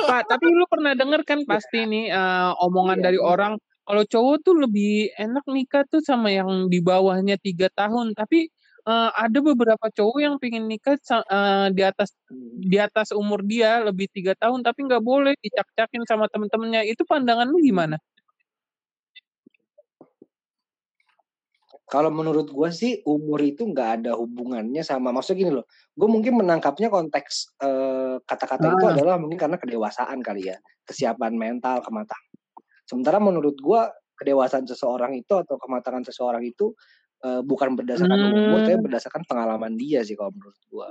Pak, 0.06 0.22
tapi 0.24 0.46
lu 0.46 0.64
pernah 0.64 0.94
denger 0.94 1.20
kan 1.26 1.42
pasti 1.44 1.84
nih 1.84 2.08
eh, 2.08 2.50
omongan 2.62 3.02
Iya, 3.02 3.04
dari 3.04 3.18
iya. 3.18 3.26
orang 3.26 3.52
kalau 3.84 4.02
cowok 4.08 4.36
tuh 4.44 4.54
lebih 4.64 5.12
enak 5.20 5.44
nikah 5.48 5.84
tuh 5.92 6.00
sama 6.00 6.32
yang 6.32 6.72
di 6.72 6.80
bawahnya 6.80 7.36
tiga 7.36 7.68
tahun. 7.72 8.16
Tapi 8.16 8.48
eh, 8.88 9.10
ada 9.12 9.38
beberapa 9.44 9.86
cowok 9.92 10.18
yang 10.24 10.34
pengen 10.40 10.64
nikah 10.68 10.96
eh, 10.96 11.66
di 11.76 11.82
atas 11.84 12.16
di 12.64 12.76
atas 12.80 13.12
umur 13.12 13.44
dia 13.44 13.84
lebih 13.84 14.08
tiga 14.12 14.32
tahun, 14.40 14.64
tapi 14.64 14.88
nggak 14.88 15.04
boleh 15.04 15.32
dicak-cakin 15.44 16.02
sama 16.08 16.26
temen-temennya. 16.32 16.82
Itu 16.88 17.04
pandangan 17.04 17.48
lu 17.48 17.60
gimana? 17.60 18.00
Kalau 21.84 22.08
menurut 22.08 22.48
gue 22.48 22.70
sih 22.72 22.92
umur 23.04 23.38
itu 23.44 23.68
nggak 23.68 23.90
ada 24.00 24.12
hubungannya 24.16 24.80
sama 24.80 25.12
maksudnya 25.12 25.38
gini 25.44 25.52
loh. 25.60 25.68
Gue 25.92 26.08
mungkin 26.08 26.40
menangkapnya 26.40 26.88
konteks 26.88 27.60
eh, 27.60 28.16
kata-kata 28.24 28.66
itu 28.72 28.84
Ah. 28.88 28.92
adalah 28.96 29.14
mungkin 29.20 29.36
karena 29.36 29.60
kedewasaan 29.60 30.18
kali 30.24 30.48
ya, 30.50 30.56
kesiapan 30.88 31.36
mental, 31.36 31.84
kematangan. 31.84 32.33
Sementara 32.84 33.16
menurut 33.18 33.56
gue 33.56 33.80
kedewasaan 34.14 34.64
seseorang 34.64 35.12
itu 35.14 35.34
atau 35.34 35.56
kematangan 35.56 36.04
seseorang 36.04 36.44
itu 36.44 36.72
eh, 37.20 37.40
bukan 37.40 37.72
berdasarkan 37.72 38.20
umur, 38.20 38.60
tapi 38.60 38.76
Hmm. 38.76 38.84
berdasarkan 38.84 39.24
pengalaman 39.24 39.74
dia 39.74 40.04
sih 40.04 40.12
kalau 40.12 40.28
menurut 40.30 40.60
gue. 40.62 40.88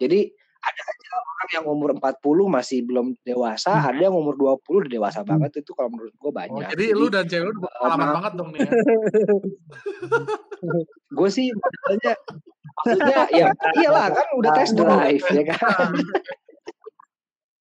Jadi 0.00 0.20
ada 0.58 0.80
aja 0.82 1.08
orang 1.14 1.48
yang 1.52 1.64
umur 1.68 1.90
40 1.92 2.16
masih 2.48 2.80
belum 2.82 3.12
dewasa, 3.20 3.84
ada 3.84 4.00
yang 4.00 4.16
umur 4.16 4.32
20 4.32 4.80
udah 4.80 4.88
dewasa 4.90 5.20
banget 5.20 5.60
itu 5.60 5.76
kalau 5.76 5.92
menurut 5.92 6.10
gue 6.10 6.24
Oh, 6.24 6.32
banyak. 6.32 6.72
jadi 6.72 6.84
Jadi 6.88 6.96
lu 6.96 7.06
dan 7.12 7.28
cewek 7.28 7.46
lu 7.46 7.60
pengalaman 7.60 8.00
ma- 8.00 8.14
banget 8.16 8.32
dong 8.32 8.48
nih 8.48 8.60
ya. 8.64 8.72
gue 11.10 11.28
sih 11.28 11.46
maksudnya 11.52 12.14
maksudnya 12.80 13.18
ya 13.28 13.46
iyalah 13.76 14.06
kan 14.08 14.26
udah 14.34 14.50
test 14.56 14.72
drive 14.74 15.24
ya 15.28 15.44
kan 15.52 15.92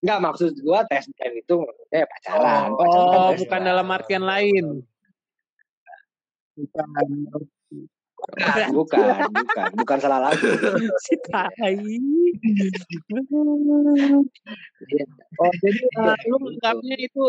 nggak 0.03 0.19
maksud 0.19 0.51
gue 0.53 0.79
test 0.91 1.07
drive 1.15 1.37
itu 1.39 1.53
maksudnya 1.55 1.97
ya 2.03 2.07
pacaran 2.11 2.61
Oh. 2.69 2.75
pacaran 2.75 3.07
kan 3.07 3.19
Oh, 3.23 3.31
bukan 3.39 3.61
drive 3.63 3.63
dalam 3.63 3.87
artian 3.87 4.23
lain. 4.27 4.65
Bukan. 6.53 6.85
bukan 8.23 8.71
bukan 8.71 9.03
bukan 9.35 9.67
bukan 9.83 9.97
salah 9.99 10.31
lagi 10.31 10.47
Si 11.03 11.15
tai. 11.27 11.75
Iya. 14.87 15.05
Oh, 15.39 15.51
jadi 15.59 15.81
eh, 15.81 16.15
lu 16.29 16.37
gitu. 16.37 16.37
menganggapnya 16.39 16.95
itu 16.99 17.23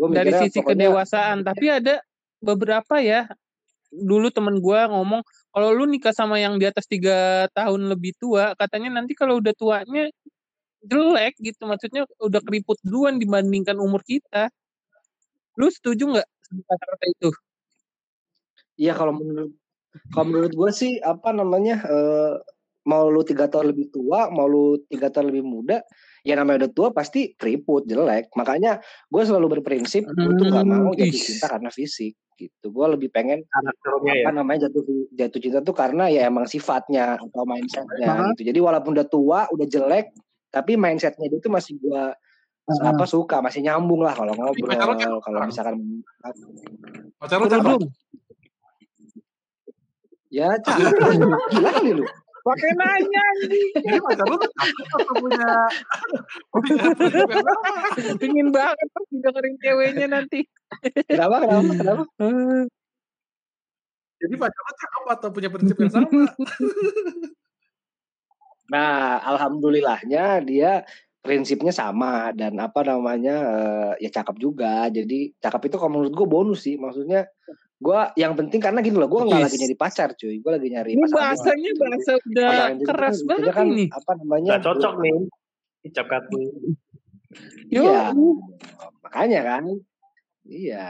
Gua 0.00 0.08
dari 0.12 0.32
sisi 0.40 0.60
kedewasaan, 0.64 1.44
tapi 1.44 1.68
ada 1.68 2.00
beberapa 2.40 2.96
ya 3.00 3.28
dulu 3.92 4.28
temen 4.32 4.56
gua 4.60 4.88
ngomong 4.88 5.20
kalau 5.52 5.72
lu 5.72 5.84
nikah 5.88 6.12
sama 6.12 6.36
yang 6.40 6.56
di 6.60 6.64
atas 6.68 6.84
tiga 6.88 7.48
tahun 7.52 7.88
lebih 7.92 8.16
tua, 8.16 8.52
katanya 8.56 9.00
nanti 9.00 9.12
kalau 9.16 9.36
udah 9.40 9.52
tuanya 9.56 10.08
jelek 10.86 11.34
gitu, 11.42 11.66
maksudnya 11.66 12.06
udah 12.22 12.40
keriput 12.40 12.78
duluan 12.86 13.18
dibandingkan 13.18 13.76
umur 13.76 14.00
kita. 14.06 14.48
Lu 15.58 15.66
setuju 15.68 16.16
nggak 16.16 16.28
kata-kata 16.66 17.04
itu? 17.10 17.30
Iya 18.76 18.92
kalau 18.92 19.16
menurut 19.16 19.52
kalau 20.12 20.26
menurut 20.28 20.52
gue 20.52 20.70
sih 20.70 21.00
apa 21.00 21.32
namanya 21.32 21.80
eh, 21.88 22.34
mau 22.86 23.10
lu 23.10 23.26
tiga 23.26 23.50
tahun 23.50 23.74
lebih 23.74 23.90
tua 23.90 24.30
mau 24.30 24.46
lu 24.46 24.78
tiga 24.86 25.10
tahun 25.10 25.34
lebih 25.34 25.44
muda 25.44 25.82
ya 26.22 26.38
namanya 26.38 26.66
udah 26.66 26.72
tua 26.72 26.88
pasti 26.94 27.34
keriput 27.34 27.88
jelek 27.88 28.30
makanya 28.38 28.78
gue 29.10 29.22
selalu 29.26 29.58
berprinsip 29.58 30.06
gue 30.06 30.32
tuh 30.38 30.46
nggak 30.46 30.66
mau 30.68 30.94
Hmm, 30.94 30.98
jatuh 31.00 31.18
ih. 31.18 31.24
cinta 31.26 31.46
karena 31.50 31.70
fisik 31.72 32.14
gitu 32.36 32.66
gue 32.68 32.86
lebih 32.94 33.08
pengen 33.10 33.42
Karakternya 33.48 34.12
ya. 34.12 34.24
apa 34.28 34.30
namanya 34.36 34.58
jatuh 34.68 34.84
jatuh 35.16 35.40
cinta 35.40 35.58
tuh 35.64 35.74
karena 35.74 36.12
ya 36.12 36.28
emang 36.28 36.44
sifatnya 36.44 37.16
atau 37.16 37.42
mindsetnya 37.48 38.36
gitu 38.36 38.52
jadi 38.52 38.58
walaupun 38.60 38.92
udah 38.92 39.08
tua 39.08 39.40
udah 39.50 39.66
jelek 39.66 40.12
tapi 40.56 40.72
mindsetnya 40.80 41.28
dia 41.28 41.36
tuh 41.36 41.52
masih 41.52 41.76
gua 41.76 42.16
Heeh. 42.66 42.88
apa 42.88 43.04
suka 43.04 43.44
masih 43.44 43.60
nyambung 43.60 44.00
lah 44.00 44.16
kalau 44.16 44.32
ngobrol 44.32 44.72
kalau 44.72 44.96
kan? 44.96 45.46
misalkan 45.52 45.76
Pacar 47.20 47.38
lu. 47.40 47.48
Kerudung. 47.48 47.92
ya 50.32 50.56
cakep 50.64 50.92
gila 51.52 51.70
kali 51.76 51.92
lu 52.00 52.04
Pakai 52.46 52.70
nanya 52.78 53.22
anjing. 53.34 53.74
Jadi 53.74 53.98
pacar 54.06 54.26
lu 54.30 54.38
punya? 55.18 55.50
Pingin 58.22 58.54
banget 58.54 58.86
dengerin 59.10 59.54
ceweknya 59.58 60.06
nanti. 60.06 60.46
kenapa 61.10 61.42
kenapa 61.42 61.72
kenapa 61.74 62.04
Jadi 64.22 64.34
pacar 64.38 64.62
lu 64.62 64.72
cakep 64.78 65.02
atau 65.10 65.28
punya 65.34 65.48
prinsip 65.50 65.74
yang 65.74 65.90
sama? 65.90 66.06
Nah 68.66 69.22
alhamdulillahnya 69.22 70.42
dia 70.42 70.82
prinsipnya 71.22 71.74
sama 71.74 72.30
dan 72.30 72.54
apa 72.62 72.86
namanya 72.86 73.36
eh, 73.98 74.06
ya 74.06 74.10
cakep 74.14 74.36
juga 74.38 74.86
jadi 74.90 75.34
cakep 75.42 75.62
itu 75.70 75.76
kalau 75.78 75.90
menurut 75.98 76.14
gue 76.14 76.26
bonus 76.26 76.62
sih 76.62 76.78
maksudnya 76.78 77.26
gua 77.76 78.08
yang 78.16 78.32
penting 78.32 78.56
karena 78.56 78.80
gini 78.80 78.96
loh 78.96 79.04
gua 79.04 79.28
nggak 79.28 79.42
lagi 79.50 79.56
Yes. 79.60 79.62
nyari 79.68 79.76
pacar 79.76 80.08
cuy 80.16 80.40
gua 80.40 80.56
lagi 80.56 80.68
nyari 80.72 80.90
Ini 80.96 81.02
pasangan 81.04 81.20
bahasanya 81.20 81.70
bahasa 81.76 82.12
udah 82.16 82.48
pasangan 82.48 82.78
keras 82.88 83.16
kan, 83.20 83.26
banget 83.28 83.52
kan 83.52 83.66
ini. 83.68 83.84
apa 83.92 84.12
namanya 84.16 84.48
Nggak 84.48 84.62
cocok 84.64 84.94
nih. 85.02 85.16
Katu. 85.86 86.40
Iya, 87.70 88.10
makanya 89.04 89.40
kan. 89.44 89.64
Iya. 90.48 90.84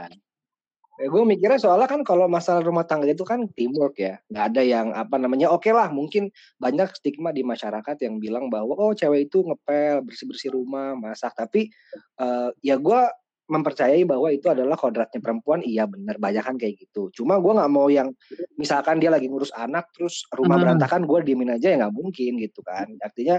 Eh, 0.97 1.05
gue 1.13 1.21
mikirnya 1.29 1.61
soalnya 1.61 1.85
kan 1.85 2.01
kalau 2.01 2.25
masalah 2.25 2.65
rumah 2.65 2.81
tangga 2.81 3.05
itu 3.05 3.21
kan 3.21 3.45
teamwork 3.53 4.01
ya. 4.01 4.17
Nggak 4.33 4.45
ada 4.53 4.61
yang 4.65 4.87
apa 4.97 5.15
namanya, 5.21 5.53
oke 5.53 5.69
lah 5.69 5.93
mungkin 5.93 6.33
banyak 6.57 6.89
stigma 6.97 7.29
di 7.29 7.45
masyarakat 7.45 7.97
yang 8.01 8.17
bilang 8.17 8.49
bahwa 8.49 8.73
oh 8.73 8.97
cewek 8.97 9.29
itu 9.29 9.45
ngepel, 9.45 10.01
bersih-bersih 10.09 10.57
rumah, 10.57 10.97
masak. 10.97 11.37
Tapi 11.37 11.69
eh, 12.17 12.49
ya 12.65 12.75
gue 12.81 13.01
mempercayai 13.47 14.03
bahwa 14.03 14.27
itu 14.33 14.49
adalah 14.51 14.75
kodratnya 14.75 15.21
perempuan. 15.23 15.61
Iya 15.63 15.85
bener, 15.87 16.17
banyak 16.19 16.43
kan 16.43 16.55
kayak 16.59 16.81
gitu. 16.81 17.13
Cuma 17.13 17.37
gue 17.39 17.53
nggak 17.55 17.71
mau 17.71 17.87
yang 17.87 18.11
misalkan 18.57 18.97
dia 18.99 19.07
lagi 19.13 19.29
ngurus 19.31 19.53
anak 19.55 19.87
terus 19.95 20.25
rumah 20.33 20.57
Hmm. 20.57 20.65
berantakan 20.65 21.05
gue 21.07 21.19
diemin 21.23 21.55
aja 21.55 21.71
ya 21.71 21.77
nggak 21.79 21.95
mungkin 21.95 22.41
gitu 22.41 22.59
kan. 22.65 22.89
Artinya 22.99 23.37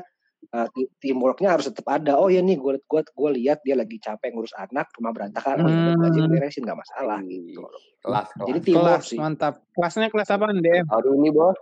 uh, 0.55 0.69
teamworknya 0.99 1.55
harus 1.59 1.69
tetap 1.69 1.87
ada. 1.89 2.17
Oh 2.17 2.29
ya 2.29 2.41
nih 2.41 2.57
gue 2.57 2.81
gue 2.81 3.01
gue 3.05 3.31
lihat 3.43 3.61
dia 3.63 3.75
lagi 3.77 3.99
capek 3.99 4.33
ngurus 4.33 4.55
anak, 4.57 4.89
rumah 4.97 5.13
berantakan, 5.13 5.63
oh 5.63 5.69
ya 5.69 5.77
udah 5.77 5.93
gue 5.97 6.07
aja 6.09 6.21
Hmm. 6.25 6.33
beresin 6.33 6.63
nggak 6.65 6.81
masalah 6.81 7.19
gitu. 7.27 7.63
Kelas, 8.03 8.29
Jadi 8.33 8.47
kelas. 8.51 8.65
teamwork 8.67 8.87
kelas 8.89 9.05
sih. 9.07 9.19
mantap. 9.19 9.55
Kelasnya 9.75 10.09
kelas 10.09 10.29
apa 10.31 10.45
DM? 10.55 10.87
Aduh 10.89 11.13
ini 11.19 11.31
bos. 11.31 11.59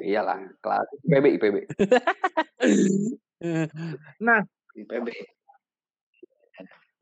Iyalah, 0.00 0.40
kelas 0.64 0.86
IPB, 1.04 1.24
IPB. 1.40 1.56
Nah, 4.22 4.38
IPB. 4.78 5.08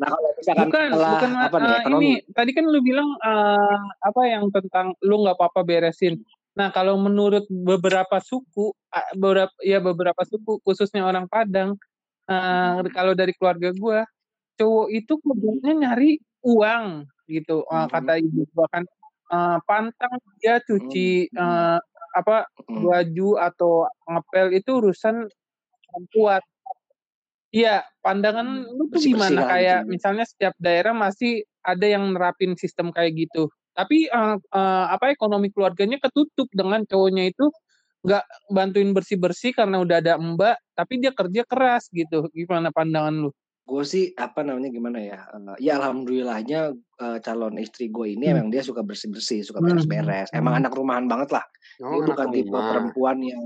Nah 0.01 0.09
kalau 0.09 0.33
misalkan 0.33 0.67
bukan 0.73 0.89
masalah 0.97 1.13
bukan 1.13 1.31
apa 1.37 1.57
nih 1.61 1.69
eh, 1.69 1.79
ekonomi, 1.85 2.01
ini 2.09 2.33
tadi 2.33 2.51
kan 2.57 2.65
lu 2.65 2.81
bilang 2.81 3.09
eh, 3.21 3.79
apa 4.01 4.21
yang 4.25 4.49
tentang 4.49 4.97
lu 5.05 5.21
nggak 5.21 5.37
apa-apa 5.37 5.61
beresin. 5.61 6.25
Nah, 6.59 6.69
kalau 6.75 6.99
menurut 6.99 7.47
beberapa 7.47 8.19
suku, 8.19 8.75
beberapa 9.15 9.55
ya 9.63 9.79
beberapa 9.79 10.23
suku 10.27 10.59
khususnya 10.67 11.07
orang 11.07 11.31
Padang, 11.31 11.79
eh, 12.31 12.83
kalau 12.95 13.15
dari 13.15 13.33
keluarga 13.39 13.71
gua, 13.77 14.03
cowok 14.59 14.89
itu 14.95 15.15
kerjanya 15.23 15.73
nyari 15.91 16.19
uang 16.47 17.07
gitu. 17.31 17.63
Eh, 17.67 17.77
Hmm. 17.87 17.91
kata 17.93 18.13
ibu 18.23 18.43
gua 18.55 18.67
kan 18.73 18.85
eh, 19.31 19.59
pantang 19.69 20.15
dia 20.43 20.59
cuci 20.63 21.31
eh, 21.31 21.79
apa 22.19 22.37
baju 22.67 23.31
atau 23.39 23.87
ngepel 24.11 24.47
itu 24.59 24.71
urusan 24.83 25.27
perempuan. 25.91 26.43
Iya, 27.51 27.83
pandangan 28.03 28.47
lu 28.79 28.87
tuh 28.95 29.03
gimana? 29.03 29.43
Kayak 29.47 29.87
misalnya 29.91 30.23
setiap 30.27 30.55
daerah 30.63 30.95
masih 30.95 31.43
ada 31.67 31.87
yang 31.87 32.15
nerapin 32.15 32.55
sistem 32.59 32.95
kayak 32.95 33.27
gitu. 33.27 33.51
Tapi 33.81 34.13
eh, 34.13 34.37
eh, 34.37 34.85
apa 34.93 35.09
ekonomi 35.09 35.49
keluarganya 35.49 35.97
ketutup 35.97 36.53
dengan 36.53 36.85
cowoknya 36.85 37.33
itu 37.33 37.49
nggak 38.05 38.25
bantuin 38.53 38.93
bersih-bersih 38.93 39.53
karena 39.57 39.81
udah 39.81 40.01
ada 40.05 40.17
mbak, 40.21 40.57
tapi 40.77 41.01
dia 41.01 41.13
kerja 41.17 41.45
keras 41.49 41.89
gitu. 41.93 42.29
Gimana 42.33 42.69
pandangan 42.73 43.29
lu? 43.29 43.31
Gue 43.65 43.85
sih 43.87 44.11
apa 44.19 44.43
namanya 44.43 44.69
gimana 44.69 44.99
ya? 44.99 45.21
eh, 45.31 45.57
ya 45.63 45.79
alhamdulillahnya 45.81 46.61
eh, 46.77 47.19
calon 47.25 47.57
istri 47.57 47.89
gue 47.89 48.17
ini 48.19 48.29
Hmm. 48.29 48.35
emang 48.37 48.49
dia 48.53 48.61
suka 48.61 48.85
bersih 48.85 49.09
bersih, 49.09 49.41
suka 49.47 49.61
Hmm. 49.65 49.69
beres-beres. 49.73 50.29
Emang 50.37 50.59
Hmm. 50.59 50.61
anak 50.67 50.73
rumahan 50.77 51.07
banget 51.09 51.31
lah. 51.41 51.45
Oh, 51.81 52.01
Dia 52.01 52.09
bukan 52.13 52.27
tipe 52.35 52.51
rumah. 52.51 52.67
perempuan 52.69 53.17
yang 53.25 53.45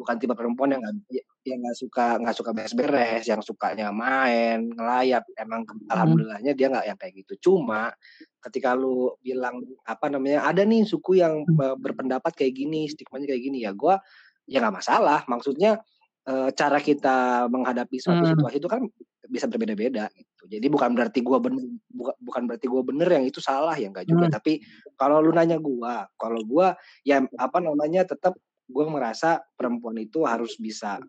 bukan 0.00 0.16
tipe 0.16 0.32
perempuan 0.32 0.68
yang 0.72 0.80
nggak 0.80 0.96
yang 1.44 1.58
nggak 1.60 1.76
suka 1.76 2.06
nggak 2.24 2.36
suka 2.36 2.50
beres-beres, 2.56 3.24
yang 3.28 3.42
sukanya 3.44 3.92
main, 3.92 4.64
ngelayap. 4.72 5.24
Emang 5.36 5.66
Hmm. 5.68 5.84
alhamdulillahnya 5.92 6.52
dia 6.56 6.66
nggak 6.72 6.86
yang 6.88 6.98
kayak 6.98 7.14
gitu. 7.20 7.32
Cuma 7.52 7.92
ketika 8.40 8.72
lu 8.72 9.12
bilang 9.20 9.60
apa 9.84 10.08
namanya 10.08 10.48
ada 10.48 10.64
nih 10.64 10.84
suku 10.88 11.20
yang 11.20 11.44
Hmm. 11.44 11.76
berpendapat 11.80 12.32
kayak 12.36 12.56
gini, 12.56 12.88
stigmanya 12.88 13.30
kayak 13.32 13.42
gini 13.44 13.58
ya, 13.68 13.72
gua 13.76 14.00
ya 14.48 14.60
nggak 14.64 14.76
masalah. 14.80 15.22
Maksudnya 15.28 15.80
eh, 16.28 16.50
cara 16.52 16.78
kita 16.84 17.48
menghadapi 17.48 17.96
suatu 17.96 18.28
Hmm. 18.28 18.32
situasi 18.36 18.60
itu 18.60 18.68
kan 18.68 18.84
bisa 19.30 19.48
berbeda-beda 19.48 20.08
gitu. 20.12 20.44
Jadi 20.52 20.66
bukan 20.68 20.92
berarti 20.92 21.20
gua 21.24 21.40
bener 21.40 21.64
bukan 21.88 22.14
bukan 22.20 22.42
berarti 22.44 22.66
gua 22.68 22.82
bener 22.84 23.08
yang 23.08 23.24
itu 23.24 23.40
salah 23.40 23.72
ya 23.76 23.88
enggak 23.88 24.04
juga. 24.04 24.28
Hmm. 24.28 24.34
Tapi 24.36 24.60
kalau 25.00 25.24
lu 25.24 25.32
nanya 25.32 25.56
gua, 25.56 26.04
kalau 26.20 26.44
gua 26.44 26.76
ya 27.08 27.24
apa 27.40 27.58
namanya 27.64 28.04
tetap 28.04 28.36
gua 28.68 28.86
merasa 28.92 29.40
perempuan 29.56 29.96
itu 29.98 30.22
harus 30.28 30.54
bisa 30.60 31.00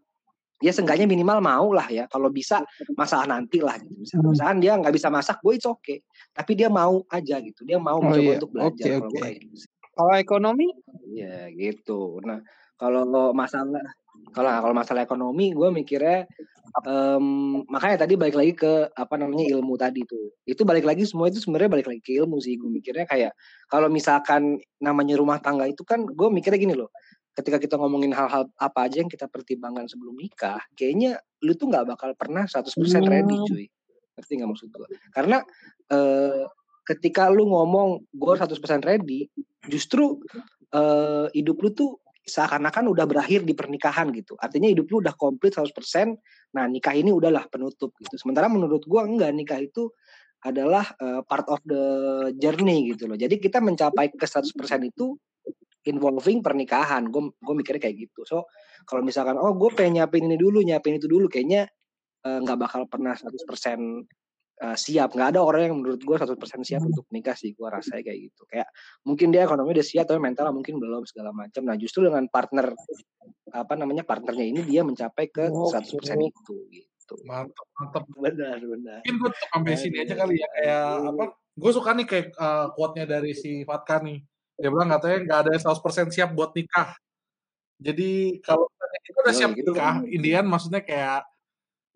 ya 0.62 0.72
seenggaknya 0.72 1.10
minimal 1.10 1.42
mau 1.42 1.68
lah 1.74 1.90
ya 1.90 2.06
kalau 2.08 2.30
bisa 2.30 2.62
masalah 2.94 3.26
nanti 3.28 3.60
lah 3.60 3.76
gitu 3.82 3.98
misalkan, 3.98 4.22
Hmm. 4.22 4.32
misalkan 4.32 4.58
dia 4.62 4.72
nggak 4.78 4.94
bisa 4.94 5.08
masak 5.10 5.38
gue 5.42 5.54
it's 5.58 5.66
okay 5.66 6.00
tapi 6.32 6.54
dia 6.54 6.70
mau 6.70 7.02
aja 7.10 7.42
gitu 7.42 7.66
dia 7.66 7.82
mau 7.82 7.98
Oh 7.98 8.06
mencoba 8.06 8.22
iya, 8.24 8.38
untuk 8.38 8.52
belajar 8.54 8.70
oke 8.70 8.94
kalau 9.02 9.10
oke. 9.10 9.20
kayak 9.20 9.38
gitu. 9.44 9.68
Kalau 9.92 10.16
ekonomi? 10.16 10.68
Iya 11.12 11.52
gitu. 11.52 12.24
Nah 12.24 12.40
kalau 12.80 13.04
masalah 13.36 13.84
kalau 14.32 14.50
kalau 14.50 14.74
masalah 14.74 15.04
ekonomi 15.04 15.52
gue 15.52 15.68
mikirnya 15.68 16.24
em, 16.88 17.26
makanya 17.68 18.08
tadi 18.08 18.16
balik 18.16 18.40
lagi 18.40 18.54
ke 18.56 18.88
apa 18.88 19.20
namanya 19.20 19.52
ilmu 19.52 19.76
tadi 19.76 20.08
tuh. 20.08 20.32
Itu 20.48 20.64
balik 20.64 20.88
lagi 20.88 21.04
semua 21.04 21.28
itu 21.28 21.44
sebenarnya 21.44 21.70
balik 21.76 21.88
lagi 21.92 22.02
ke 22.02 22.16
ilmu 22.24 22.40
sih. 22.40 22.56
Gue 22.56 22.72
mikirnya 22.72 23.04
kayak 23.04 23.36
kalau 23.68 23.92
misalkan 23.92 24.58
namanya 24.80 25.20
rumah 25.20 25.44
tangga 25.44 25.68
itu 25.68 25.84
kan 25.84 26.08
gue 26.08 26.28
mikirnya 26.32 26.58
gini 26.58 26.74
loh. 26.80 26.90
Ketika 27.32 27.58
kita 27.64 27.76
ngomongin 27.80 28.12
hal-hal 28.12 28.52
apa 28.60 28.80
aja 28.88 29.00
yang 29.00 29.12
kita 29.12 29.32
pertimbangkan 29.32 29.88
sebelum 29.88 30.20
nikah, 30.20 30.60
kayaknya 30.76 31.20
lu 31.42 31.56
tuh 31.56 31.72
nggak 31.72 31.96
bakal 31.96 32.12
pernah 32.20 32.44
100% 32.44 32.76
ready 33.08 33.36
cuy. 33.48 33.66
Ngerti 34.20 34.32
nggak 34.36 34.50
maksud 34.52 34.68
gue? 34.68 34.88
Karena 35.16 35.40
eh, 35.88 36.44
ketika 36.84 37.32
lu 37.32 37.48
ngomong 37.48 38.12
gue 38.12 38.34
100% 38.36 38.52
ready, 38.84 39.32
justru 39.72 40.20
eh, 40.76 41.28
hidup 41.32 41.58
lu 41.64 41.70
tuh 41.72 41.92
seakan-akan 42.22 42.86
udah 42.94 43.06
berakhir 43.10 43.42
di 43.42 43.58
pernikahan 43.58 44.14
gitu. 44.14 44.38
Artinya 44.38 44.70
hidup 44.70 44.86
lu 44.94 45.02
udah 45.02 45.18
komplit 45.18 45.58
100%. 45.58 46.54
Nah, 46.54 46.70
nikah 46.70 46.94
ini 46.94 47.10
udahlah 47.10 47.50
penutup 47.50 47.98
gitu. 47.98 48.14
Sementara 48.20 48.46
menurut 48.46 48.86
gua 48.86 49.08
enggak 49.08 49.34
nikah 49.34 49.60
itu 49.64 49.90
adalah 50.42 50.86
eh, 50.98 51.22
part 51.26 51.48
of 51.50 51.62
the 51.66 51.84
journey 52.38 52.94
gitu 52.94 53.10
loh. 53.10 53.18
Jadi 53.18 53.38
kita 53.42 53.62
mencapai 53.62 54.14
ke 54.14 54.26
100% 54.26 54.52
itu 54.86 55.18
involving 55.88 56.46
pernikahan. 56.46 57.10
Gue 57.10 57.34
gue 57.38 57.56
mikirnya 57.58 57.82
kayak 57.82 57.98
gitu. 58.10 58.22
So, 58.28 58.38
kalau 58.86 59.02
misalkan 59.02 59.38
oh 59.38 59.54
gue 59.58 59.70
pengen 59.74 60.02
nyiapin 60.02 60.26
ini 60.26 60.38
dulu, 60.38 60.62
nyiapin 60.62 60.98
itu 60.98 61.08
dulu 61.10 61.26
kayaknya 61.32 61.70
eh, 62.26 62.40
nggak 62.42 62.58
bakal 62.58 62.82
pernah 62.86 63.18
100% 63.18 63.34
eh, 64.62 64.78
siap. 64.78 65.10
Nggak 65.18 65.30
ada 65.38 65.40
orang 65.42 65.62
yang 65.72 65.76
menurut 65.82 66.02
gue 66.02 66.16
100% 66.18 66.38
siap 66.68 66.82
untuk 66.86 67.06
nikah 67.10 67.34
sih. 67.34 67.54
Gue 67.58 67.68
rasanya 67.70 68.06
kayak 68.06 68.20
gitu. 68.32 68.42
Kayak 68.46 68.70
mungkin 69.06 69.34
dia 69.34 69.46
ekonomi 69.46 69.74
udah 69.74 69.86
siap 69.86 70.06
tapi 70.06 70.22
mental 70.22 70.54
mungkin 70.54 70.78
belum 70.78 71.04
segala 71.10 71.34
macam. 71.34 71.66
Nah, 71.66 71.76
justru 71.78 72.06
dengan 72.06 72.30
partner 72.30 72.74
apa 73.52 73.74
namanya 73.76 74.08
partnernya 74.08 74.48
ini 74.48 74.62
dia 74.64 74.82
mencapai 74.86 75.28
ke 75.28 75.52
100% 75.52 75.98
itu 76.24 76.56
gitu. 76.72 77.14
Mantap, 77.28 77.68
mantap. 77.76 78.04
Benar, 78.16 78.58
benar. 78.64 79.00
Mungkin 79.04 79.16
gue 79.20 79.32
sampai 79.52 79.74
sini 79.76 79.98
aja 80.06 80.14
kali 80.16 80.40
ya 80.40 80.48
kayak 80.48 80.86
apa? 81.12 81.26
Gue 81.52 81.72
suka 81.76 81.92
nih 81.92 82.06
kayak 82.08 82.28
eh, 82.32 82.68
quote-nya 82.72 83.06
dari 83.10 83.32
si 83.36 83.68
Fatka 83.68 84.00
nih. 84.00 84.31
Dia 84.62 84.70
bilang 84.70 84.90
katanya 84.94 85.18
nggak 85.26 85.40
ada 85.42 85.50
yang 85.58 85.64
100% 85.66 86.08
siap 86.14 86.30
buat 86.32 86.54
nikah. 86.54 86.94
Jadi 87.82 88.40
kalau 88.46 88.70
kita 89.02 89.18
udah 89.26 89.34
Yo, 89.34 89.40
siap 89.42 89.52
gitu 89.58 89.72
nikah, 89.74 89.94
kan. 90.00 90.06
Indian 90.06 90.46
maksudnya 90.46 90.82
kayak 90.86 91.26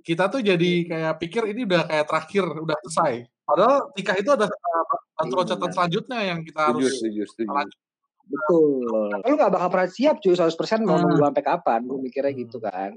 kita 0.01 0.29
tuh 0.29 0.41
jadi 0.41 0.71
kayak 0.85 1.13
pikir 1.17 1.43
ini 1.49 1.65
udah 1.65 1.85
kayak 1.85 2.05
terakhir, 2.09 2.45
udah 2.45 2.77
selesai. 2.85 3.13
Padahal 3.45 3.93
nikah 3.93 4.15
itu 4.17 4.29
ada 4.33 4.45
eh, 4.49 4.83
batu 5.13 5.29
Iya, 5.29 5.37
loncatan 5.45 5.69
selanjutnya 5.71 6.19
yang 6.25 6.39
kita 6.41 6.59
harus 6.73 6.91
setuju. 6.97 7.23
lanjut. 7.45 7.79
Betul. 8.25 9.09
Lu 9.21 9.33
gak 9.37 9.51
bakal 9.53 9.69
pernah 9.69 9.89
siap 9.89 10.17
cuy 10.17 10.33
100% 10.33 10.81
mau 10.81 10.97
Hmm. 10.97 11.05
nunggu 11.05 11.21
sampai 11.21 11.43
kapan. 11.45 11.79
Gue 11.85 11.99
mikirnya 12.01 12.33
Hmm. 12.33 12.41
gitu 12.41 12.57
kan. 12.57 12.91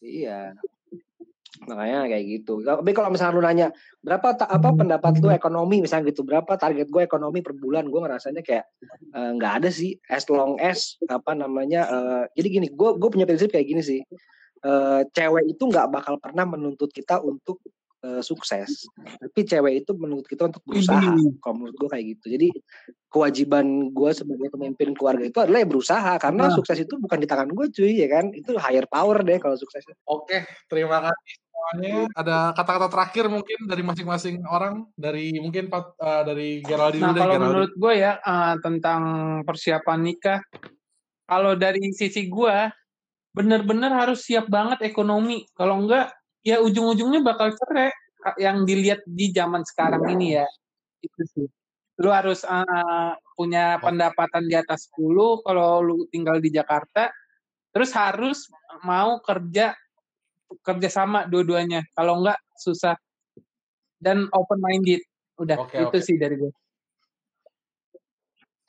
Iya. 0.00 0.56
Makanya 1.64 2.06
kayak 2.08 2.24
gitu. 2.28 2.60
Tapi 2.60 2.90
kalau 2.92 3.08
misalnya 3.08 3.34
lu 3.36 3.42
nanya 3.42 3.68
berapa 4.04 4.36
ta- 4.36 4.50
apa 4.50 4.68
pendapat 4.76 5.18
lu 5.20 5.32
ekonomi 5.32 5.80
misalnya 5.80 6.12
gitu, 6.12 6.22
berapa 6.22 6.54
target 6.60 6.88
gue 6.92 7.02
ekonomi 7.02 7.40
per 7.40 7.56
bulan, 7.56 7.88
gue 7.88 8.00
ngerasanya 8.00 8.44
kayak 8.44 8.64
eh, 9.16 9.30
nggak 9.36 9.52
ada 9.64 9.70
sih. 9.72 9.96
As 10.08 10.28
long 10.28 10.60
as 10.60 11.00
apa 11.08 11.32
namanya. 11.32 11.88
eh, 11.88 12.22
jadi 12.36 12.48
gini, 12.60 12.66
gue 12.72 12.90
gue 13.00 13.08
punya 13.10 13.24
prinsip 13.24 13.48
kayak 13.48 13.66
gini 13.66 13.82
sih. 13.82 14.00
Eh, 14.64 15.00
cewek 15.12 15.44
itu 15.56 15.62
nggak 15.64 15.88
bakal 15.92 16.20
pernah 16.20 16.44
menuntut 16.44 16.92
kita 16.92 17.20
untuk 17.24 17.60
sukses, 18.20 18.84
tapi 19.00 19.48
cewek 19.48 19.80
itu 19.80 19.96
menuntut 19.96 20.28
kita 20.28 20.52
untuk 20.52 20.60
berusaha. 20.68 21.16
Kalau 21.40 21.54
menurut 21.56 21.72
gue 21.72 21.88
kayak 21.88 22.04
gitu. 22.12 22.36
Jadi 22.36 22.48
kewajiban 23.08 23.94
gue 23.94 24.10
sebagai 24.10 24.50
pemimpin 24.50 24.90
keluarga 24.92 25.24
itu 25.24 25.38
adalah 25.38 25.62
ya 25.62 25.68
berusaha 25.70 26.12
karena 26.18 26.50
Nah. 26.50 26.52
sukses 26.52 26.82
itu 26.82 26.98
bukan 26.98 27.16
di 27.22 27.30
tangan 27.30 27.46
gue 27.48 27.70
cuy 27.70 28.02
ya 28.02 28.08
kan 28.10 28.34
itu 28.34 28.58
higher 28.58 28.90
power 28.90 29.22
deh 29.22 29.38
kalau 29.38 29.54
sukses 29.54 29.86
Oke, 30.04 30.42
terima 30.66 30.98
kasih 30.98 31.43
semuanya. 31.72 32.08
Ada 32.12 32.38
kata-kata 32.52 32.88
terakhir 32.92 33.24
mungkin 33.32 33.58
dari 33.64 33.82
masing-masing 33.82 34.36
orang, 34.44 34.84
dari 34.94 35.32
mungkin 35.40 35.72
eh, 35.72 36.22
dari 36.26 36.48
Geraldine 36.60 37.02
Nah, 37.02 37.12
dulu 37.12 37.20
kalau 37.20 37.34
Geraldine. 37.34 37.48
menurut 37.48 37.72
gue 37.72 37.94
ya 37.96 38.12
eh, 38.20 38.54
tentang 38.60 39.02
persiapan 39.48 40.00
nikah, 40.04 40.40
kalau 41.24 41.52
dari 41.56 41.80
sisi 41.96 42.28
gue 42.28 42.56
bener-bener 43.34 43.90
harus 43.90 44.22
siap 44.22 44.46
banget 44.46 44.84
ekonomi. 44.84 45.48
Kalau 45.56 45.80
enggak, 45.82 46.12
ya 46.44 46.60
ujung-ujungnya 46.60 47.24
bakal 47.24 47.54
cerai. 47.56 47.90
Yang 48.40 48.56
dilihat 48.64 49.00
di 49.04 49.36
zaman 49.36 49.68
sekarang 49.68 50.00
ini 50.16 50.40
ya, 50.40 50.48
itu 51.04 51.22
sih. 51.36 51.48
Lu 52.00 52.08
harus 52.08 52.44
eh, 52.44 53.12
punya 53.36 53.76
pendapatan 53.80 54.48
di 54.48 54.56
atas 54.56 54.88
10 54.92 55.44
kalau 55.44 55.84
lu 55.84 55.96
tinggal 56.08 56.40
di 56.40 56.48
Jakarta. 56.52 57.12
Terus 57.74 57.90
harus 57.90 58.38
mau 58.86 59.18
kerja 59.18 59.74
kerja 60.60 60.88
sama 60.92 61.26
dua-duanya. 61.26 61.82
Kalau 61.96 62.22
enggak 62.22 62.38
susah. 62.58 62.94
Dan 63.98 64.28
open 64.30 64.60
minded. 64.60 65.00
Udah, 65.40 65.58
Oke, 65.58 65.80
itu 65.80 65.98
oke. 65.98 66.06
sih 66.06 66.16
dari 66.20 66.38
gue. 66.38 66.52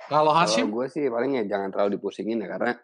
Kalau 0.06 0.32
Kalau 0.32 0.32
Hashim, 0.34 0.70
gue 0.70 0.86
sih 0.90 1.10
paling 1.10 1.42
ya 1.42 1.44
jangan 1.50 1.70
terlalu 1.74 1.98
dipusingin 1.98 2.42
ya 2.46 2.48
karena 2.58 2.78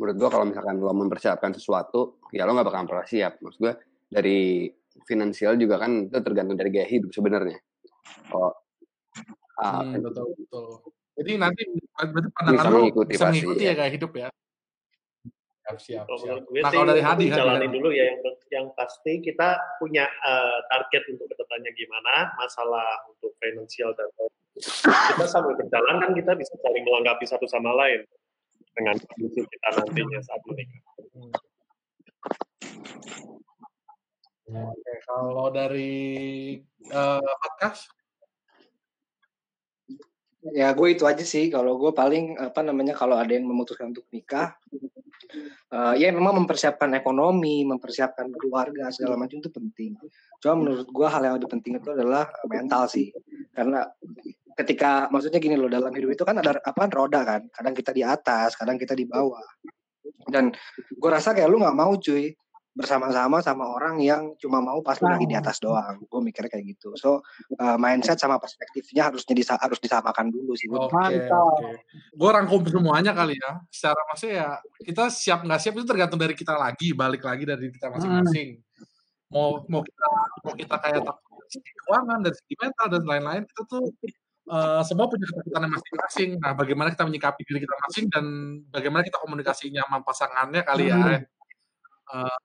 menurut 0.00 0.16
gue 0.16 0.28
kalau 0.32 0.44
misalkan 0.48 0.80
lo 0.80 0.92
mempersiapkan 0.96 1.52
sesuatu 1.54 2.18
ya 2.34 2.48
lo 2.48 2.56
nggak 2.56 2.66
bakal 2.68 2.88
pernah 2.88 3.06
siap. 3.06 3.40
Maksud 3.40 3.60
gue 3.60 3.72
dari 4.08 4.68
finansial 5.04 5.60
juga 5.60 5.76
kan 5.80 6.08
itu 6.08 6.18
tergantung 6.24 6.56
dari 6.56 6.70
gaya 6.72 6.88
hidup 6.88 7.12
sebenarnya. 7.12 7.60
Ah, 8.32 9.86
Hmm, 9.86 10.02
betul 10.02 10.34
betul. 10.34 10.66
Jadi 11.14 11.30
nanti 11.38 11.62
berarti 11.94 12.26
bisa 12.26 12.34
pandangan 12.34 12.72
lu 12.74 12.78
mengikuti 12.90 13.10
bisa 13.14 13.24
pasti 13.30 13.38
mengikuti 13.38 13.62
ya. 13.62 13.70
ya 13.70 13.74
kayak 13.78 13.92
hidup 13.94 14.12
ya. 14.18 14.28
Siap 15.64 15.80
siap 15.80 16.04
Kalau 16.04 16.20
siap. 16.20 16.44
gue 16.44 16.60
Nah 16.60 16.68
sih 16.68 16.76
kalau 16.76 16.86
dari 16.92 17.00
Hadi, 17.00 17.24
Hadi. 17.32 17.66
dulu 17.72 17.88
ya 17.88 18.04
yang 18.12 18.20
yang 18.52 18.66
pasti 18.76 19.24
kita 19.24 19.56
punya 19.80 20.04
eh, 20.04 20.58
target 20.68 21.02
untuk 21.08 21.24
ke 21.32 21.34
depannya 21.40 21.72
gimana, 21.72 22.36
masalah 22.36 22.84
untuk 23.08 23.32
finansial 23.40 23.96
dan 23.96 24.12
kita 24.84 25.24
sambil 25.24 25.56
berjalan 25.56 26.04
kan 26.04 26.12
kita 26.12 26.32
bisa 26.36 26.52
saling 26.60 26.84
melengkapi 26.84 27.24
satu 27.24 27.48
sama 27.48 27.72
lain 27.80 28.04
dengan 28.76 28.94
kondisi 29.00 29.40
kita 29.40 29.68
nantinya 29.80 30.20
saat 30.20 30.42
menikah. 30.44 30.82
Oke, 34.44 34.92
kalau 35.08 35.48
dari 35.48 35.96
eh 36.92 37.30
Fatkas, 37.40 37.88
ya 40.52 40.76
gue 40.76 40.88
itu 40.92 41.08
aja 41.08 41.24
sih 41.24 41.48
kalau 41.48 41.80
gue 41.80 41.96
paling 41.96 42.36
apa 42.36 42.60
namanya 42.60 42.92
kalau 42.92 43.16
ada 43.16 43.32
yang 43.32 43.48
memutuskan 43.48 43.96
untuk 43.96 44.04
nikah 44.12 44.52
eh, 45.74 45.94
ya 45.98 46.08
memang 46.14 46.46
mempersiapkan 46.46 46.94
ekonomi 46.94 47.66
mempersiapkan 47.66 48.30
keluarga 48.38 48.94
segala 48.94 49.18
macam 49.18 49.42
itu 49.42 49.50
penting. 49.50 49.98
Cuma 50.38 50.54
menurut 50.62 50.86
gue 50.86 51.06
hal 51.10 51.22
yang 51.26 51.34
lebih 51.36 51.50
penting 51.50 51.82
itu 51.82 51.90
adalah 51.90 52.30
mental 52.46 52.86
sih. 52.86 53.10
Karena 53.50 53.82
ketika 54.54 55.10
maksudnya 55.10 55.42
gini 55.42 55.58
loh 55.58 55.66
dalam 55.66 55.90
hidup 55.90 56.14
itu 56.14 56.22
kan 56.22 56.38
ada 56.38 56.62
apa 56.62 56.86
roda 56.86 57.26
kan. 57.26 57.42
Kadang 57.50 57.74
kita 57.74 57.90
di 57.90 58.06
atas 58.06 58.54
kadang 58.54 58.78
kita 58.78 58.94
di 58.94 59.04
bawah. 59.04 59.42
Dan 60.30 60.54
gue 60.94 61.10
rasa 61.10 61.34
kayak 61.34 61.50
lu 61.50 61.58
nggak 61.58 61.76
mau 61.76 61.92
cuy 61.98 62.32
bersama-sama 62.74 63.38
sama 63.38 63.70
orang 63.70 64.02
yang 64.02 64.34
cuma 64.34 64.58
mau 64.58 64.82
pas 64.82 64.98
lu 64.98 65.06
lagi 65.06 65.30
di 65.30 65.38
atas 65.38 65.62
doang. 65.62 66.02
Gue 66.10 66.20
mikirnya 66.20 66.50
kayak 66.58 66.66
gitu. 66.74 66.90
So 66.98 67.22
uh, 67.62 67.78
mindset 67.78 68.18
sama 68.18 68.42
perspektifnya 68.42 69.14
harusnya 69.14 69.34
disa 69.38 69.54
harus 69.54 69.78
disamakan 69.78 70.34
dulu 70.34 70.58
sih. 70.58 70.66
Oke, 70.66 70.90
Mantap. 70.90 71.54
oke. 71.54 71.70
Gue 72.18 72.30
rangkum 72.34 72.66
semuanya 72.66 73.14
kali 73.14 73.38
ya. 73.38 73.62
Secara 73.70 74.00
maksudnya 74.10 74.34
ya 74.34 74.48
kita 74.82 75.06
siap 75.06 75.46
nggak 75.46 75.60
siap 75.62 75.74
itu 75.78 75.86
tergantung 75.86 76.18
dari 76.18 76.34
kita 76.34 76.58
lagi, 76.58 76.90
balik 76.92 77.22
lagi 77.22 77.46
dari 77.46 77.70
kita 77.70 77.94
masing-masing. 77.94 78.58
Mau 79.30 79.62
mau 79.70 79.82
kita 79.86 80.06
mau 80.42 80.54
kita 80.58 80.76
kayak 80.82 81.02
segi 81.46 81.70
keuangan, 81.86 82.18
dari 82.26 82.34
segi 82.34 82.54
mental 82.58 82.86
dan 82.90 83.02
lain-lain 83.06 83.42
itu 83.46 83.62
tuh 83.70 83.84
eh, 84.50 84.82
semua 84.82 85.06
punya 85.06 85.26
ketakutannya 85.30 85.70
masing-masing. 85.70 86.30
Nah, 86.42 86.52
bagaimana 86.58 86.90
kita 86.90 87.06
menyikapi 87.06 87.40
diri 87.46 87.62
kita 87.62 87.76
masing 87.86 88.04
dan 88.10 88.24
bagaimana 88.74 89.06
kita 89.06 89.22
komunikasinya 89.22 89.86
sama 89.86 90.02
pasangannya 90.02 90.62
kali 90.66 90.90
ya. 90.90 91.22
Eh, 92.04 92.38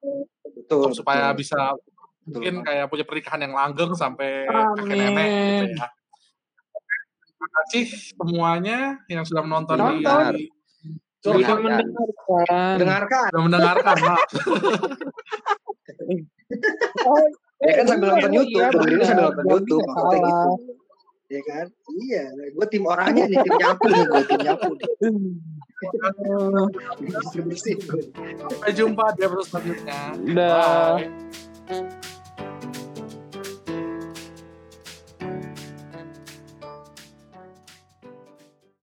Betul. 0.55 0.95
supaya 0.95 1.31
betul. 1.31 1.39
bisa 1.43 1.59
mungkin 2.23 2.61
kayak 2.61 2.85
punya 2.87 3.03
pernikahan 3.03 3.41
yang 3.41 3.53
langgeng 3.57 3.91
sampai 3.97 4.45
kakek 4.45 4.85
nenek 4.95 5.27
gitu 5.27 5.65
ya. 5.75 5.87
Terima 7.25 7.47
kasih 7.55 7.85
semuanya 8.13 8.79
yang 9.07 9.23
sudah 9.25 9.43
menonton 9.43 9.75
di 9.75 9.83
Nonton. 9.83 10.23
di- 10.37 10.49
Sudah 11.19 11.35
Dengarkan. 11.35 11.83
mendengarkan. 11.83 12.75
Dengarkan. 12.79 13.27
sudah 13.27 13.43
mendengarkan, 13.43 13.95
Mak. 13.99 14.21
Oh, 17.03 17.19
Ya 17.59 17.75
kan 17.75 17.85
sambil 17.91 18.07
nonton 18.15 18.31
iya, 18.31 18.39
YouTube, 18.39 18.87
iya, 18.87 19.03
sambil 19.03 19.23
nonton 19.27 19.45
YouTube, 19.51 19.83
maksudnya 19.83 20.19
gitu. 20.23 20.51
Ya 21.27 21.41
kan? 21.43 21.65
Iya, 21.91 22.23
gue 22.55 22.65
tim 22.71 22.83
orangnya 22.87 23.23
nih, 23.27 23.37
tim 23.43 23.55
nyapu 23.59 23.85
nih, 23.91 24.03
gue 24.07 24.21
tim 24.23 24.39
nyapu 24.47 24.69
nih. 24.79 24.89
Sampai 28.49 28.71
jumpa 28.75 29.15
di 29.15 29.21
episode 29.23 29.47
selanjutnya. 29.47 29.99
Dah. 30.35 30.99
Bye. 31.69 32.18